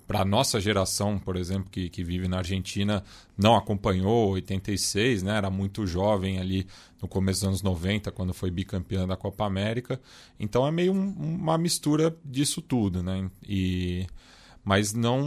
para 0.08 0.22
a 0.22 0.26
nossa 0.26 0.62
geração, 0.62 1.20
por 1.20 1.36
exemplo, 1.36 1.70
que, 1.70 1.90
que 1.90 2.06
vive 2.06 2.26
na 2.26 2.38
Argentina, 2.38 3.04
não 3.38 3.54
acompanhou 3.54 4.32
86, 4.32 5.24
né? 5.24 5.36
era 5.36 5.50
muito 5.50 5.86
jovem 5.86 6.40
ali 6.40 6.66
no 7.02 7.08
começo 7.10 7.42
dos 7.42 7.50
anos 7.50 7.62
90, 7.62 8.14
quando 8.14 8.34
foi 8.34 8.50
bicampeã 8.50 9.06
da 9.06 9.18
Copa 9.18 9.46
América. 9.46 10.00
Então 10.40 10.66
é 10.66 10.72
meio 10.72 10.94
um, 10.94 11.10
uma 11.18 11.58
mistura 11.58 12.16
disso 12.24 12.62
tudo. 12.62 13.04
Né? 13.04 13.30
E 13.46 14.08
mas 14.66 14.94
não, 14.94 15.22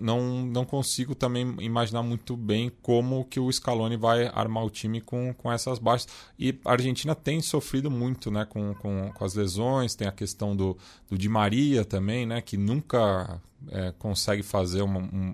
não, 0.00 0.44
não 0.44 0.64
consigo 0.64 1.14
também 1.14 1.54
imaginar 1.60 2.02
muito 2.02 2.36
bem 2.36 2.70
como 2.82 3.24
que 3.24 3.38
o 3.38 3.50
Scaloni 3.50 3.96
vai 3.96 4.26
armar 4.26 4.64
o 4.64 4.70
time 4.70 5.00
com, 5.00 5.32
com 5.32 5.52
essas 5.52 5.78
baixas. 5.78 6.08
E 6.36 6.58
a 6.64 6.72
Argentina 6.72 7.14
tem 7.14 7.40
sofrido 7.40 7.88
muito 7.88 8.28
né, 8.28 8.44
com, 8.44 8.74
com, 8.74 9.12
com 9.14 9.24
as 9.24 9.34
lesões, 9.34 9.94
tem 9.94 10.08
a 10.08 10.12
questão 10.12 10.56
do, 10.56 10.76
do 11.08 11.16
Di 11.16 11.28
Maria 11.28 11.84
também, 11.84 12.26
né, 12.26 12.40
que 12.40 12.56
nunca 12.56 13.40
é, 13.68 13.94
consegue 13.96 14.42
fazer 14.42 14.82
uma, 14.82 14.98
um, 14.98 15.32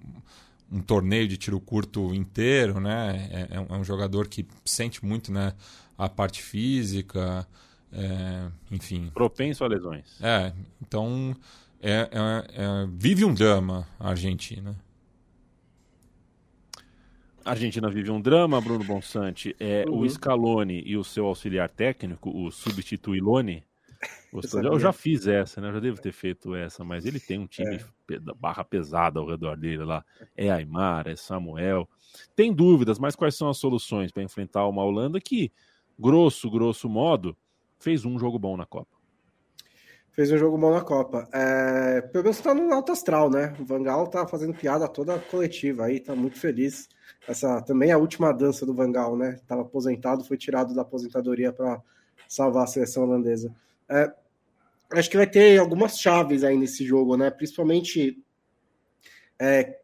um 0.70 0.82
torneio 0.82 1.26
de 1.26 1.38
tiro 1.38 1.58
curto 1.58 2.14
inteiro, 2.14 2.80
né? 2.80 3.28
É, 3.32 3.56
é, 3.56 3.60
um 3.60 3.80
é 3.80 3.84
jogador 3.84 4.28
que 4.28 4.46
sente 4.62 5.02
muito 5.02 5.32
né, 5.32 5.54
a 5.96 6.06
parte 6.06 6.42
física, 6.42 7.46
é, 7.90 8.48
enfim. 8.70 9.10
Propenso 9.14 9.64
a 9.64 9.68
lesões. 9.68 10.20
É, 10.20 10.52
então 10.82 11.34
é, 11.80 11.92
é, 11.92 12.08
é, 12.10 12.86
vive 12.90 13.24
um 13.24 13.34
drama 13.34 13.86
a 13.98 14.10
Argentina. 14.10 14.76
A 17.44 17.50
Argentina 17.50 17.88
vive 17.88 18.10
um 18.10 18.20
drama, 18.20 18.60
Bruno 18.60 18.82
Bonsante. 18.82 19.54
É, 19.60 19.84
uhum. 19.86 20.00
O 20.00 20.10
Scaloni 20.10 20.82
e 20.84 20.96
o 20.96 21.04
seu 21.04 21.26
auxiliar 21.26 21.68
técnico, 21.68 22.30
o 22.30 22.50
Substituilone. 22.50 23.62
Eu, 24.32 24.62
eu 24.62 24.80
já 24.80 24.92
fiz 24.92 25.26
essa, 25.26 25.60
né? 25.60 25.68
Eu 25.68 25.74
já 25.74 25.80
devo 25.80 26.00
ter 26.00 26.12
feito 26.12 26.54
essa, 26.54 26.84
mas 26.84 27.06
ele 27.06 27.20
tem 27.20 27.38
um 27.38 27.46
time 27.46 27.76
é. 28.10 28.18
barra 28.36 28.64
pesada 28.64 29.20
ao 29.20 29.26
redor 29.28 29.56
dele 29.56 29.84
lá. 29.84 30.04
É 30.36 30.50
Aymar, 30.50 31.06
é 31.06 31.14
Samuel. 31.14 31.88
Tem 32.34 32.52
dúvidas, 32.52 32.98
mas 32.98 33.14
quais 33.14 33.36
são 33.36 33.48
as 33.48 33.58
soluções 33.58 34.10
para 34.10 34.22
enfrentar 34.22 34.66
uma 34.66 34.82
Holanda 34.82 35.20
que, 35.20 35.52
grosso, 35.98 36.50
grosso 36.50 36.88
modo, 36.88 37.36
fez 37.78 38.04
um 38.04 38.18
jogo 38.18 38.38
bom 38.38 38.56
na 38.56 38.66
Copa? 38.66 38.95
Fez 40.16 40.32
um 40.32 40.38
jogo 40.38 40.56
bom 40.56 40.72
na 40.72 40.80
Copa. 40.80 41.28
É, 41.30 42.00
pelo 42.00 42.24
menos 42.24 42.40
tá 42.40 42.54
no 42.54 42.72
alto 42.72 42.90
astral, 42.90 43.28
né? 43.30 43.54
O 43.60 43.64
Vangal 43.66 44.06
tá 44.06 44.26
fazendo 44.26 44.54
piada 44.54 44.88
toda 44.88 45.18
coletiva 45.18 45.84
aí, 45.84 46.00
tá 46.00 46.16
muito 46.16 46.38
feliz. 46.38 46.88
Essa 47.28 47.60
também 47.60 47.90
é 47.90 47.92
a 47.92 47.98
última 47.98 48.32
dança 48.32 48.64
do 48.64 48.72
Vangal, 48.72 49.14
né? 49.14 49.38
Tava 49.46 49.60
aposentado, 49.60 50.24
foi 50.24 50.38
tirado 50.38 50.74
da 50.74 50.80
aposentadoria 50.80 51.52
para 51.52 51.82
salvar 52.26 52.64
a 52.64 52.66
seleção 52.66 53.02
holandesa. 53.02 53.54
É, 53.90 54.10
acho 54.94 55.10
que 55.10 55.18
vai 55.18 55.26
ter 55.26 55.58
algumas 55.58 55.98
chaves 55.98 56.42
aí 56.42 56.56
nesse 56.56 56.82
jogo, 56.82 57.14
né? 57.18 57.30
Principalmente 57.30 58.18
é, 59.38 59.78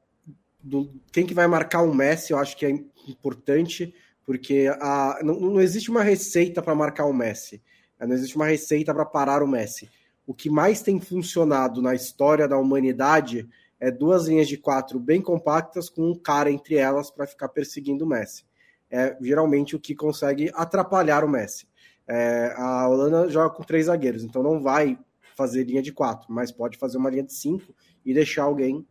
do, 0.62 0.99
quem 1.12 1.26
que 1.26 1.35
vai 1.35 1.47
marcar 1.47 1.83
o 1.83 1.95
Messi, 1.95 2.33
eu 2.33 2.39
acho 2.39 2.57
que 2.57 2.64
é 2.64 2.70
importante, 3.07 3.95
porque 4.24 4.72
a, 4.80 5.18
não, 5.22 5.39
não 5.39 5.61
existe 5.61 5.91
uma 5.91 6.03
receita 6.03 6.62
para 6.62 6.74
marcar 6.74 7.05
o 7.05 7.12
Messi. 7.12 7.62
Não 8.01 8.14
existe 8.14 8.35
uma 8.35 8.47
receita 8.47 8.95
para 8.95 9.05
parar 9.05 9.43
o 9.43 9.47
Messi 9.47 9.89
o 10.27 10.35
que 10.35 10.49
mais 10.49 10.83
tem 10.83 11.01
funcionado 11.01 11.83
na 11.83 11.95
história 11.95 12.47
da 12.47 12.59
humanidade 12.59 13.49
é 13.81 13.91
duas 13.91 14.29
linhas 14.29 14.47
de 14.47 14.57
quatro 14.57 15.01
bem 15.01 15.20
compactas 15.20 15.89
com 15.89 16.11
um 16.11 16.14
cara 16.14 16.51
entre 16.51 16.77
elas 16.77 17.11
para 17.11 17.27
ficar 17.27 17.49
perseguindo 17.49 18.05
o 18.05 18.09
Messi. 18.09 18.45
É 18.91 19.16
geralmente 19.20 19.75
o 19.75 19.81
que 19.81 19.95
consegue 19.95 20.51
atrapalhar 20.55 21.25
o 21.25 21.29
Messi. 21.29 21.66
É, 22.07 22.53
a 22.57 22.89
Holanda 22.89 23.29
joga 23.29 23.55
com 23.55 23.62
três 23.62 23.87
zagueiros, 23.87 24.23
então 24.23 24.43
não 24.43 24.62
vai 24.62 24.99
fazer 25.35 25.64
linha 25.64 25.83
de 25.83 25.93
quatro, 25.93 26.33
mas 26.33 26.53
pode 26.53 26.79
fazer 26.79 26.99
uma 26.99 27.11
linha 27.11 27.23
de 27.23 27.33
cinco 27.33 27.75
e 28.05 28.12
deixar 28.12 28.45
alguém 28.45 28.87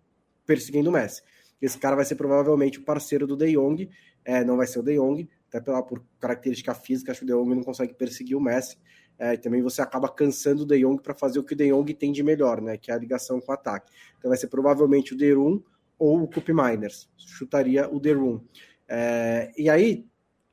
perseguindo 0.45 0.89
o 0.89 0.93
Messi. 0.93 1.21
Esse 1.61 1.77
cara 1.77 1.95
vai 1.95 2.03
ser 2.03 2.15
provavelmente 2.15 2.79
o 2.79 2.83
parceiro 2.83 3.27
do 3.27 3.37
De 3.37 3.53
Jong, 3.53 3.89
é, 4.25 4.43
não 4.43 4.57
vai 4.57 4.67
ser 4.67 4.79
o 4.79 4.83
De 4.83 4.95
Jong, 4.95 5.29
até 5.47 5.61
pela, 5.61 5.83
por 5.83 6.03
característica 6.19 6.73
física, 6.73 7.11
acho 7.11 7.19
que 7.19 7.25
o 7.25 7.27
De 7.27 7.33
Jong 7.33 7.55
não 7.55 7.63
consegue 7.63 7.93
perseguir 7.93 8.35
o 8.35 8.41
Messi, 8.41 8.77
é, 9.17 9.37
também 9.37 9.61
você 9.61 9.81
acaba 9.81 10.09
cansando 10.09 10.63
o 10.63 10.65
De 10.65 10.79
Jong 10.79 11.01
para 11.01 11.13
fazer 11.13 11.39
o 11.39 11.43
que 11.43 11.53
o 11.53 11.57
De 11.57 11.69
Jong 11.69 11.93
tem 11.93 12.11
de 12.11 12.23
melhor, 12.23 12.61
né? 12.61 12.77
Que 12.77 12.91
é 12.91 12.93
a 12.93 12.97
ligação 12.97 13.39
com 13.39 13.51
o 13.51 13.55
ataque. 13.55 13.91
Então 14.17 14.29
vai 14.29 14.37
ser 14.37 14.47
provavelmente 14.47 15.13
o 15.13 15.17
Derum 15.17 15.61
ou 15.97 16.23
o 16.23 16.27
Cup 16.27 16.49
Miners. 16.49 17.09
Chutaria 17.17 17.87
o 17.87 17.99
Derum. 17.99 18.41
É, 18.87 19.51
e 19.57 19.69
aí, 19.69 20.05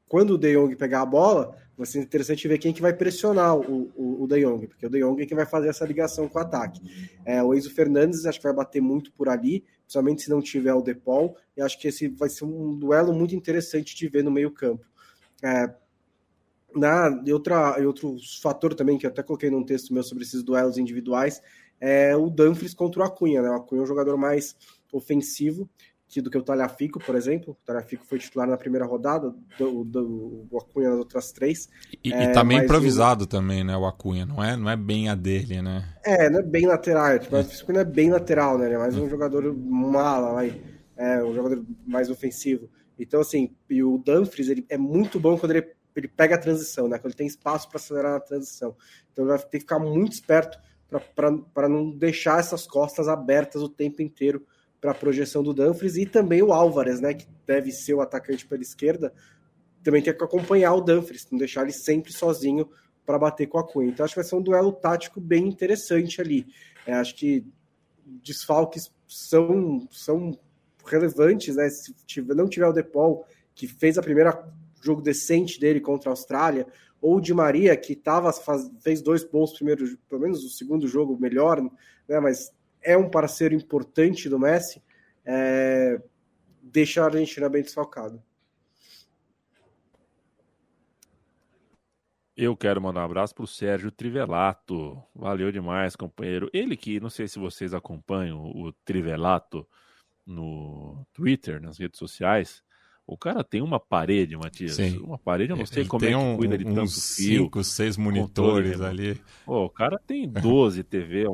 quando 0.07 0.33
o 0.33 0.39
De 0.39 0.55
Jong 0.55 0.77
pegar 0.77 1.03
a 1.03 1.07
bola, 1.07 1.57
vai 1.79 1.87
ser 1.87 2.01
interessante 2.01 2.47
ver 2.49 2.59
quem 2.59 2.73
que 2.73 2.83
vai 2.83 2.93
pressionar 2.93 3.57
o, 3.57 3.91
o, 3.97 4.25
o 4.25 4.27
De 4.27 4.45
Jong, 4.45 4.67
porque 4.67 4.85
o 4.85 4.91
De 4.91 5.01
Jong 5.01 5.23
é 5.23 5.27
quem 5.27 5.37
vai 5.37 5.47
fazer 5.47 5.69
essa 5.69 5.87
ligação 5.87 6.29
com 6.29 6.39
o 6.39 6.43
ataque. 6.43 6.81
É, 7.25 7.43
o 7.43 7.55
Enzo 7.55 7.73
Fernandes 7.73 8.27
acho 8.27 8.39
que 8.39 8.45
vai 8.45 8.53
bater 8.53 8.83
muito 8.83 9.13
por 9.13 9.29
ali, 9.29 9.65
principalmente 9.85 10.23
se 10.23 10.31
não 10.31 10.43
tiver 10.43 10.75
o 10.75 10.83
Depol. 10.83 11.37
E 11.57 11.63
acho 11.63 11.79
que 11.81 11.89
esse 11.89 12.09
vai 12.09 12.29
ser 12.29 12.45
um 12.45 12.77
duelo 12.77 13.13
muito 13.15 13.35
interessante 13.35 13.97
de 13.97 14.09
ver 14.09 14.25
no 14.25 14.31
meio-campo. 14.31 14.85
É, 15.43 15.73
na, 16.75 17.23
e, 17.25 17.33
outra, 17.33 17.77
e 17.81 17.87
outro 17.87 18.16
fator 18.41 18.75
também 18.75 18.99
que 18.99 19.07
eu 19.07 19.11
até 19.11 19.23
coloquei 19.23 19.51
num 19.51 19.64
texto 19.64 19.93
meu 19.93 20.03
sobre 20.03 20.25
esses 20.25 20.43
duelos 20.43 20.79
individuais 20.79 21.41
é 21.81 22.16
o 22.16 22.29
Dumfries 22.29 22.75
contra 22.75 23.01
o 23.01 23.05
Acunha. 23.05 23.43
Né? 23.43 23.51
O 23.51 23.55
Acunha 23.55 23.81
é 23.81 23.85
um 23.85 23.87
jogador 23.87 24.16
mais 24.16 24.57
ofensivo 24.93 25.69
que, 26.09 26.23
do 26.23 26.31
que 26.31 26.39
o 26.39 26.43
Talhafico, 26.43 26.99
por 26.99 27.14
exemplo. 27.14 27.53
O 27.53 27.66
Talhafico 27.66 28.05
foi 28.07 28.19
titular 28.19 28.49
na 28.49 28.57
primeira 28.57 28.87
rodada, 28.87 29.35
do, 29.59 29.85
do, 29.85 30.47
o 30.51 30.59
Acunha 30.59 30.91
nas 30.91 30.99
outras 30.99 31.31
três. 31.31 31.69
E, 32.03 32.12
é, 32.12 32.25
e 32.25 32.33
tá 32.33 32.43
meio 32.43 32.64
improvisado 32.64 33.25
o... 33.25 33.27
também, 33.27 33.62
né, 33.62 33.77
o 33.77 33.87
Acunha. 33.87 34.25
Não 34.25 34.43
é, 34.43 34.57
não 34.57 34.69
é 34.69 34.77
bem 34.77 35.09
a 35.09 35.14
dele, 35.14 35.61
né? 35.61 35.85
É, 36.05 36.31
não 36.31 36.41
é 36.41 36.43
bem 36.43 36.66
lateral. 36.66 37.19
Tipo, 37.19 37.37
é. 37.37 37.47
não 37.69 37.81
é 37.81 37.85
bem 37.85 38.11
lateral, 38.11 38.59
né? 38.59 38.66
Ele 38.66 38.75
é 38.75 38.79
mais 38.79 38.97
um 38.97 39.09
jogador 39.09 39.55
mala, 39.55 40.33
vai, 40.33 40.61
é 40.97 41.23
um 41.23 41.35
jogador 41.35 41.64
mais 41.87 42.11
ofensivo. 42.11 42.69
Então, 42.99 43.21
assim, 43.21 43.55
e 43.71 43.83
o 43.83 43.99
Dumfries 43.99 44.49
ele 44.49 44.66
é 44.69 44.77
muito 44.77 45.21
bom 45.21 45.39
quando 45.39 45.53
ele, 45.53 45.69
ele 46.01 46.09
pega 46.09 46.34
a 46.34 46.38
transição, 46.38 46.88
né? 46.88 46.99
Quando 46.99 47.07
ele 47.07 47.14
tem 47.14 47.26
espaço 47.26 47.68
para 47.68 47.78
acelerar 47.78 48.12
na 48.12 48.20
transição. 48.20 48.76
Então 49.12 49.24
ele 49.24 49.36
vai 49.36 49.38
ter 49.38 49.59
que 49.59 49.61
ficar 49.61 49.78
muito 49.78 50.12
esperto 50.12 50.59
para 51.55 51.68
não 51.68 51.90
deixar 51.90 52.40
essas 52.40 52.66
costas 52.66 53.09
abertas 53.09 53.62
o 53.62 53.68
tempo 53.68 54.01
inteiro 54.01 54.46
para 54.80 54.92
a 54.92 54.94
projeção 54.94 55.42
do 55.42 55.53
Dumfries 55.53 55.96
e 55.96 56.07
também 56.07 56.42
o 56.42 56.53
Álvares, 56.53 57.01
né, 57.01 57.12
que 57.14 57.26
deve 57.46 57.72
ser 57.72 57.94
o 57.94 58.01
atacante 58.01 58.46
pela 58.46 58.62
esquerda, 58.62 59.12
também 59.82 60.03
tem 60.03 60.16
que 60.16 60.24
acompanhar 60.24 60.74
o 60.74 60.80
Dumfries, 60.80 61.26
não 61.30 61.38
deixar 61.38 61.62
ele 61.62 61.72
sempre 61.72 62.12
sozinho 62.12 62.68
para 63.05 63.18
bater 63.18 63.46
com 63.46 63.59
a 63.59 63.66
Cunha. 63.66 63.90
Então 63.90 64.05
acho 64.05 64.14
que 64.14 64.20
vai 64.20 64.28
ser 64.28 64.36
um 64.36 64.42
duelo 64.42 64.72
tático 64.72 65.20
bem 65.20 65.49
interessante 65.49 66.20
ali. 66.20 66.46
É, 66.86 66.94
acho 66.94 67.16
que 67.16 67.44
desfalques 68.22 68.90
são, 69.07 69.86
são 69.90 70.38
relevantes, 70.86 71.57
né? 71.57 71.68
Se 71.68 71.94
tiver, 72.07 72.34
não 72.34 72.49
tiver 72.49 72.66
o 72.66 72.72
Depol, 72.72 73.26
que 73.55 73.66
fez 73.66 73.99
a 73.99 74.03
primeira 74.03 74.46
jogo 74.81 75.03
decente 75.03 75.59
dele 75.59 75.81
contra 75.81 76.11
a 76.11 76.12
Austrália, 76.12 76.66
ou 77.01 77.20
Di 77.20 77.33
Maria, 77.33 77.76
que 77.76 77.95
tava, 77.95 78.33
faz, 78.33 78.70
fez 78.81 79.01
dois 79.01 79.24
bons 79.24 79.53
primeiros, 79.53 79.97
pelo 80.09 80.22
menos 80.22 80.45
o 80.45 80.49
segundo 80.49 80.89
jogo 80.89 81.18
melhor, 81.18 81.61
né? 81.61 82.20
Mas 82.20 82.53
é 82.83 82.97
um 82.97 83.09
parceiro 83.09 83.55
importante 83.55 84.29
do 84.29 84.39
Messi, 84.39 84.83
é, 85.24 86.01
deixa 86.62 87.03
a 87.03 87.07
Argentina 87.07 87.49
bem 87.49 87.62
desfalcada. 87.62 88.22
Eu 92.37 92.57
quero 92.57 92.81
mandar 92.81 93.01
um 93.01 93.05
abraço 93.05 93.35
para 93.35 93.43
o 93.43 93.49
Sérgio 93.49 93.91
Trivelato. 93.91 95.03
Valeu 95.12 95.51
demais, 95.51 95.97
companheiro. 95.97 96.49
Ele 96.53 96.76
que, 96.76 97.01
não 97.01 97.11
sei 97.11 97.26
se 97.26 97.37
vocês 97.37 97.74
acompanham 97.74 98.41
o 98.55 98.72
Trivelato 98.85 99.68
no 100.24 101.05
Twitter, 101.12 101.61
nas 101.61 101.79
redes 101.79 101.99
sociais, 101.99 102.62
o 103.09 103.17
cara 103.17 103.43
tem 103.43 103.63
uma 103.63 103.81
parede, 103.81 104.37
Matias. 104.37 104.75
Sim. 104.75 104.99
Uma 104.99 105.17
parede, 105.17 105.51
eu 105.51 105.57
não 105.57 105.65
sei 105.65 105.83
Ele 105.83 105.89
como 105.89 106.05
é 106.05 106.09
que 106.09 106.15
um, 106.15 106.37
cuida 106.37 106.59
de 106.59 106.65
tanto 106.67 106.91
fio. 106.91 107.45
cinco, 107.45 107.65
seis 107.65 107.97
monitores 107.97 108.83
ali. 108.83 109.19
Pô, 109.47 109.65
o 109.65 109.71
cara 109.71 109.99
tem 109.99 110.29
12 110.29 110.85
TV. 110.85 111.25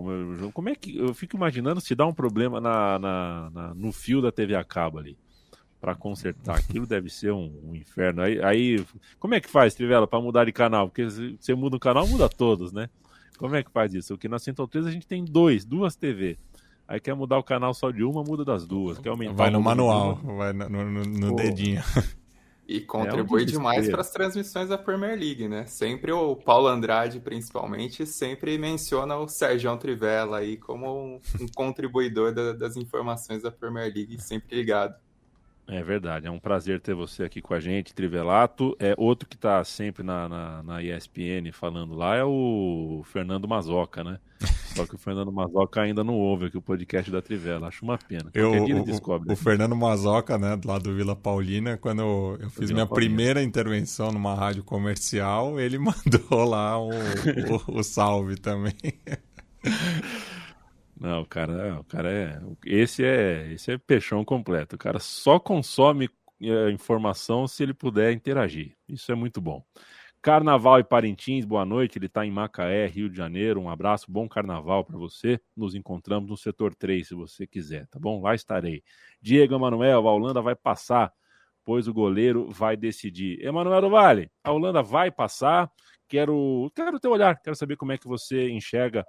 Como 0.52 0.68
é 0.68 0.76
que. 0.76 0.96
Eu 0.96 1.12
fico 1.12 1.36
imaginando 1.36 1.80
se 1.80 1.92
dá 1.96 2.06
um 2.06 2.14
problema 2.14 2.60
na, 2.60 2.96
na, 3.00 3.50
na 3.52 3.74
no 3.74 3.90
fio 3.90 4.22
da 4.22 4.30
TV 4.30 4.54
a 4.54 4.62
cabo 4.62 5.00
ali. 5.00 5.18
Para 5.80 5.96
consertar. 5.96 6.56
Aquilo 6.56 6.86
deve 6.86 7.10
ser 7.10 7.32
um, 7.32 7.52
um, 7.64 7.74
inferno. 7.74 8.22
Aí, 8.22 8.40
aí, 8.40 8.86
como 9.18 9.34
é 9.34 9.40
que 9.40 9.50
faz, 9.50 9.74
Trivela, 9.74 10.06
para 10.06 10.20
mudar 10.20 10.44
de 10.44 10.52
canal? 10.52 10.88
Porque 10.88 11.10
se 11.10 11.36
você 11.40 11.56
muda 11.56 11.74
um 11.74 11.80
canal, 11.80 12.06
muda 12.06 12.28
todos, 12.28 12.72
né? 12.72 12.88
Como 13.36 13.56
é 13.56 13.64
que 13.64 13.70
faz 13.70 13.92
isso? 13.92 14.14
Porque 14.14 14.28
na 14.28 14.38
Central 14.38 14.68
3 14.68 14.86
a 14.86 14.90
gente 14.92 15.08
tem 15.08 15.24
dois, 15.24 15.64
duas 15.64 15.96
TV. 15.96 16.38
Aí 16.86 17.00
quer 17.00 17.14
mudar 17.14 17.38
o 17.38 17.42
canal 17.42 17.72
só 17.72 17.90
de 17.90 18.04
uma, 18.04 18.22
muda 18.22 18.44
das 18.44 18.66
duas. 18.66 18.98
Quer 18.98 19.08
aumentar 19.08 19.34
vai 19.34 19.50
no 19.50 19.60
manual, 19.60 20.16
vai 20.16 20.52
no, 20.52 20.68
no, 20.68 21.02
no 21.04 21.36
dedinho. 21.36 21.82
E 22.66 22.80
contribui 22.80 23.42
é 23.42 23.44
um 23.44 23.46
demais 23.46 23.90
para 23.90 24.00
as 24.00 24.10
transmissões 24.10 24.70
da 24.70 24.78
Premier 24.78 25.18
League, 25.18 25.46
né? 25.46 25.66
Sempre 25.66 26.12
o 26.12 26.34
Paulo 26.34 26.66
Andrade, 26.66 27.20
principalmente, 27.20 28.06
sempre 28.06 28.56
menciona 28.56 29.16
o 29.16 29.28
Sérgio 29.28 29.76
Trivela 29.76 30.38
aí 30.38 30.56
como 30.56 30.86
um, 30.90 31.20
um 31.42 31.46
contribuidor 31.54 32.32
da, 32.32 32.54
das 32.54 32.76
informações 32.76 33.42
da 33.42 33.50
Premier 33.50 33.92
League, 33.94 34.18
sempre 34.18 34.56
ligado. 34.56 34.94
É 35.66 35.82
verdade, 35.82 36.26
é 36.26 36.30
um 36.30 36.38
prazer 36.38 36.78
ter 36.78 36.94
você 36.94 37.22
aqui 37.22 37.40
com 37.40 37.54
a 37.54 37.60
gente, 37.60 37.94
Trivelato. 37.94 38.76
É 38.78 38.94
outro 38.98 39.26
que 39.26 39.34
está 39.34 39.64
sempre 39.64 40.02
na, 40.02 40.28
na, 40.28 40.62
na, 40.62 40.82
ESPN 40.82 41.50
falando 41.52 41.94
lá 41.94 42.14
é 42.16 42.24
o 42.24 43.02
Fernando 43.06 43.48
Mazoca, 43.48 44.04
né? 44.04 44.18
Só 44.76 44.84
que 44.84 44.94
o 44.94 44.98
Fernando 44.98 45.32
Mazoca 45.32 45.80
ainda 45.80 46.04
não 46.04 46.14
ouve 46.14 46.46
aqui 46.46 46.58
o 46.58 46.62
podcast 46.62 47.10
da 47.10 47.22
Trivela, 47.22 47.68
acho 47.68 47.82
uma 47.82 47.96
pena. 47.96 48.30
Eu, 48.34 48.64
o, 48.64 48.84
descobre. 48.84 49.32
O, 49.32 49.36
Fernando 49.36 49.74
Mazoca, 49.74 50.36
né, 50.36 50.60
lá 50.64 50.78
do 50.78 50.94
Vila 50.94 51.16
Paulina, 51.16 51.78
quando 51.78 52.02
eu, 52.02 52.38
eu 52.40 52.50
fiz 52.50 52.70
minha 52.70 52.86
Paulina. 52.86 53.08
primeira 53.08 53.42
intervenção 53.42 54.12
numa 54.12 54.34
rádio 54.34 54.62
comercial, 54.62 55.58
ele 55.58 55.78
mandou 55.80 56.44
lá 56.44 56.78
o, 56.78 56.90
o, 56.90 57.78
o 57.78 57.82
salve 57.82 58.36
também. 58.36 58.74
Não, 61.04 61.20
o 61.20 61.26
cara, 61.26 61.80
o 61.80 61.84
cara 61.84 62.10
é. 62.10 62.40
Esse 62.64 63.04
é. 63.04 63.52
Esse 63.52 63.72
é 63.72 63.76
peixão 63.76 64.24
completo. 64.24 64.74
O 64.74 64.78
cara 64.78 64.98
só 64.98 65.38
consome 65.38 66.08
é, 66.40 66.70
informação 66.70 67.46
se 67.46 67.62
ele 67.62 67.74
puder 67.74 68.10
interagir. 68.10 68.74
Isso 68.88 69.12
é 69.12 69.14
muito 69.14 69.38
bom. 69.38 69.62
Carnaval 70.22 70.80
e 70.80 70.84
Parintins, 70.84 71.44
boa 71.44 71.66
noite. 71.66 71.98
Ele 71.98 72.06
está 72.06 72.24
em 72.24 72.30
Macaé, 72.30 72.86
Rio 72.86 73.10
de 73.10 73.18
Janeiro. 73.18 73.60
Um 73.60 73.68
abraço, 73.68 74.10
bom 74.10 74.26
carnaval 74.26 74.82
para 74.82 74.96
você. 74.96 75.38
Nos 75.54 75.74
encontramos 75.74 76.30
no 76.30 76.38
setor 76.38 76.74
3, 76.74 77.06
se 77.06 77.14
você 77.14 77.46
quiser, 77.46 77.86
tá 77.88 77.98
bom? 77.98 78.22
Lá 78.22 78.34
estarei. 78.34 78.82
Diego 79.20 79.54
Emanuel, 79.54 80.08
a 80.08 80.10
Holanda 80.10 80.40
vai 80.40 80.56
passar, 80.56 81.12
pois 81.66 81.86
o 81.86 81.92
goleiro 81.92 82.50
vai 82.50 82.78
decidir. 82.78 83.44
Emanuel 83.44 83.90
Vale, 83.90 84.30
a 84.42 84.50
Holanda 84.50 84.82
vai 84.82 85.10
passar. 85.10 85.70
Quero, 86.08 86.72
quero 86.74 86.98
teu 86.98 87.10
olhar, 87.10 87.38
quero 87.42 87.56
saber 87.56 87.76
como 87.76 87.92
é 87.92 87.98
que 87.98 88.08
você 88.08 88.48
enxerga 88.48 89.04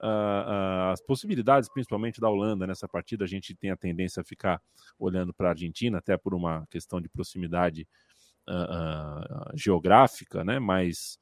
uh, 0.00 0.92
as 0.92 1.00
possibilidades, 1.00 1.68
principalmente 1.68 2.20
da 2.20 2.28
Holanda 2.28 2.66
nessa 2.66 2.88
partida. 2.88 3.24
A 3.24 3.28
gente 3.28 3.54
tem 3.54 3.70
a 3.70 3.76
tendência 3.76 4.20
a 4.20 4.24
ficar 4.24 4.60
olhando 4.98 5.32
para 5.32 5.48
a 5.48 5.50
Argentina, 5.50 5.98
até 5.98 6.16
por 6.16 6.34
uma 6.34 6.66
questão 6.70 7.00
de 7.00 7.08
proximidade 7.08 7.86
uh, 8.48 9.56
geográfica, 9.56 10.44
né? 10.44 10.58
Mas 10.58 11.18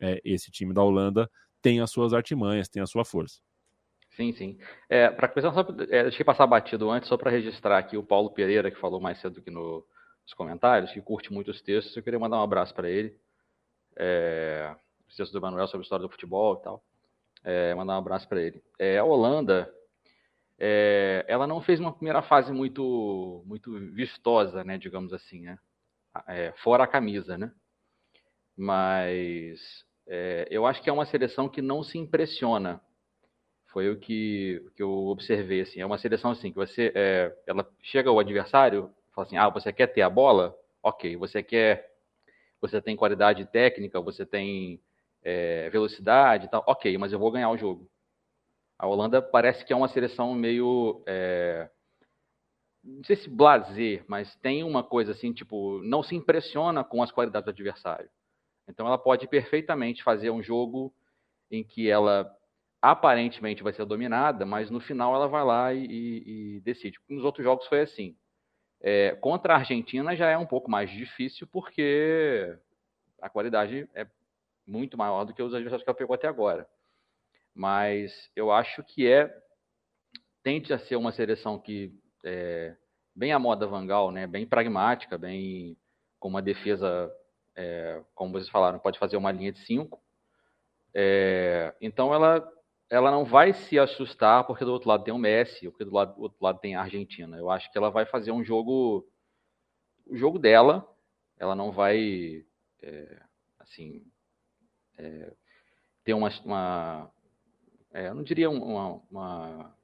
é, 0.00 0.20
esse 0.24 0.50
time 0.50 0.72
da 0.72 0.82
Holanda 0.82 1.30
tem 1.60 1.80
as 1.80 1.90
suas 1.90 2.12
artimanhas, 2.12 2.68
tem 2.68 2.82
a 2.82 2.86
sua 2.86 3.04
força. 3.04 3.40
Sim, 4.10 4.32
sim. 4.32 4.58
É, 4.88 5.10
para 5.10 5.28
começar, 5.28 5.52
só, 5.52 5.60
é, 5.90 6.04
deixei 6.04 6.24
passar 6.24 6.46
batido 6.46 6.90
antes, 6.90 7.08
só 7.08 7.16
para 7.16 7.30
registrar 7.30 7.78
aqui 7.78 7.96
o 7.96 8.02
Paulo 8.02 8.30
Pereira, 8.30 8.70
que 8.70 8.80
falou 8.80 9.00
mais 9.00 9.20
cedo 9.20 9.38
aqui 9.38 9.50
no, 9.50 9.86
nos 10.24 10.34
comentários, 10.34 10.92
que 10.92 11.00
curte 11.00 11.32
muito 11.32 11.50
os 11.50 11.60
textos. 11.60 11.96
Eu 11.96 12.02
queria 12.02 12.18
mandar 12.18 12.38
um 12.38 12.42
abraço 12.42 12.74
para 12.74 12.88
ele. 12.88 13.16
É, 13.96 14.74
os 15.08 15.16
textos 15.16 15.32
do 15.32 15.40
Manuel 15.40 15.66
sobre 15.66 15.82
a 15.82 15.86
história 15.86 16.06
do 16.06 16.10
futebol 16.10 16.58
e 16.60 16.62
tal. 16.62 16.84
É, 17.50 17.74
mandar 17.74 17.94
um 17.94 17.98
abraço 18.00 18.28
para 18.28 18.42
ele. 18.42 18.62
É, 18.78 18.98
a 18.98 19.04
Holanda, 19.04 19.72
é, 20.58 21.24
ela 21.26 21.46
não 21.46 21.62
fez 21.62 21.80
uma 21.80 21.94
primeira 21.94 22.20
fase 22.20 22.52
muito, 22.52 23.42
muito 23.46 23.72
vistosa, 23.94 24.62
né, 24.62 24.76
digamos 24.76 25.14
assim, 25.14 25.44
né? 25.44 25.58
É, 26.26 26.52
fora 26.58 26.84
a 26.84 26.86
camisa, 26.86 27.38
né? 27.38 27.50
Mas 28.54 29.82
é, 30.06 30.46
eu 30.50 30.66
acho 30.66 30.82
que 30.82 30.90
é 30.90 30.92
uma 30.92 31.06
seleção 31.06 31.48
que 31.48 31.62
não 31.62 31.82
se 31.82 31.96
impressiona. 31.96 32.82
Foi 33.68 33.88
o 33.88 33.98
que, 33.98 34.62
que 34.76 34.82
eu 34.82 35.06
observei, 35.06 35.62
assim. 35.62 35.80
É 35.80 35.86
uma 35.86 35.96
seleção 35.96 36.32
assim 36.32 36.50
que 36.50 36.56
você, 36.56 36.92
é, 36.94 37.34
ela 37.46 37.66
chega 37.80 38.10
ao 38.10 38.18
adversário, 38.18 38.92
fala 39.14 39.26
assim, 39.26 39.38
ah, 39.38 39.48
você 39.48 39.72
quer 39.72 39.86
ter 39.86 40.02
a 40.02 40.10
bola? 40.10 40.54
Ok. 40.82 41.16
Você 41.16 41.42
quer, 41.42 41.94
você 42.60 42.78
tem 42.82 42.94
qualidade 42.94 43.46
técnica, 43.46 44.02
você 44.02 44.26
tem 44.26 44.82
é, 45.22 45.68
velocidade 45.70 46.46
e 46.46 46.48
tal, 46.48 46.64
ok, 46.66 46.96
mas 46.98 47.12
eu 47.12 47.18
vou 47.18 47.30
ganhar 47.30 47.50
o 47.50 47.56
jogo. 47.56 47.88
A 48.78 48.86
Holanda 48.86 49.20
parece 49.20 49.64
que 49.64 49.72
é 49.72 49.76
uma 49.76 49.88
seleção 49.88 50.34
meio. 50.34 51.02
É, 51.06 51.68
não 52.84 53.02
sei 53.04 53.16
se 53.16 53.28
blazer, 53.28 54.04
mas 54.06 54.34
tem 54.36 54.62
uma 54.62 54.84
coisa 54.84 55.12
assim, 55.12 55.32
tipo, 55.32 55.82
não 55.82 56.02
se 56.02 56.14
impressiona 56.14 56.84
com 56.84 57.02
as 57.02 57.10
qualidades 57.10 57.44
do 57.44 57.50
adversário. 57.50 58.08
Então 58.68 58.86
ela 58.86 58.98
pode 58.98 59.26
perfeitamente 59.26 60.02
fazer 60.02 60.30
um 60.30 60.42
jogo 60.42 60.94
em 61.50 61.64
que 61.64 61.90
ela 61.90 62.30
aparentemente 62.80 63.62
vai 63.62 63.72
ser 63.72 63.84
dominada, 63.84 64.46
mas 64.46 64.70
no 64.70 64.78
final 64.78 65.14
ela 65.14 65.26
vai 65.26 65.44
lá 65.44 65.74
e, 65.74 65.84
e, 65.84 66.56
e 66.56 66.60
decide. 66.60 66.98
Nos 67.08 67.24
outros 67.24 67.44
jogos 67.44 67.66
foi 67.66 67.80
assim. 67.80 68.16
É, 68.80 69.16
contra 69.16 69.54
a 69.54 69.58
Argentina 69.58 70.14
já 70.14 70.30
é 70.30 70.38
um 70.38 70.46
pouco 70.46 70.70
mais 70.70 70.88
difícil 70.90 71.48
porque 71.48 72.56
a 73.20 73.28
qualidade 73.28 73.88
é 73.92 74.06
muito 74.68 74.96
maior 74.98 75.24
do 75.24 75.34
que 75.34 75.42
os 75.42 75.54
adversários 75.54 75.82
que 75.82 75.90
ela 75.90 75.96
pegou 75.96 76.14
até 76.14 76.28
agora. 76.28 76.68
Mas 77.54 78.30
eu 78.36 78.52
acho 78.52 78.84
que 78.84 79.08
é 79.10 79.34
tende 80.42 80.72
a 80.72 80.78
ser 80.78 80.96
uma 80.96 81.12
seleção 81.12 81.58
que 81.58 81.92
é 82.24 82.76
bem 83.14 83.32
a 83.32 83.38
moda 83.38 83.66
Vangal, 83.66 84.12
né? 84.12 84.26
Bem 84.26 84.46
pragmática, 84.46 85.18
bem 85.18 85.76
com 86.18 86.28
uma 86.28 86.42
defesa, 86.42 87.10
é, 87.56 88.02
como 88.14 88.32
vocês 88.32 88.48
falaram, 88.48 88.78
pode 88.78 88.98
fazer 88.98 89.16
uma 89.16 89.32
linha 89.32 89.52
de 89.52 89.60
cinco. 89.60 90.00
É, 90.94 91.74
então 91.80 92.14
ela 92.14 92.46
ela 92.90 93.10
não 93.10 93.24
vai 93.24 93.52
se 93.52 93.78
assustar 93.78 94.46
porque 94.46 94.64
do 94.64 94.72
outro 94.72 94.88
lado 94.88 95.04
tem 95.04 95.12
o 95.12 95.18
Messi, 95.18 95.68
porque 95.68 95.84
do, 95.84 95.92
lado, 95.92 96.14
do 96.14 96.22
outro 96.22 96.38
lado 96.40 96.58
tem 96.58 96.74
a 96.74 96.82
Argentina. 96.82 97.36
Eu 97.36 97.50
acho 97.50 97.70
que 97.70 97.76
ela 97.76 97.90
vai 97.90 98.06
fazer 98.06 98.32
um 98.32 98.42
jogo, 98.42 99.06
o 100.06 100.16
jogo 100.16 100.38
dela. 100.38 100.88
Ela 101.38 101.54
não 101.54 101.70
vai, 101.70 102.44
é, 102.82 103.22
assim, 103.58 104.02
é, 104.98 105.32
ter 106.04 106.14
uma, 106.14 106.28
uma 106.44 107.10
é, 107.92 108.08
eu 108.08 108.14
não 108.14 108.22
diria 108.22 108.50
uma, 108.50 109.00
uma, 109.10 109.74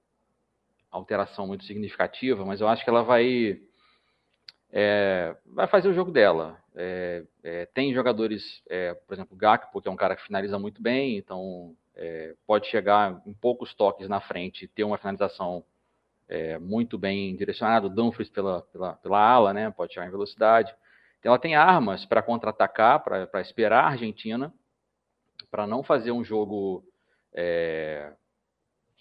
alteração 0.91 1.47
muito 1.47 1.65
significativa, 1.65 2.45
mas 2.45 2.61
eu 2.61 2.69
acho 2.69 2.85
que 2.85 2.91
ela 2.91 3.03
vai, 3.03 3.61
é, 4.71 5.37
vai 5.47 5.67
fazer 5.67 5.89
o 5.89 5.95
jogo 5.95 6.13
dela. 6.13 6.57
É, 6.77 7.25
é, 7.43 7.67
tem 7.67 7.93
jogadores, 7.93 8.63
é, 8.69 8.95
por 8.95 9.15
exemplo, 9.15 9.37
Gakpo, 9.37 9.81
que 9.83 9.89
é 9.89 9.91
um 9.91 9.97
cara 9.97 10.15
que 10.15 10.25
finaliza 10.25 10.59
muito 10.59 10.81
bem, 10.81 11.17
então 11.17 11.75
pode 12.45 12.67
chegar 12.67 13.23
em 13.25 13.33
poucos 13.33 13.73
toques 13.73 14.09
na 14.09 14.21
frente 14.21 14.65
e 14.65 14.69
ter 14.69 14.83
uma 14.83 14.99
finalização 14.99 15.65
muito 16.61 16.99
bem 16.99 17.37
direcionada. 17.37 17.89
Dumfries 17.89 18.29
pela, 18.29 18.63
pela, 18.63 18.95
pela 18.95 19.19
ala, 19.21 19.53
né, 19.53 19.71
pode 19.71 19.95
chegar 19.95 20.07
em 20.07 20.11
velocidade. 20.11 20.75
Então, 21.21 21.31
ela 21.31 21.39
tem 21.39 21.55
armas 21.55 22.05
para 22.05 22.21
contra-atacar, 22.21 23.03
para 23.05 23.41
esperar 23.41 23.85
a 23.85 23.89
Argentina, 23.91 24.53
para 25.55 25.69
não 25.69 25.85
fazer 25.85 26.11
um 26.11 26.25
jogo 26.25 26.85
é, 27.33 28.13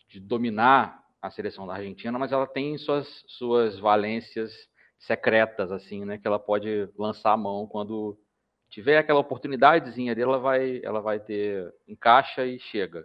de 0.07 0.19
dominar 0.19 1.03
a 1.19 1.31
seleção 1.31 1.65
da 1.65 1.73
Argentina, 1.73 2.19
mas 2.19 2.31
ela 2.31 2.45
tem 2.45 2.77
suas, 2.77 3.07
suas 3.25 3.79
valências 3.79 4.53
secretas, 4.99 5.71
assim, 5.71 6.05
né, 6.05 6.19
que 6.19 6.27
ela 6.27 6.37
pode 6.37 6.87
lançar 6.95 7.31
a 7.31 7.37
mão 7.37 7.65
quando 7.65 8.15
tiver 8.69 8.99
aquela 8.99 9.19
oportunidadezinha 9.19 10.13
dele, 10.13 10.29
ela 10.29 10.37
vai, 10.37 10.79
ela 10.83 11.01
vai 11.01 11.19
ter 11.19 11.73
encaixa 11.87 12.45
e 12.45 12.59
chega. 12.59 13.03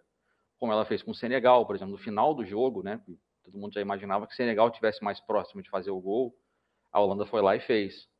Como 0.58 0.70
ela 0.70 0.84
fez 0.84 1.02
com 1.02 1.12
o 1.12 1.14
Senegal, 1.14 1.64
por 1.64 1.74
exemplo, 1.74 1.92
no 1.92 1.98
final 1.98 2.34
do 2.34 2.44
jogo, 2.44 2.82
né? 2.82 3.00
Todo 3.42 3.56
mundo 3.56 3.72
já 3.72 3.80
imaginava 3.80 4.26
que 4.26 4.34
o 4.34 4.36
Senegal 4.36 4.70
tivesse 4.70 5.02
mais 5.02 5.20
próximo 5.20 5.62
de 5.62 5.70
fazer 5.70 5.90
o 5.90 6.00
gol. 6.02 6.36
A 6.92 7.00
Holanda 7.00 7.24
foi 7.24 7.40
lá 7.40 7.56
e 7.56 7.60
fez. 7.60 8.10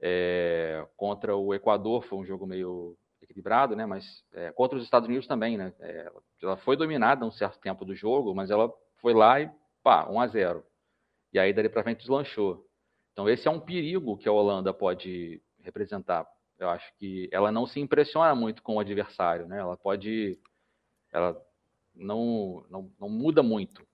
É, 0.00 0.84
contra 0.96 1.36
o 1.36 1.54
Equador 1.54 2.02
foi 2.02 2.18
um 2.18 2.24
jogo 2.24 2.44
meio 2.44 2.98
equilibrado, 3.28 3.76
né? 3.76 3.86
Mas 3.86 4.24
é, 4.32 4.50
contra 4.52 4.76
os 4.76 4.84
Estados 4.84 5.08
Unidos 5.08 5.26
também, 5.26 5.56
né? 5.56 5.72
É, 5.80 6.10
ela 6.42 6.56
foi 6.56 6.76
dominada 6.76 7.24
um 7.24 7.30
certo 7.30 7.58
tempo 7.60 7.84
do 7.84 7.94
jogo, 7.94 8.34
mas 8.34 8.50
ela 8.50 8.72
foi 9.00 9.14
lá 9.14 9.40
e 9.40 9.50
pá, 9.82 10.08
1 10.08 10.20
a 10.20 10.26
0. 10.26 10.64
E 11.32 11.38
aí 11.38 11.52
dali 11.52 11.68
para 11.68 11.82
frente 11.82 12.00
deslanchou. 12.00 12.66
Então 13.12 13.28
esse 13.28 13.46
é 13.46 13.50
um 13.50 13.60
perigo 13.60 14.16
que 14.16 14.28
a 14.28 14.32
Holanda 14.32 14.72
pode 14.72 15.42
representar 15.60 16.26
eu 16.58 16.68
acho 16.68 16.92
que 16.96 17.28
ela 17.32 17.52
não 17.52 17.66
se 17.66 17.78
impressiona 17.78 18.34
muito 18.34 18.62
com 18.62 18.76
o 18.76 18.80
adversário, 18.80 19.46
né? 19.46 19.58
Ela 19.58 19.76
pode, 19.76 20.38
ela 21.12 21.40
não, 21.94 22.64
não, 22.68 22.90
não 22.98 23.08
muda 23.08 23.42
muito. 23.42 23.86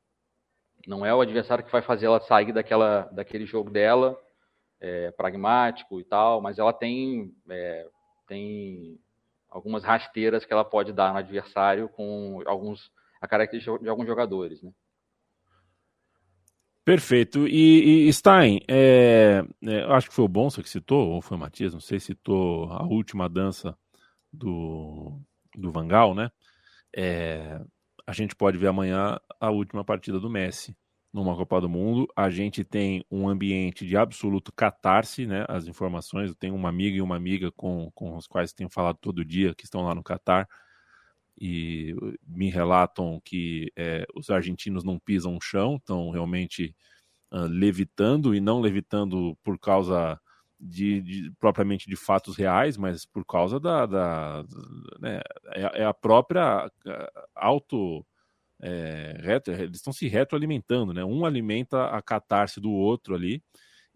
Não 0.86 1.04
é 1.04 1.14
o 1.14 1.20
adversário 1.20 1.64
que 1.64 1.72
vai 1.72 1.82
fazer 1.82 2.06
ela 2.06 2.20
sair 2.20 2.52
daquela, 2.52 3.02
daquele 3.12 3.44
jogo 3.44 3.70
dela, 3.70 4.18
é, 4.80 5.10
pragmático 5.12 6.00
e 6.00 6.04
tal, 6.04 6.40
mas 6.40 6.58
ela 6.58 6.72
tem, 6.72 7.34
é, 7.48 7.88
tem 8.26 8.98
algumas 9.54 9.84
rasteiras 9.84 10.44
que 10.44 10.52
ela 10.52 10.64
pode 10.64 10.92
dar 10.92 11.12
no 11.12 11.18
adversário 11.20 11.88
com 11.88 12.42
alguns 12.44 12.90
a 13.20 13.28
característica 13.28 13.78
de 13.78 13.88
alguns 13.88 14.06
jogadores, 14.06 14.60
né? 14.60 14.70
Perfeito. 16.84 17.46
E, 17.48 18.06
e 18.06 18.12
Stein, 18.12 18.60
é, 18.68 19.42
é, 19.62 19.84
acho 19.84 20.08
que 20.10 20.14
foi 20.14 20.24
o 20.24 20.28
Bonsa 20.28 20.62
que 20.62 20.68
citou, 20.68 21.08
ou 21.08 21.22
foi 21.22 21.36
o 21.36 21.40
Matias, 21.40 21.72
não 21.72 21.80
sei, 21.80 21.98
citou 21.98 22.70
a 22.70 22.82
última 22.82 23.26
dança 23.26 23.74
do, 24.30 25.18
do 25.56 25.72
Vangal, 25.72 26.14
né? 26.14 26.30
É, 26.94 27.58
a 28.06 28.12
gente 28.12 28.36
pode 28.36 28.58
ver 28.58 28.66
amanhã 28.66 29.18
a 29.40 29.50
última 29.50 29.82
partida 29.82 30.20
do 30.20 30.28
Messi 30.28 30.76
numa 31.14 31.36
Copa 31.36 31.60
do 31.60 31.68
Mundo. 31.68 32.08
A 32.16 32.28
gente 32.28 32.64
tem 32.64 33.04
um 33.08 33.28
ambiente 33.28 33.86
de 33.86 33.96
absoluto 33.96 34.52
catarse, 34.52 35.26
né? 35.26 35.44
As 35.48 35.68
informações, 35.68 36.30
eu 36.30 36.34
tenho 36.34 36.56
uma 36.56 36.68
amiga 36.68 36.96
e 36.96 37.00
uma 37.00 37.14
amiga 37.14 37.52
com, 37.52 37.88
com 37.94 38.16
os 38.16 38.26
quais 38.26 38.52
tenho 38.52 38.68
falado 38.68 38.98
todo 39.00 39.24
dia 39.24 39.54
que 39.54 39.64
estão 39.64 39.82
lá 39.82 39.94
no 39.94 40.02
Catar 40.02 40.48
e 41.40 41.94
me 42.26 42.50
relatam 42.50 43.20
que 43.24 43.72
é, 43.76 44.04
os 44.14 44.28
argentinos 44.28 44.82
não 44.82 44.98
pisam 44.98 45.36
o 45.36 45.40
chão, 45.40 45.76
estão 45.76 46.10
realmente 46.10 46.74
uh, 47.32 47.46
levitando 47.48 48.34
e 48.34 48.40
não 48.40 48.60
levitando 48.60 49.36
por 49.44 49.58
causa 49.58 50.20
de, 50.58 51.00
de, 51.00 51.32
propriamente 51.38 51.88
de 51.88 51.96
fatos 51.96 52.36
reais, 52.36 52.76
mas 52.76 53.04
por 53.04 53.24
causa 53.24 53.60
da, 53.60 53.86
da 53.86 54.44
né, 55.00 55.20
é, 55.54 55.82
é, 55.82 55.84
a 55.84 55.94
própria 55.94 56.70
auto 57.34 58.04
é, 58.60 59.16
reto, 59.20 59.50
eles 59.50 59.76
estão 59.76 59.92
se 59.92 60.08
retroalimentando, 60.08 60.92
né? 60.92 61.04
Um 61.04 61.24
alimenta 61.24 61.86
a 61.86 62.00
catarse 62.00 62.60
do 62.60 62.70
outro 62.70 63.14
ali 63.14 63.42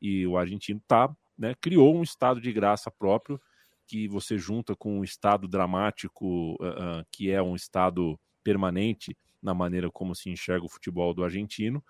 e 0.01 0.27
o 0.27 0.37
argentino 0.37 0.81
tá, 0.87 1.15
né, 1.37 1.55
criou 1.61 1.97
um 1.97 2.03
estado 2.03 2.41
de 2.41 2.53
graça 2.53 2.91
próprio 2.91 3.41
que 3.87 4.07
você 4.07 4.37
junta 4.37 4.77
com 4.77 4.99
um 4.99 5.05
estado 5.05 5.49
dramático, 5.49 6.55
uh, 6.55 7.05
que 7.11 7.31
é 7.31 7.43
um 7.43 7.57
estado 7.57 8.21
permanente 8.45 9.17
na 9.43 9.55
maneira 9.55 9.91
como 9.91 10.15
se 10.15 10.29
enxerga 10.29 10.67
o 10.67 10.69
futebol 10.69 11.15
do 11.15 11.25
argentino, 11.25 11.83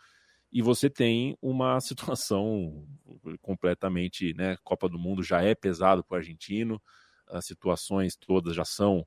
e 0.53 0.63
você 0.63 0.89
tem 0.89 1.37
uma 1.43 1.81
situação 1.83 2.87
completamente, 3.43 4.33
né, 4.35 4.57
Copa 4.63 4.89
do 4.89 4.99
Mundo 4.99 5.23
já 5.23 5.43
é 5.43 5.55
pesado 5.55 6.05
para 6.05 6.15
o 6.15 6.19
argentino, 6.19 6.81
as 7.27 7.45
situações 7.45 8.17
todas 8.17 8.55
já 8.55 8.65
são, 8.65 9.07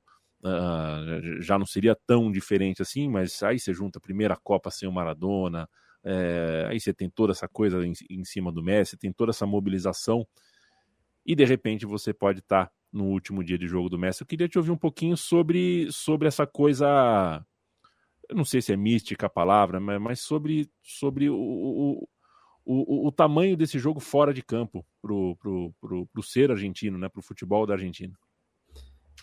já 1.40 1.58
não 1.58 1.66
seria 1.66 1.96
tão 2.06 2.30
diferente 2.30 2.82
assim, 2.82 3.08
mas 3.08 3.42
aí 3.42 3.58
você 3.58 3.72
junta 3.72 3.98
a 3.98 4.02
primeira 4.02 4.36
Copa 4.36 4.70
sem 4.70 4.88
o 4.88 4.92
Maradona, 4.92 5.68
é, 6.04 6.66
aí 6.68 6.80
você 6.80 6.92
tem 6.92 7.08
toda 7.08 7.32
essa 7.32 7.46
coisa 7.46 7.84
em, 7.86 7.92
em, 8.10 8.24
cima 8.24 8.50
do 8.50 8.62
Messi, 8.62 8.96
tem 8.96 9.12
toda 9.12 9.30
essa 9.30 9.46
mobilização, 9.46 10.26
e 11.24 11.36
de 11.36 11.44
repente 11.44 11.86
você 11.86 12.12
pode 12.12 12.40
estar 12.40 12.66
tá 12.66 12.72
no 12.92 13.04
último 13.04 13.44
dia 13.44 13.56
de 13.56 13.68
jogo 13.68 13.88
do 13.88 13.98
Messi. 13.98 14.22
Eu 14.22 14.26
queria 14.26 14.48
te 14.48 14.58
ouvir 14.58 14.72
um 14.72 14.76
pouquinho 14.76 15.16
sobre, 15.16 15.90
sobre 15.92 16.26
essa 16.26 16.46
coisa. 16.46 17.44
Eu 18.28 18.36
não 18.36 18.44
sei 18.44 18.60
se 18.60 18.72
é 18.72 18.76
mística 18.76 19.26
a 19.26 19.30
palavra, 19.30 19.78
mas, 19.78 20.00
mas 20.00 20.20
sobre, 20.20 20.68
sobre 20.82 21.30
o, 21.30 21.36
o, 21.36 22.08
o, 22.64 23.06
o, 23.06 23.12
tamanho 23.12 23.56
desse 23.56 23.78
jogo 23.78 24.00
fora 24.00 24.34
de 24.34 24.42
campo 24.42 24.84
pro, 25.00 25.36
pro 25.36 26.22
ser 26.22 26.50
argentino, 26.50 26.98
né? 26.98 27.08
Pro 27.08 27.22
futebol 27.22 27.64
da 27.64 27.74
Argentina. 27.74 28.18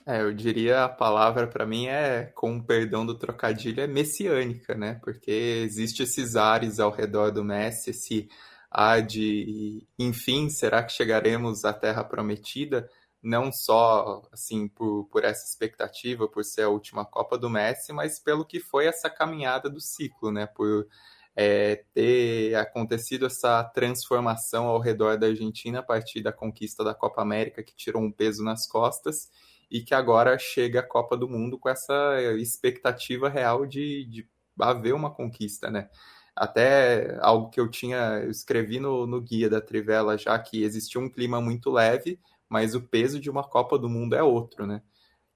É, 0.09 0.21
eu 0.23 0.33
diria 0.33 0.85
a 0.85 0.89
palavra 0.89 1.45
para 1.45 1.67
mim 1.67 1.85
é, 1.85 2.23
com 2.33 2.59
perdão 2.59 3.05
do 3.05 3.13
trocadilho, 3.13 3.79
é 3.79 3.85
messiânica, 3.85 4.73
né? 4.73 4.95
Porque 5.03 5.29
existe 5.29 6.01
esses 6.01 6.35
ares 6.35 6.79
ao 6.79 6.89
redor 6.89 7.29
do 7.31 7.43
Messi, 7.43 7.91
esse 7.91 8.27
ar 8.71 9.03
de, 9.03 9.87
enfim, 9.99 10.49
será 10.49 10.81
que 10.83 10.93
chegaremos 10.93 11.63
à 11.63 11.73
Terra 11.73 12.03
Prometida? 12.03 12.89
não 13.21 13.51
só 13.51 14.23
assim 14.31 14.67
por, 14.67 15.05
por 15.11 15.23
essa 15.25 15.45
expectativa, 15.45 16.27
por 16.27 16.43
ser 16.43 16.63
a 16.63 16.69
última 16.69 17.05
Copa 17.05 17.37
do 17.37 17.49
Messi, 17.49 17.91
mas 17.93 18.17
pelo 18.19 18.45
que 18.45 18.59
foi 18.59 18.87
essa 18.87 19.09
caminhada 19.09 19.69
do 19.69 19.81
ciclo, 19.81 20.31
né? 20.31 20.47
Por 20.47 20.87
é, 21.35 21.83
ter 21.93 22.55
acontecido 22.55 23.25
essa 23.25 23.63
transformação 23.63 24.67
ao 24.67 24.79
redor 24.79 25.17
da 25.17 25.27
Argentina 25.27 25.79
a 25.79 25.83
partir 25.83 26.21
da 26.21 26.31
conquista 26.31 26.83
da 26.83 26.95
Copa 26.95 27.21
América, 27.21 27.61
que 27.61 27.75
tirou 27.75 28.01
um 28.01 28.11
peso 28.11 28.43
nas 28.43 28.65
costas, 28.67 29.29
e 29.69 29.81
que 29.81 29.93
agora 29.93 30.37
chega 30.39 30.79
a 30.79 30.87
Copa 30.87 31.15
do 31.15 31.29
Mundo 31.29 31.59
com 31.59 31.69
essa 31.69 32.21
expectativa 32.37 33.29
real 33.29 33.65
de, 33.65 34.05
de 34.05 34.29
haver 34.59 34.93
uma 34.93 35.13
conquista, 35.13 35.69
né? 35.69 35.89
Até 36.35 37.17
algo 37.21 37.49
que 37.49 37.59
eu 37.59 37.69
tinha, 37.69 38.21
eu 38.23 38.31
escrevi 38.31 38.79
no, 38.79 39.05
no 39.05 39.21
guia 39.21 39.49
da 39.49 39.61
Trivela 39.61 40.17
já 40.17 40.37
que 40.39 40.63
existia 40.63 40.99
um 41.01 41.09
clima 41.09 41.41
muito 41.41 41.69
leve, 41.69 42.19
mas 42.47 42.75
o 42.75 42.81
peso 42.81 43.19
de 43.19 43.29
uma 43.29 43.43
Copa 43.43 43.77
do 43.77 43.89
Mundo 43.89 44.15
é 44.15 44.23
outro, 44.23 44.65
né? 44.65 44.81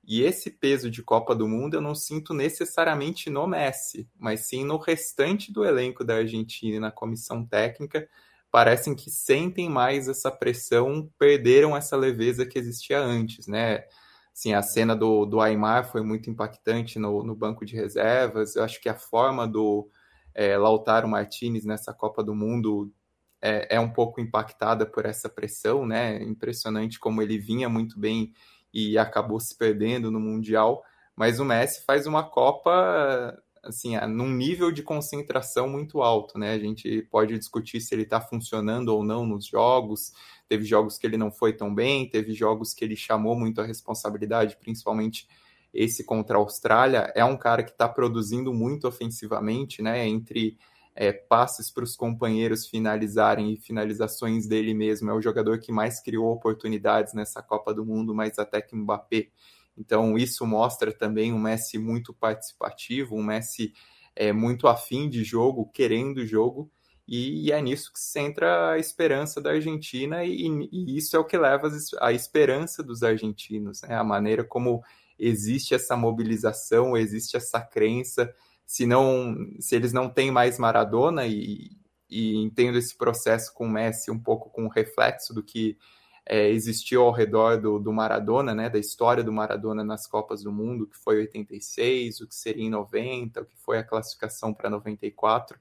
E 0.05 0.21
esse 0.23 0.51
peso 0.51 0.89
de 0.91 1.01
Copa 1.01 1.33
do 1.35 1.47
Mundo 1.47 1.75
eu 1.75 1.81
não 1.81 1.95
sinto 1.95 2.33
necessariamente 2.33 3.29
no 3.29 3.47
Messi, 3.47 4.09
mas 4.17 4.47
sim 4.47 4.65
no 4.65 4.77
restante 4.77 5.51
do 5.51 5.63
elenco 5.63 6.03
da 6.03 6.15
Argentina 6.15 6.75
e 6.75 6.79
na 6.79 6.91
comissão 6.91 7.45
técnica. 7.45 8.07
Parecem 8.51 8.95
que 8.95 9.09
sentem 9.09 9.69
mais 9.69 10.07
essa 10.07 10.29
pressão, 10.29 11.09
perderam 11.17 11.75
essa 11.75 11.95
leveza 11.97 12.45
que 12.45 12.59
existia 12.59 12.99
antes, 12.99 13.47
né? 13.47 13.85
Assim, 14.33 14.53
a 14.53 14.61
cena 14.61 14.95
do, 14.95 15.25
do 15.25 15.39
Aymar 15.39 15.91
foi 15.91 16.01
muito 16.01 16.29
impactante 16.29 16.97
no, 16.97 17.23
no 17.23 17.35
banco 17.35 17.65
de 17.65 17.75
reservas. 17.75 18.55
Eu 18.55 18.63
acho 18.63 18.81
que 18.81 18.89
a 18.89 18.95
forma 18.95 19.47
do 19.47 19.87
é, 20.33 20.57
Lautaro 20.57 21.07
Martinez 21.07 21.65
nessa 21.65 21.93
Copa 21.93 22.23
do 22.23 22.33
Mundo 22.33 22.91
é, 23.39 23.75
é 23.75 23.79
um 23.79 23.91
pouco 23.91 24.19
impactada 24.19 24.85
por 24.85 25.05
essa 25.05 25.29
pressão, 25.29 25.85
né? 25.85 26.23
Impressionante 26.23 26.99
como 26.99 27.21
ele 27.21 27.37
vinha 27.37 27.69
muito 27.69 27.99
bem 27.99 28.33
e 28.73 28.97
acabou 28.97 29.39
se 29.39 29.55
perdendo 29.55 30.09
no 30.09 30.19
Mundial. 30.19 30.83
Mas 31.15 31.39
o 31.39 31.45
Messi 31.45 31.85
faz 31.85 32.07
uma 32.07 32.23
Copa 32.23 33.37
assim, 33.63 33.95
num 34.07 34.29
nível 34.29 34.71
de 34.71 34.83
concentração 34.83 35.69
muito 35.69 36.01
alto, 36.01 36.37
né? 36.37 36.53
A 36.53 36.59
gente 36.59 37.01
pode 37.09 37.37
discutir 37.37 37.79
se 37.79 37.95
ele 37.95 38.03
está 38.03 38.19
funcionando 38.19 38.89
ou 38.89 39.03
não 39.03 39.25
nos 39.25 39.45
jogos. 39.45 40.11
Teve 40.49 40.65
jogos 40.65 40.97
que 40.97 41.07
ele 41.07 41.17
não 41.17 41.31
foi 41.31 41.53
tão 41.53 41.73
bem, 41.73 42.09
teve 42.09 42.33
jogos 42.33 42.73
que 42.73 42.83
ele 42.83 42.95
chamou 42.95 43.35
muito 43.35 43.61
a 43.61 43.65
responsabilidade, 43.65 44.57
principalmente 44.59 45.27
esse 45.73 46.03
contra 46.03 46.37
a 46.37 46.39
Austrália, 46.39 47.11
é 47.15 47.25
um 47.25 47.35
cara 47.35 47.63
que 47.63 47.71
está 47.71 47.89
produzindo 47.89 48.53
muito 48.53 48.87
ofensivamente, 48.87 49.81
né? 49.81 50.07
Entre 50.07 50.57
é, 50.95 51.11
passes 51.11 51.71
para 51.71 51.83
os 51.83 51.95
companheiros 51.95 52.67
finalizarem 52.67 53.53
e 53.53 53.57
finalizações 53.57 54.45
dele 54.45 54.73
mesmo. 54.73 55.09
É 55.09 55.13
o 55.13 55.21
jogador 55.21 55.59
que 55.59 55.71
mais 55.71 55.99
criou 55.99 56.31
oportunidades 56.31 57.13
nessa 57.13 57.41
Copa 57.41 57.73
do 57.73 57.83
Mundo, 57.83 58.13
mais 58.13 58.37
até 58.37 58.61
que 58.61 58.75
Mbappé. 58.75 59.29
Então, 59.77 60.17
isso 60.17 60.45
mostra 60.45 60.91
também 60.91 61.33
um 61.33 61.39
Messi 61.39 61.77
muito 61.77 62.13
participativo, 62.13 63.15
um 63.15 63.23
Messi 63.23 63.73
é, 64.15 64.31
muito 64.31 64.67
afim 64.67 65.09
de 65.09 65.23
jogo, 65.23 65.69
querendo 65.73 66.25
jogo, 66.25 66.71
e, 67.07 67.47
e, 67.47 67.51
é 67.51 67.61
nisso 67.61 67.91
que 67.91 67.99
se 67.99 68.11
centra 68.11 68.71
a 68.71 68.79
esperança 68.79 69.41
da 69.41 69.51
Argentina, 69.51 70.23
e, 70.23 70.47
e 70.71 70.97
isso 70.97 71.15
é 71.15 71.19
o 71.19 71.25
que 71.25 71.37
leva 71.37 71.69
a 71.99 72.13
esperança 72.13 72.81
dos 72.81 73.03
argentinos, 73.03 73.81
né? 73.81 73.95
a 73.95 74.03
maneira 74.03 74.43
como 74.43 74.81
existe 75.19 75.73
essa 75.73 75.97
mobilização, 75.97 76.95
existe 76.95 77.35
essa 77.35 77.59
crença. 77.61 78.33
Se, 78.65 78.85
não, 78.85 79.35
se 79.59 79.75
eles 79.75 79.91
não 79.91 80.09
têm 80.09 80.31
mais 80.31 80.57
Maradona, 80.57 81.27
e, 81.27 81.71
e 82.09 82.37
entendo 82.37 82.77
esse 82.77 82.95
processo 82.97 83.53
com 83.53 83.65
o 83.65 83.69
Messi 83.69 84.11
um 84.11 84.19
pouco 84.19 84.49
com 84.49 84.67
reflexo 84.67 85.33
do 85.33 85.43
que 85.43 85.77
é, 86.25 86.49
existiu 86.49 87.03
ao 87.03 87.11
redor 87.11 87.59
do, 87.59 87.79
do, 87.79 87.91
Maradona, 87.91 88.55
né, 88.55 88.69
da 88.69 88.79
história 88.79 89.23
do 89.23 89.31
Maradona 89.31 89.83
nas 89.83 90.07
Copas 90.07 90.41
do 90.41 90.51
Mundo, 90.51 90.87
que 90.87 90.97
foi 90.97 91.17
86, 91.17 92.21
o 92.21 92.27
que 92.27 92.35
seria 92.35 92.63
em 92.63 92.69
90, 92.69 93.41
o 93.41 93.45
que 93.45 93.57
foi 93.57 93.77
a 93.77 93.83
classificação 93.83 94.53
para 94.53 94.69
94. 94.69 95.59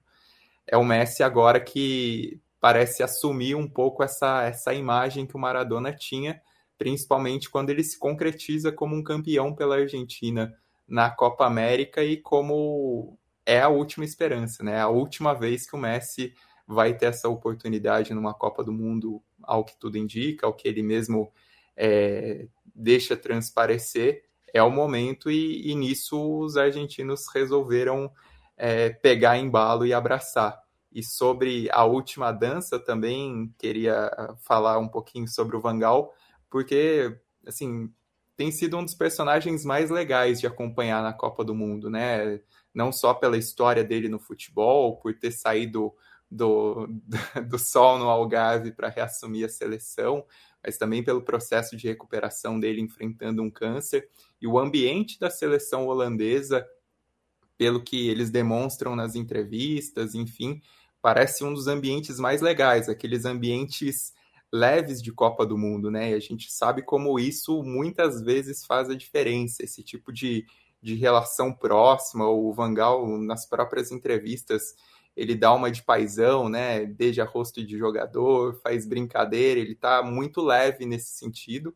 É 0.66 0.76
o 0.76 0.84
Messi 0.84 1.22
agora 1.22 1.60
que 1.60 2.40
parece 2.60 3.02
assumir 3.02 3.56
um 3.56 3.68
pouco 3.68 4.04
essa, 4.04 4.44
essa 4.44 4.72
imagem 4.72 5.26
que 5.26 5.34
o 5.34 5.40
Maradona 5.40 5.92
tinha, 5.92 6.40
principalmente 6.78 7.50
quando 7.50 7.70
ele 7.70 7.82
se 7.82 7.98
concretiza 7.98 8.70
como 8.70 8.94
um 8.94 9.02
campeão 9.02 9.52
pela 9.52 9.76
Argentina 9.76 10.56
na 10.86 11.10
Copa 11.10 11.44
América 11.44 12.04
e 12.04 12.16
como 12.16 13.18
é 13.44 13.60
a 13.60 13.68
última 13.68 14.04
esperança, 14.04 14.62
né? 14.62 14.80
A 14.80 14.88
última 14.88 15.34
vez 15.34 15.68
que 15.68 15.74
o 15.74 15.78
Messi 15.78 16.32
vai 16.66 16.96
ter 16.96 17.06
essa 17.06 17.28
oportunidade 17.28 18.14
numa 18.14 18.32
Copa 18.32 18.62
do 18.62 18.72
Mundo 18.72 19.20
ao 19.42 19.64
que 19.64 19.78
tudo 19.78 19.98
indica, 19.98 20.46
ao 20.46 20.54
que 20.54 20.68
ele 20.68 20.82
mesmo 20.82 21.32
é, 21.76 22.46
deixa 22.74 23.16
transparecer, 23.16 24.24
é 24.52 24.62
o 24.62 24.70
momento 24.70 25.30
e, 25.30 25.70
e 25.70 25.74
nisso 25.74 26.40
os 26.40 26.56
argentinos 26.56 27.26
resolveram 27.32 28.10
é, 28.56 28.90
pegar 28.90 29.38
embalo 29.38 29.86
e 29.86 29.94
abraçar. 29.94 30.60
E 30.92 31.02
sobre 31.02 31.68
a 31.72 31.84
última 31.84 32.30
dança 32.30 32.78
também 32.78 33.52
queria 33.58 34.10
falar 34.42 34.78
um 34.78 34.88
pouquinho 34.88 35.26
sobre 35.26 35.56
o 35.56 35.60
Vangal, 35.60 36.12
porque 36.50 37.18
assim 37.46 37.90
tem 38.36 38.50
sido 38.50 38.76
um 38.76 38.84
dos 38.84 38.94
personagens 38.94 39.64
mais 39.64 39.90
legais 39.90 40.40
de 40.40 40.46
acompanhar 40.46 41.02
na 41.02 41.12
Copa 41.12 41.44
do 41.44 41.54
Mundo, 41.54 41.88
né? 41.88 42.40
Não 42.74 42.90
só 42.90 43.14
pela 43.14 43.36
história 43.36 43.84
dele 43.84 44.08
no 44.08 44.18
futebol, 44.18 44.96
por 44.96 45.14
ter 45.18 45.30
saído 45.30 45.92
do, 46.32 46.88
do 47.48 47.58
sol 47.58 47.98
no 47.98 48.08
Algarve 48.08 48.72
para 48.72 48.88
reassumir 48.88 49.44
a 49.44 49.48
seleção, 49.48 50.24
mas 50.64 50.78
também 50.78 51.02
pelo 51.04 51.22
processo 51.22 51.76
de 51.76 51.86
recuperação 51.86 52.58
dele 52.58 52.80
enfrentando 52.80 53.42
um 53.42 53.50
câncer 53.50 54.08
e 54.40 54.46
o 54.46 54.58
ambiente 54.58 55.18
da 55.18 55.28
seleção 55.30 55.86
holandesa, 55.86 56.66
pelo 57.58 57.82
que 57.82 58.08
eles 58.08 58.30
demonstram 58.30 58.96
nas 58.96 59.14
entrevistas, 59.14 60.14
enfim, 60.14 60.60
parece 61.00 61.44
um 61.44 61.52
dos 61.52 61.68
ambientes 61.68 62.18
mais 62.18 62.40
legais, 62.40 62.88
aqueles 62.88 63.24
ambientes 63.24 64.12
leves 64.52 65.02
de 65.02 65.12
Copa 65.12 65.46
do 65.46 65.56
Mundo, 65.56 65.90
né? 65.90 66.10
E 66.10 66.14
a 66.14 66.20
gente 66.20 66.50
sabe 66.50 66.82
como 66.82 67.18
isso 67.18 67.62
muitas 67.62 68.20
vezes 68.22 68.64
faz 68.64 68.88
a 68.90 68.94
diferença, 68.94 69.62
esse 69.62 69.82
tipo 69.82 70.12
de, 70.12 70.44
de 70.80 70.94
relação 70.94 71.52
próxima. 71.52 72.28
O 72.28 72.52
Vangal, 72.52 73.06
nas 73.18 73.46
próprias 73.46 73.90
entrevistas, 73.90 74.74
ele 75.16 75.34
dá 75.34 75.52
uma 75.52 75.70
de 75.70 75.82
paisão, 75.82 76.48
né? 76.48 76.86
Beija 76.86 77.24
rosto 77.24 77.64
de 77.64 77.76
jogador, 77.78 78.54
faz 78.62 78.86
brincadeira, 78.86 79.60
ele 79.60 79.74
tá 79.74 80.02
muito 80.02 80.42
leve 80.42 80.86
nesse 80.86 81.14
sentido. 81.14 81.74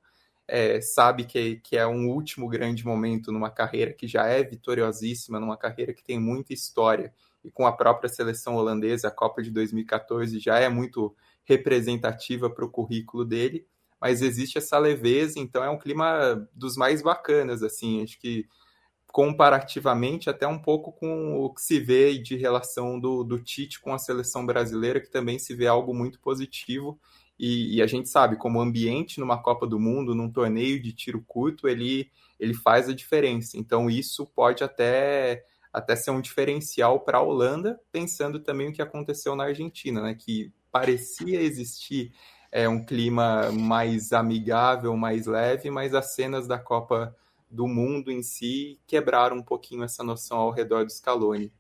É, 0.49 0.81
sabe 0.81 1.25
que, 1.25 1.57
que 1.57 1.77
é 1.77 1.87
um 1.87 2.09
último 2.09 2.49
grande 2.49 2.85
momento 2.85 3.33
numa 3.33 3.51
carreira 3.51 3.93
que 3.93 4.07
já 4.07 4.27
é 4.27 4.43
vitoriosíssima, 4.45 5.41
numa 5.41 5.57
carreira 5.57 5.93
que 5.93 6.05
tem 6.05 6.21
muita 6.21 6.53
história, 6.55 7.13
e 7.45 7.51
com 7.51 7.67
a 7.67 7.73
própria 7.73 8.09
seleção 8.09 8.57
holandesa, 8.57 9.09
a 9.09 9.11
Copa 9.11 9.43
de 9.43 9.51
2014 9.51 10.39
já 10.39 10.59
é 10.59 10.69
muito 10.69 11.15
representativa 11.45 12.51
para 12.51 12.65
o 12.65 12.71
currículo 12.71 13.25
dele, 13.25 13.67
mas 14.01 14.23
existe 14.23 14.59
essa 14.59 14.79
leveza, 14.79 15.39
então 15.39 15.65
é 15.65 15.71
um 15.71 15.79
clima 15.79 16.49
dos 16.53 16.77
mais 16.77 17.03
bacanas, 17.03 17.63
assim, 17.63 18.03
acho 18.03 18.19
que 18.19 18.47
comparativamente 19.17 20.29
até 20.29 20.47
um 20.47 20.59
pouco 20.59 20.93
com 20.93 21.43
o 21.43 21.49
que 21.49 21.63
se 21.63 21.81
vê 21.81 22.19
de 22.19 22.37
relação 22.37 23.01
do, 23.01 23.25
do 23.25 23.39
Tite 23.41 23.81
com 23.81 23.95
a 23.95 23.99
seleção 23.99 24.45
brasileira, 24.45 25.01
que 25.01 25.11
também 25.11 25.39
se 25.39 25.55
vê 25.55 25.67
algo 25.67 25.95
muito 25.95 26.21
positivo. 26.21 27.01
E, 27.39 27.77
e, 27.77 27.83
a 27.83 27.87
gente 27.87 28.11
sabe, 28.11 28.37
como 28.37 28.61
ambiente 28.61 29.19
numa 29.19 29.43
Copa 29.43 29.67
do 29.67 29.81
Mundo, 29.81 30.15
num 30.15 30.31
torneio 30.31 30.83
de 30.83 30.93
tiro 30.93 31.25
curto, 31.27 31.67
ele, 31.67 32.11
ele 32.39 32.53
faz 32.53 32.91
a 32.91 32.95
diferença. 32.95 33.57
Então, 33.57 33.89
isso 33.89 34.27
pode 34.27 34.63
até, 34.63 35.47
até 35.73 35.97
ser 35.97 36.11
um 36.11 36.21
diferencial 36.21 37.01
para 37.01 37.17
a 37.17 37.23
Holanda, 37.23 37.81
pensando 37.91 38.39
também 38.39 38.69
o 38.69 38.73
que 38.75 38.83
aconteceu 38.83 39.35
na 39.35 39.45
Argentina, 39.45 40.03
né? 40.03 40.15
que 40.15 40.53
parecia 40.71 41.41
existir 41.41 42.13
é, 42.53 42.69
um 42.69 42.85
clima 42.85 43.51
mais 43.51 44.13
amigável, 44.13 44.95
mais 44.95 45.25
leve, 45.25 45.71
mas 45.71 45.95
as 45.95 46.15
cenas 46.15 46.47
da 46.47 46.59
Copa 46.59 47.17
do 47.51 47.67
mundo 47.67 48.11
em 48.11 48.23
si 48.23 48.81
quebraram 48.87 49.37
um 49.37 49.43
pouquinho 49.43 49.85
essa 49.85 50.03
noção 50.03 50.39
ao 50.39 50.51
redor 50.51 50.85
do 50.85 50.93
Scaloni. 50.93 51.53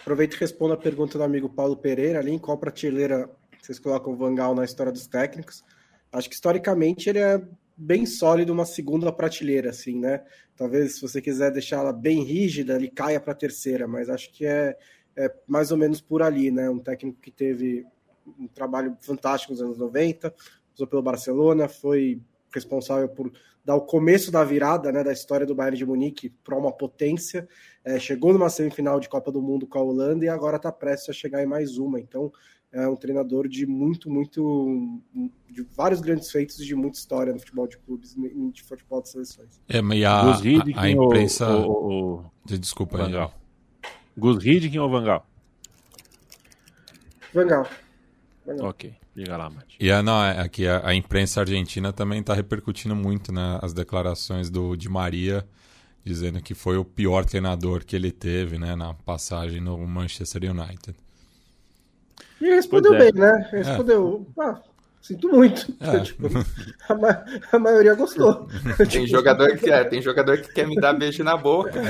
Aproveito 0.00 0.34
e 0.34 0.40
respondo 0.40 0.74
a 0.74 0.76
pergunta 0.76 1.16
do 1.16 1.24
amigo 1.24 1.48
Paulo 1.48 1.76
Pereira 1.76 2.18
ali, 2.18 2.32
em 2.32 2.38
qual 2.38 2.58
prateleira 2.58 3.30
vocês 3.60 3.78
colocam 3.78 4.12
o 4.12 4.16
Vangal 4.16 4.54
na 4.54 4.64
história 4.64 4.92
dos 4.92 5.06
técnicos. 5.06 5.64
Acho 6.12 6.28
que 6.28 6.34
historicamente 6.34 7.08
ele 7.08 7.18
é 7.18 7.42
bem 7.76 8.06
sólido 8.06 8.52
uma 8.52 8.66
segunda 8.66 9.10
prateleira, 9.10 9.70
assim, 9.70 9.98
né? 9.98 10.22
Talvez 10.56 10.96
se 10.96 11.00
você 11.00 11.20
quiser 11.20 11.50
deixá-la 11.50 11.92
bem 11.92 12.22
rígida, 12.22 12.74
ele 12.74 12.90
caia 12.90 13.18
para 13.18 13.32
a 13.32 13.36
terceira, 13.36 13.88
mas 13.88 14.08
acho 14.08 14.30
que 14.32 14.46
é, 14.46 14.76
é, 15.16 15.34
mais 15.46 15.72
ou 15.72 15.78
menos 15.78 16.00
por 16.00 16.22
ali, 16.22 16.50
né? 16.50 16.68
Um 16.70 16.78
técnico 16.78 17.20
que 17.20 17.30
teve 17.30 17.86
um 18.38 18.46
trabalho 18.46 18.96
fantástico 19.00 19.52
nos 19.52 19.62
anos 19.62 19.78
90, 19.78 20.34
usou 20.74 20.86
pelo 20.86 21.02
Barcelona, 21.02 21.68
foi 21.68 22.20
responsável 22.52 23.08
por 23.08 23.32
dar 23.64 23.74
o 23.76 23.80
começo 23.80 24.30
da 24.30 24.44
virada 24.44 24.92
né, 24.92 25.02
da 25.02 25.12
história 25.12 25.46
do 25.46 25.54
Bayern 25.54 25.76
de 25.76 25.86
Munique 25.86 26.30
para 26.44 26.56
uma 26.56 26.70
potência. 26.70 27.48
É, 27.84 27.98
chegou 27.98 28.32
numa 28.32 28.50
semifinal 28.50 29.00
de 29.00 29.08
Copa 29.08 29.32
do 29.32 29.40
Mundo 29.40 29.66
com 29.66 29.78
a 29.78 29.82
Holanda 29.82 30.24
e 30.24 30.28
agora 30.28 30.56
está 30.56 30.70
prestes 30.70 31.08
a 31.10 31.12
chegar 31.12 31.42
em 31.42 31.46
mais 31.46 31.78
uma. 31.78 31.98
Então, 31.98 32.30
é 32.70 32.86
um 32.88 32.96
treinador 32.96 33.48
de 33.48 33.66
muito, 33.66 34.10
muito. 34.10 35.00
de 35.48 35.62
vários 35.76 36.00
grandes 36.00 36.30
feitos 36.30 36.58
e 36.58 36.64
de 36.64 36.74
muita 36.74 36.98
história 36.98 37.32
no 37.32 37.38
futebol 37.38 37.68
de 37.68 37.78
clubes 37.78 38.16
e 38.16 38.50
de 38.50 38.62
futebol 38.62 39.00
de 39.00 39.08
seleções. 39.08 39.60
É, 39.68 39.80
mas 39.80 40.04
a, 40.04 40.32
a, 40.32 40.82
a 40.82 40.90
imprensa. 40.90 41.48
O, 41.48 41.70
o, 41.70 42.14
o... 42.16 42.24
Desculpa, 42.44 42.98
Vangal. 42.98 43.32
Gus 44.16 44.44
Hiddink 44.44 44.78
ou 44.78 44.90
Vangal? 44.90 45.26
Vangal. 47.32 47.66
Vangal. 48.44 48.68
Ok. 48.68 48.94
Diga 49.14 49.36
lá, 49.36 49.48
Mati. 49.48 49.76
E 49.78 49.90
a, 49.90 50.02
não, 50.02 50.22
é, 50.22 50.40
aqui 50.40 50.66
a, 50.66 50.88
a, 50.88 50.94
imprensa 50.94 51.40
argentina 51.40 51.92
também 51.92 52.20
está 52.20 52.34
repercutindo 52.34 52.96
muito 52.96 53.32
né, 53.32 53.58
as 53.62 53.72
declarações 53.72 54.50
do 54.50 54.74
Di 54.74 54.88
Maria, 54.88 55.46
dizendo 56.04 56.42
que 56.42 56.54
foi 56.54 56.76
o 56.76 56.84
pior 56.84 57.24
treinador 57.24 57.84
que 57.84 57.94
ele 57.94 58.10
teve 58.10 58.58
né, 58.58 58.74
na 58.74 58.92
passagem 58.92 59.60
no 59.60 59.78
Manchester 59.86 60.50
United. 60.50 60.96
E 62.40 62.46
respondeu 62.46 62.94
é. 62.94 62.98
bem, 62.98 63.12
né? 63.12 63.48
Respondeu. 63.52 64.26
É. 64.38 64.42
Ah, 64.42 64.62
Sinto 65.04 65.28
muito. 65.28 65.70
É. 65.80 66.00
Tipo, 66.00 66.28
a, 66.88 66.94
ma 66.94 67.24
a, 67.52 67.58
maioria 67.58 67.94
gostou. 67.94 68.48
Tem 68.90 69.04
jogador, 69.06 69.54
que, 69.58 69.70
é, 69.70 69.84
tem 69.84 70.00
jogador 70.00 70.38
que 70.38 70.50
quer 70.54 70.66
me 70.66 70.76
dar 70.76 70.94
beijo 70.94 71.22
na 71.22 71.36
boca. 71.36 71.72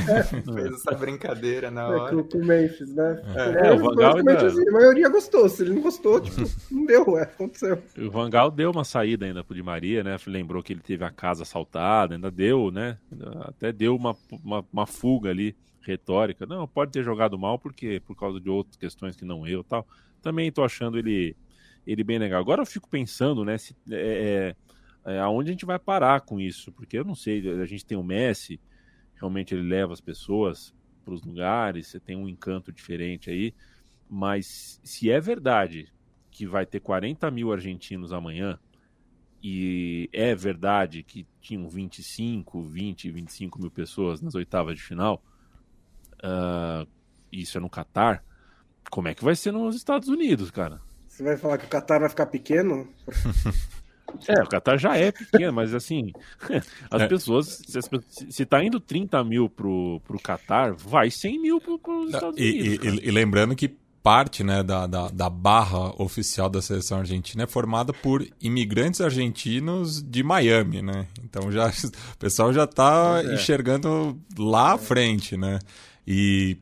Fez 0.53 0.75
essa 0.75 0.91
brincadeira 0.97 1.71
na 1.71 1.87
hora. 1.87 2.09
É, 2.09 2.11
com, 2.11 2.25
com 2.25 2.39
o 2.39 2.45
Memphis, 2.45 2.93
né? 2.93 3.23
É, 3.37 3.69
é, 3.69 3.73
o 3.73 3.79
Vangal 3.79 4.17
ainda... 4.17 4.45
assim, 4.45 4.69
a 4.69 4.73
maioria 4.73 5.09
gostou. 5.09 5.49
Se 5.49 5.63
ele 5.63 5.75
não 5.75 5.83
gostou, 5.83 6.21
tipo, 6.21 6.43
não 6.73 6.87
deu, 6.87 7.17
é, 7.17 7.23
aconteceu. 7.23 7.81
O 7.97 8.11
Vangal 8.11 8.51
deu 8.51 8.73
uma 8.73 8.83
saída 8.83 9.27
ainda 9.27 9.45
pro 9.45 9.55
Di 9.55 9.63
Maria, 9.63 10.03
né? 10.03 10.17
Lembrou 10.27 10.61
que 10.61 10.73
ele 10.73 10.81
teve 10.81 11.05
a 11.05 11.11
casa 11.11 11.45
assaltada, 11.45 12.17
ainda 12.17 12.33
deu, 12.33 12.73
né? 12.73 12.99
Até 13.43 13.71
deu 13.71 13.95
uma, 13.95 14.17
uma, 14.43 14.65
uma 14.73 14.87
fuga 14.87 15.31
ali 15.31 15.55
retórica. 15.83 16.47
Não, 16.47 16.67
pode 16.67 16.91
ter 16.91 17.05
jogado 17.05 17.39
mal 17.39 17.61
porque 17.61 18.03
por 18.05 18.17
causa 18.17 18.41
de 18.41 18.51
outras 18.51 18.77
questões 18.77 19.15
que 19.15 19.25
não 19.25 19.47
eu 19.47 19.63
tal. 19.63 19.87
Também 20.21 20.51
tô 20.51 20.65
achando 20.65 20.99
ele 20.99 21.37
ele 21.87 22.05
bem 22.05 22.19
legal. 22.19 22.41
Agora 22.41 22.63
eu 22.63 22.67
fico 22.67 22.89
pensando, 22.89 23.45
né, 23.45 23.59
se, 23.59 23.77
é, 23.91 24.55
é, 25.07 25.13
é, 25.13 25.19
aonde 25.21 25.51
a 25.51 25.53
gente 25.53 25.67
vai 25.67 25.79
parar 25.79 26.21
com 26.23 26.41
isso, 26.41 26.73
porque 26.73 26.99
eu 26.99 27.05
não 27.05 27.15
sei, 27.15 27.49
a 27.61 27.67
gente 27.67 27.85
tem 27.85 27.97
o 27.97 28.03
Messi, 28.03 28.61
realmente 29.15 29.55
ele 29.55 29.69
leva 29.69 29.93
as 29.93 30.01
pessoas 30.01 30.75
para 31.05 31.15
os 31.15 31.23
lugares, 31.23 31.89
você 31.89 32.01
tem 32.01 32.17
um 32.17 32.29
encanto 32.29 32.73
diferente 32.73 33.31
aí, 33.31 33.55
mas 34.09 34.81
se 34.83 35.11
é 35.11 35.21
verdade 35.21 35.93
que 36.31 36.47
vai 36.47 36.67
ter 36.67 36.81
40 36.81 37.31
mil 37.31 37.53
argentinos 37.53 38.13
amanhã, 38.13 38.59
e 39.43 40.09
é 40.11 40.35
verdade 40.35 41.03
que 41.03 41.27
tinham 41.39 41.69
25, 41.69 42.63
20, 42.63 43.11
25 43.11 43.61
mil 43.61 43.71
pessoas 43.71 44.23
nas 44.23 44.35
oitavas 44.35 44.75
de 44.77 44.83
final, 44.83 45.23
uh, 46.25 46.89
isso 47.31 47.59
é 47.59 47.61
no 47.61 47.69
Catar, 47.69 48.25
como 48.91 49.09
é 49.09 49.15
que 49.15 49.23
vai 49.23 49.37
ser 49.37 49.53
nos 49.53 49.77
Estados 49.77 50.09
Unidos, 50.09 50.51
cara? 50.51 50.81
Você 51.15 51.23
vai 51.23 51.37
falar 51.37 51.59
que 51.59 51.67
o 51.67 51.69
Qatar 51.69 52.01
vai 52.01 52.09
ficar 52.09 52.27
pequeno? 52.27 52.89
É, 54.29 54.41
o 54.41 54.47
Qatar 54.47 54.79
já 54.79 54.97
é 54.97 55.11
pequeno, 55.11 55.53
mas 55.53 55.75
assim, 55.75 56.13
as 56.89 57.03
é. 57.03 57.09
pessoas, 57.09 57.61
se, 57.67 57.81
se 58.31 58.47
tá 58.47 58.63
indo 58.63 58.79
30 58.79 59.25
mil 59.25 59.49
pro, 59.49 60.01
pro 60.07 60.21
Qatar, 60.21 60.73
vai 60.73 61.11
100 61.11 61.43
mil 61.43 61.61
pro, 61.61 61.81
pros 61.81 62.15
Estados 62.15 62.39
Unidos. 62.39 62.85
E, 62.85 62.89
e, 62.89 63.09
e, 63.09 63.11
lembrando 63.11 63.57
que 63.57 63.77
parte 64.05 64.45
né, 64.45 64.63
da, 64.63 64.87
da, 64.87 65.09
da, 65.09 65.29
barra 65.29 66.01
oficial 66.01 66.49
da 66.49 66.63
seleção 66.63 66.99
argentina 66.99 67.43
é 67.43 67.47
formada 67.49 67.93
por 67.93 68.25
imigrantes 68.41 69.01
argentinos 69.01 70.01
de 70.01 70.23
Miami, 70.23 70.81
né? 70.81 71.09
Então 71.25 71.51
já, 71.51 71.67
o 72.15 72.19
pessoal 72.19 72.53
já 72.53 72.69
tá 72.69 73.21
é. 73.25 73.35
enxergando 73.35 74.17
lá 74.39 74.75
à 74.75 74.79
frente, 74.79 75.37
né? 75.37 75.59
E, 76.07 76.57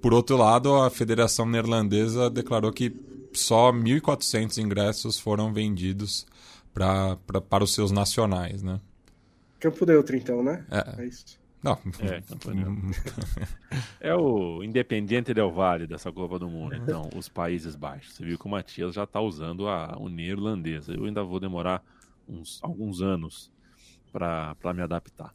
por 0.00 0.14
outro 0.14 0.38
lado, 0.38 0.74
a 0.74 0.88
Federação 0.88 1.44
Neerlandesa 1.44 2.30
declarou 2.30 2.72
que 2.72 2.94
só 3.32 3.72
1.400 3.72 4.58
ingressos 4.58 5.18
foram 5.18 5.52
vendidos 5.52 6.26
pra, 6.72 7.16
pra, 7.26 7.40
para 7.40 7.64
os 7.64 7.74
seus 7.74 7.90
nacionais, 7.90 8.62
né? 8.62 8.80
Campo 9.60 9.84
Neutro, 9.84 10.16
então, 10.16 10.42
né? 10.42 10.64
É, 10.70 11.02
é 11.02 11.06
isso. 11.06 11.38
Não. 11.62 11.76
É, 14.00 14.10
é 14.10 14.14
o 14.14 14.62
Independiente 14.62 15.34
Del 15.34 15.50
Valle 15.50 15.86
dessa 15.86 16.12
Copa 16.12 16.38
do 16.38 16.48
Mundo. 16.48 16.76
Então, 16.76 17.10
os 17.16 17.28
Países 17.28 17.74
Baixos. 17.74 18.14
Você 18.14 18.24
viu 18.24 18.38
que 18.38 18.46
o 18.46 18.48
Matias 18.48 18.94
já 18.94 19.02
está 19.02 19.20
usando 19.20 19.66
a 19.66 19.96
Unia 19.98 20.30
Irlandesa. 20.30 20.94
Eu 20.94 21.04
ainda 21.04 21.24
vou 21.24 21.40
demorar 21.40 21.82
uns, 22.28 22.60
alguns 22.62 23.02
anos 23.02 23.50
para 24.12 24.72
me 24.72 24.82
adaptar. 24.82 25.34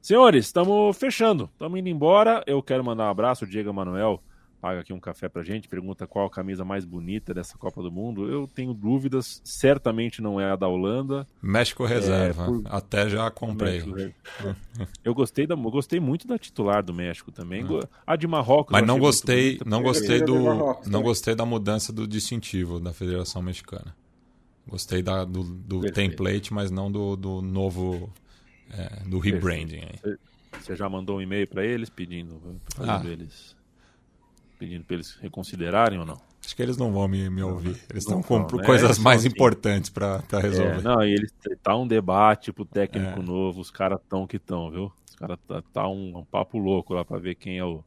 Senhores, 0.00 0.46
estamos 0.46 0.96
fechando. 0.96 1.48
Estamos 1.52 1.78
indo 1.78 1.88
embora. 1.88 2.42
Eu 2.44 2.60
quero 2.60 2.82
mandar 2.82 3.04
um 3.04 3.10
abraço, 3.10 3.46
Diego 3.46 3.72
Manuel 3.72 4.20
paga 4.62 4.78
aqui 4.78 4.92
um 4.92 5.00
café 5.00 5.28
pra 5.28 5.42
gente, 5.42 5.68
pergunta 5.68 6.06
qual 6.06 6.24
a 6.24 6.30
camisa 6.30 6.64
mais 6.64 6.84
bonita 6.84 7.34
dessa 7.34 7.58
Copa 7.58 7.82
do 7.82 7.90
Mundo. 7.90 8.30
Eu 8.30 8.46
tenho 8.46 8.72
dúvidas, 8.72 9.42
certamente 9.44 10.22
não 10.22 10.40
é 10.40 10.52
a 10.52 10.54
da 10.54 10.68
Holanda. 10.68 11.26
México 11.42 11.84
reserva, 11.84 12.44
é, 12.44 12.46
por... 12.46 12.62
até 12.66 13.08
já 13.08 13.28
comprei. 13.28 13.82
eu 15.04 15.12
gostei 15.12 15.48
da, 15.48 15.56
eu 15.56 15.70
gostei 15.70 15.98
muito 15.98 16.28
da 16.28 16.38
titular 16.38 16.80
do 16.80 16.94
México 16.94 17.32
também. 17.32 17.64
Hum. 17.64 17.80
A 18.06 18.14
de 18.14 18.28
Marrocos. 18.28 18.70
Mas 18.70 18.86
não 18.86 19.00
gostei, 19.00 19.58
não 19.66 19.82
gostei 19.82 20.22
do, 20.22 20.38
não 20.86 21.00
né? 21.00 21.02
gostei 21.02 21.34
da 21.34 21.44
mudança 21.44 21.92
do 21.92 22.06
distintivo 22.06 22.78
da 22.78 22.92
Federação 22.92 23.42
Mexicana. 23.42 23.96
Gostei 24.64 25.02
da, 25.02 25.24
do, 25.24 25.42
do 25.42 25.80
template, 25.90 26.54
mas 26.54 26.70
não 26.70 26.90
do, 26.90 27.16
do 27.16 27.42
novo, 27.42 28.12
é, 28.70 29.02
do 29.08 29.18
rebranding. 29.18 29.88
Você 30.60 30.76
já 30.76 30.88
mandou 30.88 31.18
um 31.18 31.20
e-mail 31.20 31.48
para 31.48 31.66
eles 31.66 31.90
pedindo, 31.90 32.40
fazendo 32.76 33.08
ah. 33.08 33.10
eles 33.10 33.60
pedindo 34.62 34.84
para 34.84 34.94
eles 34.94 35.16
reconsiderarem 35.16 35.98
ou 35.98 36.06
não? 36.06 36.20
Acho 36.44 36.54
que 36.54 36.62
eles 36.62 36.76
não 36.76 36.92
vão 36.92 37.08
me, 37.08 37.28
me 37.28 37.42
ouvir. 37.42 37.76
Eles 37.90 38.04
estão 38.04 38.22
com 38.22 38.38
né? 38.38 38.64
coisas 38.64 38.98
mais 38.98 39.20
assim. 39.20 39.28
importantes 39.28 39.90
para 39.90 40.22
resolver. 40.40 40.78
É, 40.78 40.82
não, 40.82 41.04
e 41.04 41.12
eles 41.12 41.32
tá 41.62 41.76
um 41.76 41.86
debate 41.86 42.52
pro 42.52 42.64
técnico 42.64 43.20
é. 43.20 43.22
novo, 43.22 43.60
os 43.60 43.70
caras 43.70 43.98
tão 44.08 44.26
que 44.26 44.36
estão, 44.36 44.70
viu? 44.70 44.92
Os 45.08 45.16
caras 45.16 45.38
tá, 45.48 45.62
tá 45.72 45.88
um, 45.88 46.18
um, 46.18 46.24
papo 46.24 46.58
louco 46.58 46.94
lá 46.94 47.04
para 47.04 47.18
ver 47.18 47.34
quem 47.34 47.58
é 47.58 47.64
o, 47.64 47.82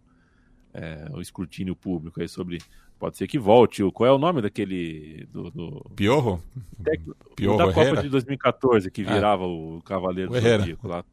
é, 0.73 1.07
o 1.13 1.21
escrutínio 1.21 1.75
público 1.75 2.21
aí 2.21 2.27
sobre. 2.27 2.59
Pode 2.97 3.17
ser 3.17 3.27
que 3.27 3.37
volte. 3.37 3.83
Qual 3.91 4.09
é 4.09 4.11
o 4.11 4.17
nome 4.17 4.41
daquele. 4.41 5.27
Do, 5.31 5.51
do... 5.51 5.91
Piorro? 5.95 6.41
Técnico, 6.81 7.15
Piorro 7.35 7.57
da 7.57 7.65
Herrera? 7.65 7.89
Copa 7.89 8.03
de 8.03 8.09
2014, 8.09 8.91
que 8.91 9.01
é. 9.01 9.13
virava 9.13 9.45
o 9.45 9.81
Cavaleiro 9.83 10.31
do 10.31 10.39
Zodíaco 10.39 10.87
lá. 10.87 11.03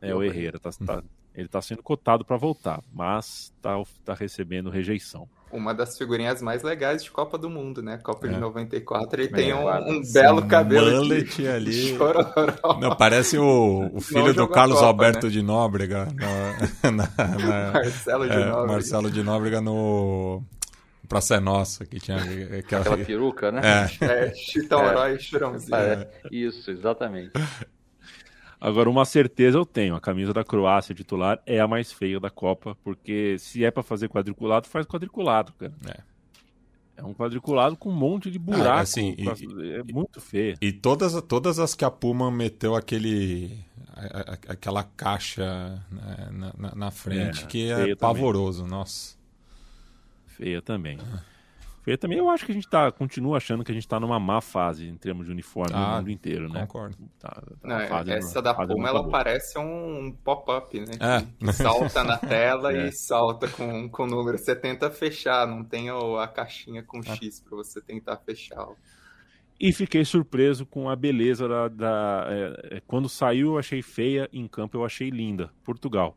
É, 0.00 0.14
o 0.14 0.22
Herrera. 0.22 0.58
Tá, 0.58 0.70
tá, 0.84 1.02
ele 1.36 1.46
está 1.46 1.60
sendo 1.60 1.82
cotado 1.82 2.24
para 2.24 2.36
voltar, 2.36 2.82
mas 2.92 3.52
está 3.54 3.80
tá 4.04 4.14
recebendo 4.14 4.70
rejeição. 4.70 5.28
Uma 5.52 5.72
das 5.72 5.96
figurinhas 5.96 6.42
mais 6.42 6.62
legais 6.62 7.04
de 7.04 7.10
Copa 7.10 7.38
do 7.38 7.48
Mundo, 7.48 7.80
né? 7.80 7.98
Copa 7.98 8.26
é. 8.26 8.30
de 8.30 8.40
94, 8.40 9.20
ele 9.20 9.28
é, 9.32 9.36
tem 9.36 9.54
um, 9.54 9.68
um 9.68 10.02
belo 10.12 10.46
cabelo 10.46 11.04
mullet 11.04 11.46
ali. 11.46 11.96
Não, 12.80 12.96
parece 12.96 13.38
o, 13.38 13.90
o 13.92 14.00
filho 14.00 14.34
do 14.34 14.48
Carlos 14.48 14.78
Copa, 14.78 14.88
Alberto 14.88 15.26
né? 15.26 15.32
de 15.32 15.42
Nóbrega. 15.42 16.08
Na, 16.82 16.90
na, 16.90 17.38
na, 17.38 17.72
Marcelo 17.72 18.28
de 18.28 18.32
é, 18.32 18.44
Nóbrega. 18.46 18.72
Marcelo 18.72 19.10
de 19.10 19.22
Nóbrega 19.22 19.60
no 19.60 20.42
Praça 21.06 21.36
é 21.36 21.40
Nossa, 21.40 21.86
que 21.86 22.00
tinha 22.00 22.16
aquela, 22.16 22.80
aquela 22.80 22.96
peruca, 22.98 23.52
né? 23.52 23.60
É, 24.00 24.04
é 24.04 24.34
Chitão 24.34 24.82
é. 25.04 25.14
e 25.14 25.18
Chorãozinho. 25.20 25.76
É. 25.76 26.08
Isso, 26.30 26.70
exatamente. 26.70 27.32
Agora, 28.60 28.88
uma 28.88 29.04
certeza 29.04 29.58
eu 29.58 29.66
tenho: 29.66 29.94
a 29.94 30.00
camisa 30.00 30.32
da 30.32 30.44
Croácia 30.44 30.94
titular 30.94 31.40
é 31.46 31.60
a 31.60 31.68
mais 31.68 31.92
feia 31.92 32.18
da 32.18 32.30
Copa, 32.30 32.76
porque 32.82 33.36
se 33.38 33.64
é 33.64 33.70
para 33.70 33.82
fazer 33.82 34.08
quadriculado, 34.08 34.66
faz 34.66 34.86
quadriculado, 34.86 35.52
cara. 35.58 35.74
É. 35.88 36.16
É 36.98 37.04
um 37.04 37.12
quadriculado 37.12 37.76
com 37.76 37.90
um 37.90 37.94
monte 37.94 38.30
de 38.30 38.38
buraco. 38.38 38.68
Ah, 38.68 38.80
assim, 38.80 39.14
e, 39.18 39.72
é 39.74 39.82
muito 39.92 40.18
feio. 40.18 40.56
E 40.62 40.72
todas, 40.72 41.20
todas 41.22 41.58
as 41.58 41.74
que 41.74 41.84
a 41.84 41.90
Puma 41.90 42.30
meteu 42.30 42.74
aquele. 42.74 43.58
aquela 44.48 44.82
caixa 44.82 45.84
né, 45.90 46.28
na, 46.32 46.54
na, 46.56 46.74
na, 46.74 46.90
frente, 46.90 47.44
é, 47.44 47.46
que 47.46 47.70
é 47.70 47.94
pavoroso, 47.94 48.62
também. 48.62 48.78
nossa. 48.78 49.16
Feia 50.26 50.62
também. 50.62 50.98
Ah 51.02 51.35
também. 51.94 52.16
Eu 52.16 52.30
acho 52.30 52.46
que 52.46 52.52
a 52.52 52.54
gente 52.54 52.68
tá, 52.68 52.90
continua 52.90 53.36
achando 53.36 53.62
que 53.62 53.70
a 53.70 53.74
gente 53.74 53.86
tá 53.86 54.00
numa 54.00 54.18
má 54.18 54.40
fase 54.40 54.88
em 54.88 54.96
termos 54.96 55.26
de 55.26 55.32
uniforme 55.32 55.74
ah, 55.74 55.90
no 55.90 55.96
mundo 55.98 56.10
inteiro, 56.10 56.48
né? 56.48 56.62
Concordo. 56.62 56.96
Tá, 57.18 57.28
tá 57.28 57.42
Não, 57.62 58.12
essa 58.14 58.40
da 58.40 58.54
Puma, 58.54 58.88
ela 58.88 59.02
boa. 59.02 59.12
parece 59.12 59.58
um 59.58 60.10
pop-up, 60.24 60.80
né? 60.80 60.94
É. 60.98 61.26
Que, 61.38 61.52
salta 61.52 62.02
na 62.02 62.16
tela 62.18 62.72
é. 62.72 62.88
e 62.88 62.92
salta 62.92 63.46
com, 63.46 63.88
com 63.90 64.04
o 64.04 64.06
número. 64.06 64.38
Você 64.38 64.56
tenta 64.56 64.90
fechar, 64.90 65.46
não 65.46 65.62
tem 65.62 65.90
a 65.90 66.26
caixinha 66.26 66.82
com 66.82 66.98
é. 67.00 67.14
X 67.14 67.40
para 67.40 67.56
você 67.56 67.80
tentar 67.82 68.16
fechar. 68.16 68.66
E 69.58 69.72
fiquei 69.72 70.04
surpreso 70.04 70.66
com 70.66 70.88
a 70.88 70.96
beleza 70.96 71.48
da. 71.48 71.68
da 71.68 72.26
é, 72.28 72.76
é, 72.76 72.82
quando 72.86 73.08
saiu, 73.08 73.52
eu 73.52 73.58
achei 73.58 73.82
feia, 73.82 74.28
em 74.32 74.46
campo 74.46 74.76
eu 74.76 74.84
achei 74.84 75.08
linda. 75.08 75.50
Portugal. 75.64 76.16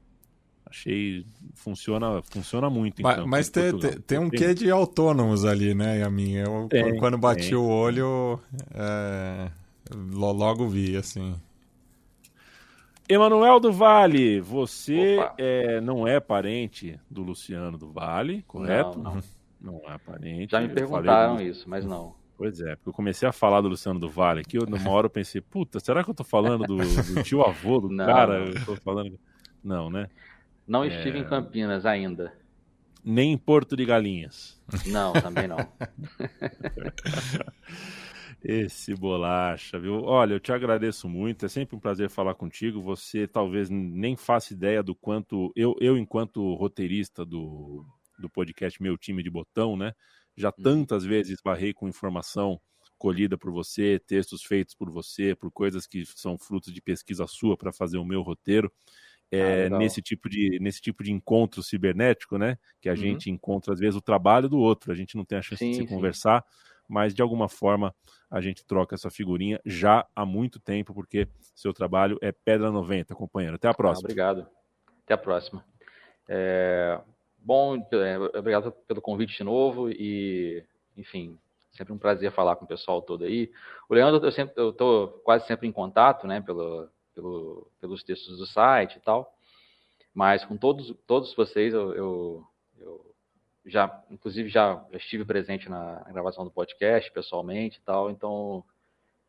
Achei 0.70 1.26
funciona 1.56 2.22
funciona 2.30 2.70
muito. 2.70 3.02
Mas, 3.02 3.26
mas 3.26 3.50
tem, 3.50 3.78
tem, 3.80 3.92
tem, 4.02 4.20
um 4.20 4.30
quê 4.30 4.54
de 4.54 4.70
autônomos 4.70 5.44
ali, 5.44 5.74
né, 5.74 6.00
Yamin? 6.00 6.34
Eu 6.34 6.68
tem, 6.70 6.96
quando 6.98 7.18
bati 7.18 7.50
tem. 7.50 7.56
o 7.56 7.68
olho, 7.68 8.40
é, 8.72 9.50
logo 10.14 10.68
vi, 10.68 10.96
assim. 10.96 11.36
Emanuel 13.10 13.60
do 13.60 13.72
Vale, 13.72 14.40
você 14.40 15.18
é, 15.40 15.82
não 15.82 16.08
é 16.08 16.20
parente 16.20 17.00
do 17.10 17.24
Luciano 17.24 17.76
do 17.76 17.92
Vale, 17.92 18.44
correto? 18.48 19.00
Não, 19.00 19.16
não. 19.16 19.24
não 19.60 19.92
é 19.92 19.98
parente. 19.98 20.52
Já 20.52 20.62
me 20.62 20.70
perguntaram 20.70 21.42
isso, 21.42 21.68
mas 21.68 21.84
não. 21.84 22.14
Pois 22.38 22.62
é, 22.62 22.76
porque 22.76 22.90
eu 22.90 22.94
comecei 22.94 23.28
a 23.28 23.32
falar 23.32 23.62
do 23.62 23.68
Luciano 23.68 24.00
do 24.00 24.08
Vale 24.08 24.42
aqui, 24.42 24.58
eu, 24.58 24.68
numa 24.68 24.92
hora 24.92 25.08
eu 25.08 25.10
pensei, 25.10 25.42
puta, 25.42 25.80
será 25.80 26.04
que 26.04 26.12
eu 26.12 26.14
tô 26.14 26.24
falando 26.24 26.68
do, 26.68 26.78
do 26.78 27.24
tio 27.24 27.42
avô 27.42 27.80
do 27.82 27.90
não, 27.90 28.06
cara? 28.06 28.40
Não. 28.42 28.46
Eu 28.46 28.66
tô 28.66 28.76
falando... 28.76 29.20
Não, 29.64 29.90
né? 29.90 30.08
Não 30.70 30.86
estive 30.86 31.18
é... 31.18 31.22
em 31.22 31.26
Campinas 31.26 31.84
ainda. 31.84 32.32
Nem 33.04 33.34
em 33.34 33.38
Porto 33.38 33.76
de 33.76 33.84
Galinhas. 33.84 34.62
Não, 34.86 35.14
também 35.14 35.48
não. 35.48 35.58
Esse 38.44 38.94
bolacha, 38.94 39.80
viu? 39.80 40.04
Olha, 40.04 40.34
eu 40.34 40.40
te 40.40 40.52
agradeço 40.52 41.10
muito, 41.10 41.44
é 41.46 41.50
sempre 41.50 41.76
um 41.76 41.80
prazer 41.80 42.08
falar 42.10 42.36
contigo. 42.36 42.84
Você 42.84 43.28
talvez 43.28 43.68
nem 43.70 44.16
faça 44.16 44.54
ideia 44.54 44.84
do 44.84 44.94
quanto 44.94 45.52
eu, 45.56 45.76
eu 45.82 45.98
enquanto 45.98 46.54
roteirista 46.54 47.26
do, 47.26 47.84
do 48.20 48.30
podcast 48.30 48.82
Meu 48.82 48.96
Time 48.96 49.24
de 49.24 49.30
Botão, 49.30 49.76
né? 49.76 49.94
Já 50.38 50.50
uhum. 50.50 50.64
tantas 50.64 51.04
vezes 51.04 51.42
barrei 51.44 51.74
com 51.74 51.90
informação 51.90 52.62
colhida 52.96 53.38
por 53.38 53.52
você, 53.52 54.00
textos 54.06 54.44
feitos 54.44 54.76
por 54.76 54.92
você, 54.92 55.34
por 55.34 55.52
coisas 55.52 55.88
que 55.88 56.06
são 56.06 56.38
frutos 56.38 56.72
de 56.72 56.82
pesquisa 56.82 57.26
sua 57.26 57.58
para 57.58 57.74
fazer 57.74 57.98
o 57.98 58.06
meu 58.06 58.22
roteiro 58.22 58.72
é, 59.32 59.68
ah, 59.68 59.78
nesse 59.78 60.02
tipo 60.02 60.28
de 60.28 60.60
nesse 60.60 60.82
tipo 60.82 61.04
de 61.04 61.12
encontro 61.12 61.62
cibernético, 61.62 62.38
né? 62.38 62.58
Que 62.82 62.90
a 62.90 62.94
uhum. 62.94 62.98
gente 62.98 63.30
encontra 63.30 63.74
às 63.74 63.80
vezes 63.80 63.96
o 63.96 64.02
trabalho 64.02 64.50
do 64.50 64.58
outro, 64.58 64.92
a 64.92 64.96
gente 64.96 65.16
não 65.16 65.26
tem 65.26 65.38
a 65.38 65.42
chance 65.42 65.64
sim, 65.64 65.72
de 65.72 65.78
se 65.78 65.82
sim. 65.84 65.88
conversar, 65.88 66.44
mas 66.88 67.14
de 67.14 67.22
alguma 67.22 67.48
forma 67.48 67.94
a 68.30 68.42
gente 68.42 68.66
troca 68.66 68.96
essa 68.96 69.10
figurinha 69.10 69.60
já 69.66 70.06
há 70.16 70.26
muito 70.26 70.60
tempo, 70.60 70.94
porque 70.94 71.28
seu 71.56 71.74
trabalho 71.74 72.18
é 72.22 72.32
pedra 72.32 72.72
90, 72.72 73.14
companheiro. 73.16 73.56
Até 73.56 73.68
a 73.68 73.72
ah, 73.72 73.76
próxima. 73.76 74.08
Ah, 74.08 74.08
obrigado. 74.08 74.48
Até 75.04 75.14
a 75.14 75.18
próxima. 75.18 75.66
É... 76.28 77.00
Bom, 77.42 77.78
é, 77.94 78.20
obrigado 78.38 78.72
pelo 78.86 79.02
convite 79.02 79.38
de 79.38 79.44
novo 79.44 79.90
e, 79.90 80.64
enfim, 80.98 81.38
sempre 81.72 81.94
um 81.94 81.98
prazer 81.98 82.32
falar 82.32 82.58
com 82.58 82.66
o 82.66 82.68
pessoal 82.68 83.02
todo 83.02 83.24
aí. 83.24 83.52
O 83.88 83.94
Leandro, 83.94 84.24
eu 84.24 84.32
sempre, 84.32 84.54
eu 84.58 84.74
tô 84.74 85.08
quase 85.24 85.48
sempre 85.48 85.68
em 85.68 85.72
contato, 85.72 86.28
né, 86.28 86.42
pelo, 86.42 86.90
pelo, 87.14 87.72
pelos 87.80 88.04
textos 88.04 88.38
do 88.38 88.46
site 88.46 88.98
e 88.98 89.00
tal. 89.00 89.34
Mas 90.14 90.44
com 90.44 90.58
todos, 90.58 90.94
todos 91.06 91.34
vocês, 91.36 91.74
eu, 91.74 91.94
eu, 91.94 92.48
eu 92.78 93.16
já, 93.66 94.04
inclusive, 94.10 94.50
já, 94.50 94.84
já, 94.92 94.98
estive 94.98 95.24
presente 95.26 95.70
na, 95.70 96.04
gravação 96.12 96.44
do 96.44 96.52
podcast, 96.52 97.12
pessoalmente 97.12 97.78
e 97.78 97.82
tal. 97.82 98.10
Então, 98.10 98.64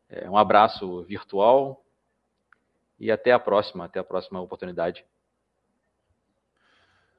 É, 0.09 0.29
um 0.29 0.35
abraço 0.35 1.03
virtual 1.03 1.85
e 2.99 3.09
até 3.09 3.31
a 3.31 3.39
próxima, 3.39 3.85
até 3.85 3.99
a 3.99 4.03
próxima 4.03 4.41
oportunidade. 4.41 5.05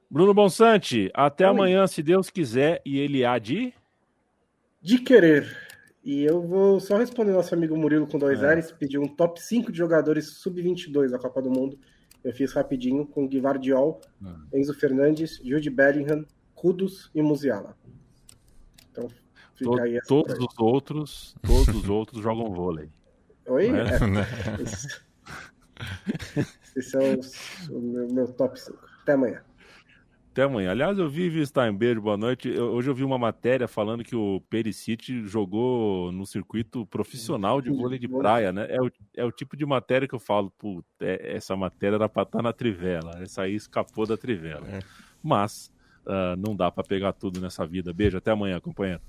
Bruno 0.09 0.31
Bonsante, 0.31 1.09
até 1.11 1.45
Oi. 1.45 1.49
amanhã, 1.49 1.87
se 1.87 2.03
Deus 2.03 2.29
quiser, 2.29 2.81
e 2.85 2.99
ele 2.99 3.25
há 3.25 3.39
de. 3.39 3.73
De 4.79 4.99
querer. 4.99 5.72
E 6.03 6.23
eu 6.23 6.45
vou 6.45 6.81
só 6.81 6.97
responder 6.97 7.31
nosso 7.31 7.55
amigo 7.55 7.77
Murilo 7.77 8.05
com 8.05 8.19
dois 8.19 8.43
é. 8.43 8.55
R's, 8.55 8.73
pediu 8.73 9.01
um 9.01 9.07
top 9.07 9.41
5 9.41 9.71
de 9.71 9.77
jogadores 9.77 10.39
sub-22 10.39 11.11
da 11.11 11.17
Copa 11.17 11.41
do 11.41 11.49
Mundo. 11.49 11.79
Eu 12.21 12.33
fiz 12.33 12.51
rapidinho 12.51 13.05
com 13.05 13.25
Guivardiol, 13.27 14.01
é. 14.51 14.59
Enzo 14.59 14.73
Fernandes, 14.73 15.39
Jude 15.43 15.69
Bellingham, 15.69 16.25
Kudos 16.53 17.09
e 17.15 17.21
Musiala. 17.21 17.77
Então, 18.91 19.07
fica 19.55 19.83
aí 19.83 19.95
essa 19.97 20.07
Todos 20.07 20.37
os 20.37 20.59
outros, 20.59 21.35
todos 21.41 21.69
os 21.69 21.87
outros 21.89 22.19
jogam 22.21 22.53
vôlei. 22.53 22.89
Oi? 23.47 23.69
É? 23.69 23.71
É, 23.71 23.75
Esses 26.75 26.91
são 26.91 27.19
os, 27.19 27.69
o 27.69 27.79
meu, 27.79 28.09
meu 28.09 28.27
top 28.33 28.59
5. 28.59 28.77
Até 29.03 29.13
amanhã. 29.13 29.41
Até 30.33 30.41
amanhã. 30.41 30.71
Aliás, 30.71 30.97
eu 30.97 31.07
vi 31.07 31.45
Stein, 31.45 31.71
beijo, 31.77 32.01
boa 32.01 32.17
noite. 32.17 32.49
Eu, 32.49 32.71
hoje 32.71 32.89
eu 32.89 32.95
vi 32.95 33.03
uma 33.03 33.19
matéria 33.19 33.67
falando 33.67 34.03
que 34.03 34.15
o 34.15 34.41
Perisic 34.49 35.27
jogou 35.27 36.11
no 36.11 36.25
circuito 36.25 36.87
profissional 36.87 37.61
de 37.61 37.69
vôlei 37.69 37.99
de 37.99 38.07
praia, 38.07 38.51
né? 38.51 38.65
É 38.67 38.81
o, 38.81 38.91
é 39.15 39.23
o 39.23 39.31
tipo 39.31 39.55
de 39.55 39.63
matéria 39.63 40.07
que 40.07 40.15
eu 40.15 40.19
falo, 40.19 40.49
putz, 40.57 40.87
é, 40.99 41.35
essa 41.35 41.55
matéria 41.55 41.97
era 41.97 42.09
para 42.09 42.23
estar 42.23 42.39
tá 42.39 42.41
na 42.41 42.51
trivela, 42.51 43.21
essa 43.21 43.43
aí 43.43 43.53
escapou 43.53 44.07
da 44.07 44.17
trivela. 44.17 44.67
É. 44.67 44.79
Mas 45.21 45.71
uh, 46.07 46.35
não 46.35 46.55
dá 46.55 46.71
para 46.71 46.83
pegar 46.83 47.13
tudo 47.13 47.39
nessa 47.39 47.63
vida. 47.63 47.93
Beijo, 47.93 48.17
até 48.17 48.31
amanhã, 48.31 48.59
companheiro. 48.59 49.01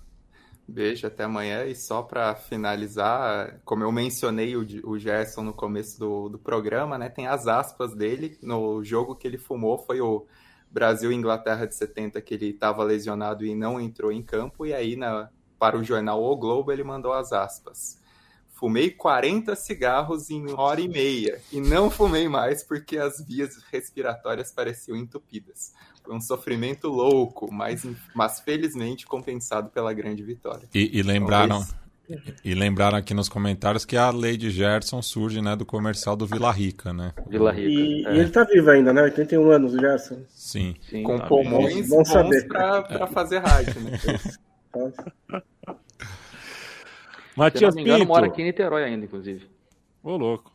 Beijo, 0.68 1.06
até 1.06 1.24
amanhã. 1.24 1.64
E 1.64 1.74
só 1.74 2.02
para 2.02 2.34
finalizar, 2.34 3.62
como 3.64 3.82
eu 3.82 3.90
mencionei 3.90 4.54
o, 4.58 4.66
o 4.84 4.98
Gerson 4.98 5.40
no 5.40 5.54
começo 5.54 5.98
do, 5.98 6.28
do 6.28 6.38
programa, 6.38 6.98
né? 6.98 7.08
Tem 7.08 7.26
as 7.26 7.46
aspas 7.46 7.94
dele. 7.94 8.36
No 8.42 8.84
jogo 8.84 9.16
que 9.16 9.26
ele 9.26 9.38
fumou 9.38 9.78
foi 9.78 10.02
o 10.02 10.26
Brasil 10.74 11.12
e 11.12 11.14
Inglaterra 11.14 11.66
de 11.66 11.74
70, 11.76 12.20
que 12.20 12.34
ele 12.34 12.50
estava 12.50 12.82
lesionado 12.82 13.46
e 13.46 13.54
não 13.54 13.80
entrou 13.80 14.10
em 14.10 14.20
campo, 14.20 14.66
e 14.66 14.74
aí 14.74 14.96
na, 14.96 15.30
para 15.56 15.78
o 15.78 15.84
jornal 15.84 16.20
O 16.20 16.36
Globo 16.36 16.72
ele 16.72 16.82
mandou 16.82 17.12
as 17.12 17.32
aspas. 17.32 18.02
Fumei 18.48 18.90
40 18.90 19.54
cigarros 19.54 20.30
em 20.30 20.50
hora 20.52 20.80
e 20.80 20.88
meia 20.88 21.40
e 21.52 21.60
não 21.60 21.88
fumei 21.90 22.28
mais 22.28 22.64
porque 22.64 22.98
as 22.98 23.24
vias 23.24 23.62
respiratórias 23.70 24.50
pareciam 24.50 24.96
entupidas. 24.96 25.72
Foi 26.02 26.14
um 26.14 26.20
sofrimento 26.20 26.88
louco, 26.88 27.52
mas, 27.52 27.86
mas 28.14 28.40
felizmente 28.40 29.06
compensado 29.06 29.70
pela 29.70 29.92
grande 29.92 30.24
vitória. 30.24 30.68
E, 30.74 30.98
e 30.98 31.02
lembraram, 31.02 31.62
então, 31.62 31.83
e 32.44 32.54
lembraram 32.54 32.98
aqui 32.98 33.14
nos 33.14 33.28
comentários 33.28 33.84
que 33.84 33.96
a 33.96 34.10
Lady 34.10 34.50
Gerson 34.50 35.00
surge 35.00 35.40
né, 35.40 35.56
do 35.56 35.64
comercial 35.64 36.14
do 36.14 36.26
Vila 36.26 36.52
Rica, 36.52 36.92
né? 36.92 37.12
Vila 37.26 37.50
Rica. 37.50 37.68
E, 37.68 38.06
é. 38.06 38.14
e 38.14 38.18
ele 38.20 38.30
tá 38.30 38.44
vivo 38.44 38.70
ainda, 38.70 38.92
né? 38.92 39.02
81 39.02 39.50
anos, 39.50 39.74
o 39.74 39.78
Gerson. 39.78 40.22
Sim. 40.28 40.76
Sim 40.82 41.02
Com 41.02 41.18
tá 41.18 41.26
pulmões 41.26 41.88
bons 41.88 42.08
saber. 42.08 42.46
pra, 42.46 42.82
pra 42.82 43.06
fazer 43.06 43.38
rádio, 43.38 43.80
né? 43.80 43.92
Matias 47.36 47.74
Pinto. 47.74 47.88
engano, 47.88 48.06
mora 48.06 48.26
aqui 48.26 48.42
em 48.42 48.46
Niterói 48.46 48.84
ainda, 48.84 49.04
inclusive. 49.04 49.48
Ô, 50.02 50.16
louco. 50.16 50.52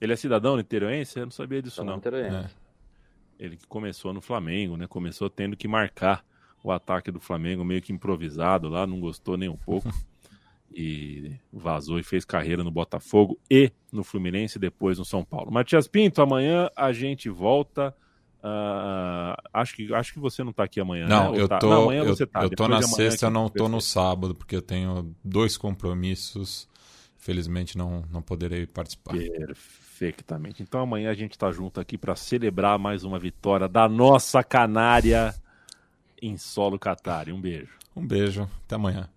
Ele 0.00 0.12
é 0.12 0.16
cidadão 0.16 0.56
niteroense? 0.56 1.18
Eu 1.18 1.26
não 1.26 1.30
sabia 1.30 1.60
disso, 1.60 1.84
não. 1.84 1.96
Niteroense. 1.96 2.36
É. 2.36 2.46
Ele 3.38 3.56
que 3.56 3.66
começou 3.66 4.12
no 4.12 4.20
Flamengo, 4.20 4.76
né? 4.76 4.86
Começou 4.86 5.28
tendo 5.28 5.56
que 5.56 5.68
marcar 5.68 6.24
o 6.62 6.70
ataque 6.70 7.10
do 7.10 7.20
Flamengo 7.20 7.64
meio 7.64 7.82
que 7.82 7.92
improvisado 7.92 8.68
lá, 8.68 8.86
não 8.86 9.00
gostou 9.00 9.36
nem 9.36 9.48
um 9.48 9.56
pouco. 9.56 9.88
e 10.72 11.32
vazou 11.52 11.98
e 11.98 12.02
fez 12.02 12.24
carreira 12.24 12.62
no 12.62 12.70
Botafogo 12.70 13.38
e 13.50 13.72
no 13.90 14.04
Fluminense, 14.04 14.58
depois 14.58 14.98
no 14.98 15.04
São 15.04 15.24
Paulo. 15.24 15.50
Matias 15.50 15.88
Pinto, 15.88 16.22
amanhã 16.22 16.70
a 16.76 16.92
gente 16.92 17.28
volta. 17.28 17.94
Uh, 18.42 19.36
acho, 19.52 19.74
que, 19.74 19.92
acho 19.92 20.14
que 20.14 20.18
você 20.18 20.42
não 20.42 20.50
está 20.50 20.64
aqui 20.64 20.80
amanhã. 20.80 21.06
Não, 21.06 21.32
né? 21.32 21.40
eu 21.40 21.48
tá? 21.48 21.58
tô, 21.58 21.68
não, 21.68 21.82
amanhã 21.82 22.02
eu, 22.02 22.06
você 22.06 22.26
tá. 22.26 22.42
Eu 22.42 22.50
tô 22.50 22.68
na 22.68 22.80
sexta, 22.82 23.26
eu 23.26 23.30
não 23.30 23.48
tô 23.48 23.68
no 23.68 23.80
sábado, 23.80 24.34
porque 24.34 24.56
eu 24.56 24.62
tenho 24.62 25.14
dois 25.24 25.56
compromissos. 25.56 26.68
Felizmente 27.18 27.76
não, 27.76 28.02
não 28.10 28.22
poderei 28.22 28.66
participar. 28.66 29.12
Perfeitamente. 29.12 30.62
Então 30.62 30.80
amanhã 30.80 31.10
a 31.10 31.14
gente 31.14 31.32
está 31.32 31.52
junto 31.52 31.78
aqui 31.78 31.98
para 31.98 32.16
celebrar 32.16 32.78
mais 32.78 33.04
uma 33.04 33.18
vitória 33.18 33.68
da 33.68 33.86
nossa 33.86 34.42
canária 34.42 35.34
em 36.22 36.36
solo 36.36 36.78
Qatari. 36.78 37.32
Um 37.32 37.40
beijo. 37.40 37.72
Um 37.96 38.06
beijo. 38.06 38.48
Até 38.64 38.74
amanhã. 38.76 39.08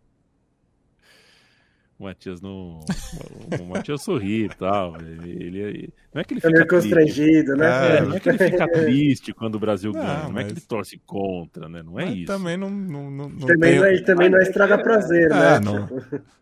O 1.98 2.06
Matias 2.06 2.42
não. 2.42 2.80
O 3.62 3.66
Matias 3.66 4.02
sorri 4.02 4.46
e 4.46 4.50
tal. 4.50 4.96
Ele, 5.00 5.60
ele, 5.60 5.94
não 6.14 6.22
é 6.22 6.24
que 6.26 6.34
ele 6.34 6.42
fica. 6.42 6.54
Ele 6.54 6.66
constrangido, 6.66 7.56
né? 7.56 7.98
É, 7.98 8.02
não 8.02 8.16
é 8.16 8.20
que 8.20 8.30
ele 8.30 8.38
fica 8.38 8.68
triste 8.68 9.34
quando 9.34 9.56
o 9.56 9.60
Brasil 9.60 9.92
não, 9.92 10.02
ganha. 10.02 10.24
Não 10.24 10.32
mas... 10.32 10.44
é 10.44 10.48
que 10.48 10.54
ele 10.54 10.62
torce 10.62 10.98
contra, 11.06 11.70
né? 11.70 11.84
Não 11.84 12.00
é 12.00 12.06
mas 12.06 12.16
isso. 12.16 12.26
Também 12.26 12.58
não. 12.58 12.70
não, 12.70 13.12
não, 13.12 13.30
não 13.30 13.48
também, 13.48 13.72
tem... 13.72 13.80
não 13.80 13.86
é, 13.86 14.02
também 14.02 14.30
não 14.30 14.40
é 14.40 14.42
estraga 14.42 14.78
prazer, 14.78 15.32
é, 15.32 15.36
né? 15.36 15.60
Não. 15.60 15.88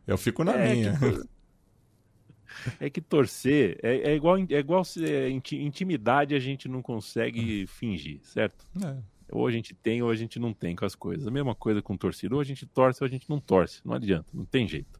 Eu 0.07 0.17
fico 0.17 0.43
na 0.43 0.53
é 0.53 0.73
minha. 0.73 0.97
Que, 0.97 2.85
é 2.85 2.89
que 2.89 3.01
torcer 3.01 3.77
é, 3.83 4.11
é 4.11 4.15
igual, 4.15 4.37
é 4.37 4.59
igual 4.59 4.83
é, 4.99 5.29
intimidade 5.29 6.33
a 6.33 6.39
gente 6.39 6.67
não 6.69 6.81
consegue 6.81 7.67
fingir, 7.67 8.19
certo? 8.23 8.65
É. 8.83 9.10
Ou 9.31 9.47
a 9.47 9.51
gente 9.51 9.73
tem 9.73 10.01
ou 10.01 10.09
a 10.09 10.15
gente 10.15 10.39
não 10.39 10.53
tem 10.53 10.75
com 10.75 10.85
as 10.85 10.95
coisas. 10.95 11.27
A 11.27 11.31
mesma 11.31 11.55
coisa 11.55 11.81
com 11.81 11.95
torcida. 11.97 12.35
Ou 12.35 12.41
a 12.41 12.43
gente 12.43 12.65
torce 12.65 13.03
ou 13.03 13.07
a 13.07 13.09
gente 13.09 13.29
não 13.29 13.39
torce. 13.39 13.81
Não 13.85 13.93
adianta, 13.93 14.27
não 14.33 14.45
tem 14.45 14.67
jeito. 14.67 14.99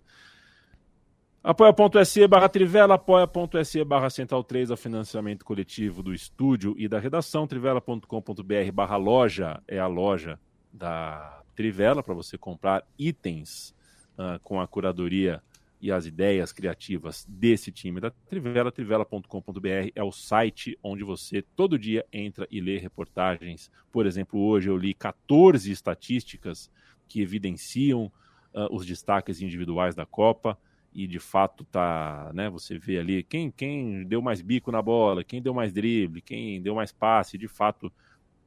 Apoia.se 1.44 2.28
barra 2.28 2.48
Trivela, 2.48 2.94
apoia.se 2.94 3.84
barra 3.84 4.12
Central 4.12 4.44
3, 4.44 4.70
o 4.70 4.78
financiamento 4.78 5.44
coletivo 5.44 6.04
do 6.04 6.14
estúdio 6.14 6.76
e 6.78 6.88
da 6.88 7.00
redação, 7.00 7.48
trivela.com.br 7.48 8.72
barra 8.72 8.96
loja, 8.96 9.60
é 9.68 9.80
a 9.80 9.88
loja 9.88 10.40
da 10.72 11.42
Trivela, 11.56 12.04
para 12.04 12.14
você 12.14 12.38
comprar 12.38 12.86
itens 12.98 13.74
uh, 14.14 14.40
com 14.44 14.62
a 14.62 14.68
curadoria 14.68 15.42
e 15.82 15.92
as 15.92 16.06
ideias 16.06 16.54
criativas 16.54 17.26
desse 17.28 17.72
time 17.72 18.00
da 18.00 18.12
Trivela. 18.12 18.72
Trivela.com.br 18.72 19.92
é 19.96 20.04
o 20.04 20.12
site 20.12 20.78
onde 20.84 21.04
você 21.04 21.42
todo 21.42 21.80
dia 21.80 22.06
entra 22.14 22.48
e 22.52 22.62
lê 22.62 22.78
reportagens. 22.78 23.72
Por 23.92 24.06
exemplo, 24.06 24.40
hoje 24.40 24.70
eu 24.70 24.78
li 24.78 24.94
14 24.94 25.72
estatísticas 25.72 26.70
que 27.08 27.20
evidenciam 27.22 28.06
uh, 28.54 28.68
os 28.72 28.86
destaques 28.86 29.42
individuais 29.42 29.96
da 29.96 30.06
Copa 30.06 30.58
e 30.94 31.08
de 31.08 31.20
fato 31.20 31.64
tá, 31.64 32.32
né, 32.34 32.50
você 32.50 32.78
vê 32.78 33.00
ali 33.00 33.24
quem, 33.24 33.50
quem 33.50 34.06
deu 34.06 34.22
mais 34.22 34.42
bico 34.42 34.72
na 34.72 34.82
bola, 34.82 35.24
quem 35.24 35.42
deu 35.42 35.54
mais 35.54 35.74
drible, 35.74 36.22
quem 36.22 36.62
deu 36.62 36.76
mais 36.76 36.92
passe, 36.92 37.38
de 37.38 37.48
fato 37.48 37.92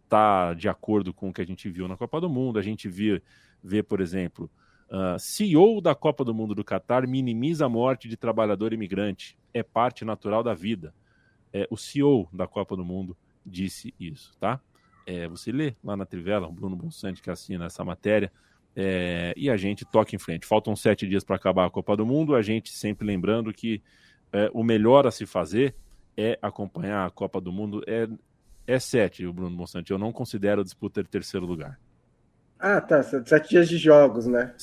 tá 0.09 0.55
de 0.55 0.69
acordo 0.69 1.13
com 1.13 1.31
o 1.31 1.33
que 1.33 1.41
a 1.41 1.47
gente 1.47 1.69
viu 1.69 1.89
na 1.89 1.97
Copa 1.97 2.21
do 2.21 2.29
Mundo. 2.29 2.59
A 2.59 2.63
gente 2.63 2.89
vê, 2.89 3.21
vê 3.63 3.83
por 3.83 4.01
exemplo, 4.01 4.49
Uh, 4.91 5.19
CEO 5.19 5.81
da 5.81 5.95
Copa 5.95 6.25
do 6.25 6.35
Mundo 6.35 6.55
do 6.55 6.63
Catar 6.63 7.07
minimiza 7.07 7.67
a 7.67 7.69
morte 7.69 8.09
de 8.09 8.17
trabalhador 8.17 8.73
imigrante. 8.73 9.37
É 9.53 9.63
parte 9.63 10.05
natural 10.05 10.43
da 10.43 10.55
vida. 10.55 10.95
É, 11.53 11.67
o 11.71 11.77
CEO 11.77 12.29
da 12.33 12.47
Copa 12.47 12.77
do 12.77 12.85
Mundo 12.85 13.17
disse 13.47 13.95
isso, 13.99 14.33
tá? 14.41 14.61
É, 15.07 15.29
você 15.29 15.53
lê 15.53 15.75
lá 15.85 15.97
na 15.97 16.05
Trivela, 16.05 16.49
o 16.49 16.53
Bruno 16.53 16.75
Bonsante 16.75 17.23
que 17.23 17.31
assina 17.31 17.67
essa 17.67 17.85
matéria, 17.85 18.33
é, 18.75 19.33
e 19.37 19.49
a 19.49 19.57
gente 19.57 19.85
toca 19.85 20.17
em 20.17 20.19
frente. 20.19 20.47
Faltam 20.47 20.75
sete 20.75 21.07
dias 21.07 21.23
para 21.23 21.37
acabar 21.37 21.67
a 21.67 21.71
Copa 21.71 21.97
do 21.97 22.05
Mundo, 22.05 22.35
a 22.35 22.43
gente 22.43 22.71
sempre 22.73 23.07
lembrando 23.07 23.53
que 23.53 23.81
é, 24.33 24.51
o 24.53 24.65
melhor 24.65 25.07
a 25.07 25.11
se 25.11 25.27
fazer 25.27 25.75
é 26.17 26.39
acompanhar 26.43 27.07
a 27.07 27.11
Copa 27.11 27.41
do 27.41 27.53
Mundo. 27.53 27.83
É, 27.87 28.09
é 28.67 28.79
sete, 28.79 29.25
o 29.25 29.33
Bruno 29.33 29.57
Bonsante. 29.57 29.93
Eu 29.93 29.99
não 29.99 30.13
considero 30.13 30.61
a 30.61 30.65
disputa 30.65 31.03
de 31.03 31.09
terceiro 31.09 31.47
lugar. 31.47 31.79
Ah, 32.67 32.81
tá. 32.81 33.03
Sete 33.03 33.51
dias 33.51 33.69
de 33.69 33.77
jogos, 33.77 34.27
né? 34.27 34.55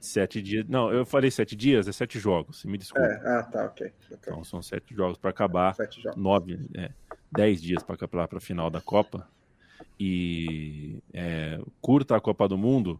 Sete 0.00 0.40
dias. 0.40 0.66
Não, 0.66 0.90
eu 0.90 1.04
falei 1.04 1.30
sete 1.30 1.54
dias, 1.54 1.86
é 1.86 1.92
sete 1.92 2.18
jogos. 2.18 2.64
Me 2.64 2.78
desculpe. 2.78 3.06
É, 3.06 3.20
ah, 3.26 3.42
tá, 3.42 3.66
ok. 3.66 3.92
Então 4.10 4.42
são 4.42 4.62
sete 4.62 4.94
jogos 4.94 5.18
para 5.18 5.28
acabar. 5.28 5.74
Sete 5.74 6.00
jogos. 6.00 6.18
Nove, 6.18 6.58
é, 6.74 6.90
dez 7.30 7.60
dias 7.60 7.82
para 7.82 7.94
acabar 7.94 8.26
para 8.26 8.38
a 8.38 8.40
final 8.40 8.70
da 8.70 8.80
Copa. 8.80 9.28
E 10.00 11.02
é, 11.12 11.60
curta 11.82 12.16
a 12.16 12.20
Copa 12.22 12.48
do 12.48 12.56
Mundo 12.56 12.98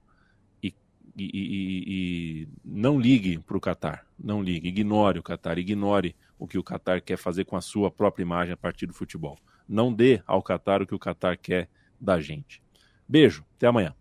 e, 0.62 0.74
e, 1.16 1.24
e, 1.24 1.84
e 1.86 2.48
não 2.62 3.00
ligue 3.00 3.38
para 3.38 3.56
o 3.56 3.60
Qatar. 3.60 4.06
Não 4.22 4.42
ligue. 4.42 4.68
Ignore 4.68 5.18
o 5.18 5.22
Qatar. 5.22 5.58
Ignore 5.58 6.14
o 6.38 6.46
que 6.46 6.58
o 6.58 6.62
Qatar 6.62 7.00
quer 7.02 7.16
fazer 7.16 7.46
com 7.46 7.56
a 7.56 7.62
sua 7.62 7.90
própria 7.90 8.22
imagem 8.22 8.52
a 8.52 8.56
partir 8.56 8.84
do 8.84 8.92
futebol. 8.92 9.38
Não 9.66 9.90
dê 9.90 10.22
ao 10.26 10.42
Qatar 10.42 10.82
o 10.82 10.86
que 10.86 10.94
o 10.94 10.98
Qatar 10.98 11.38
quer 11.38 11.70
da 11.98 12.20
gente. 12.20 12.62
Beijo, 13.08 13.46
até 13.56 13.66
amanhã. 13.66 13.94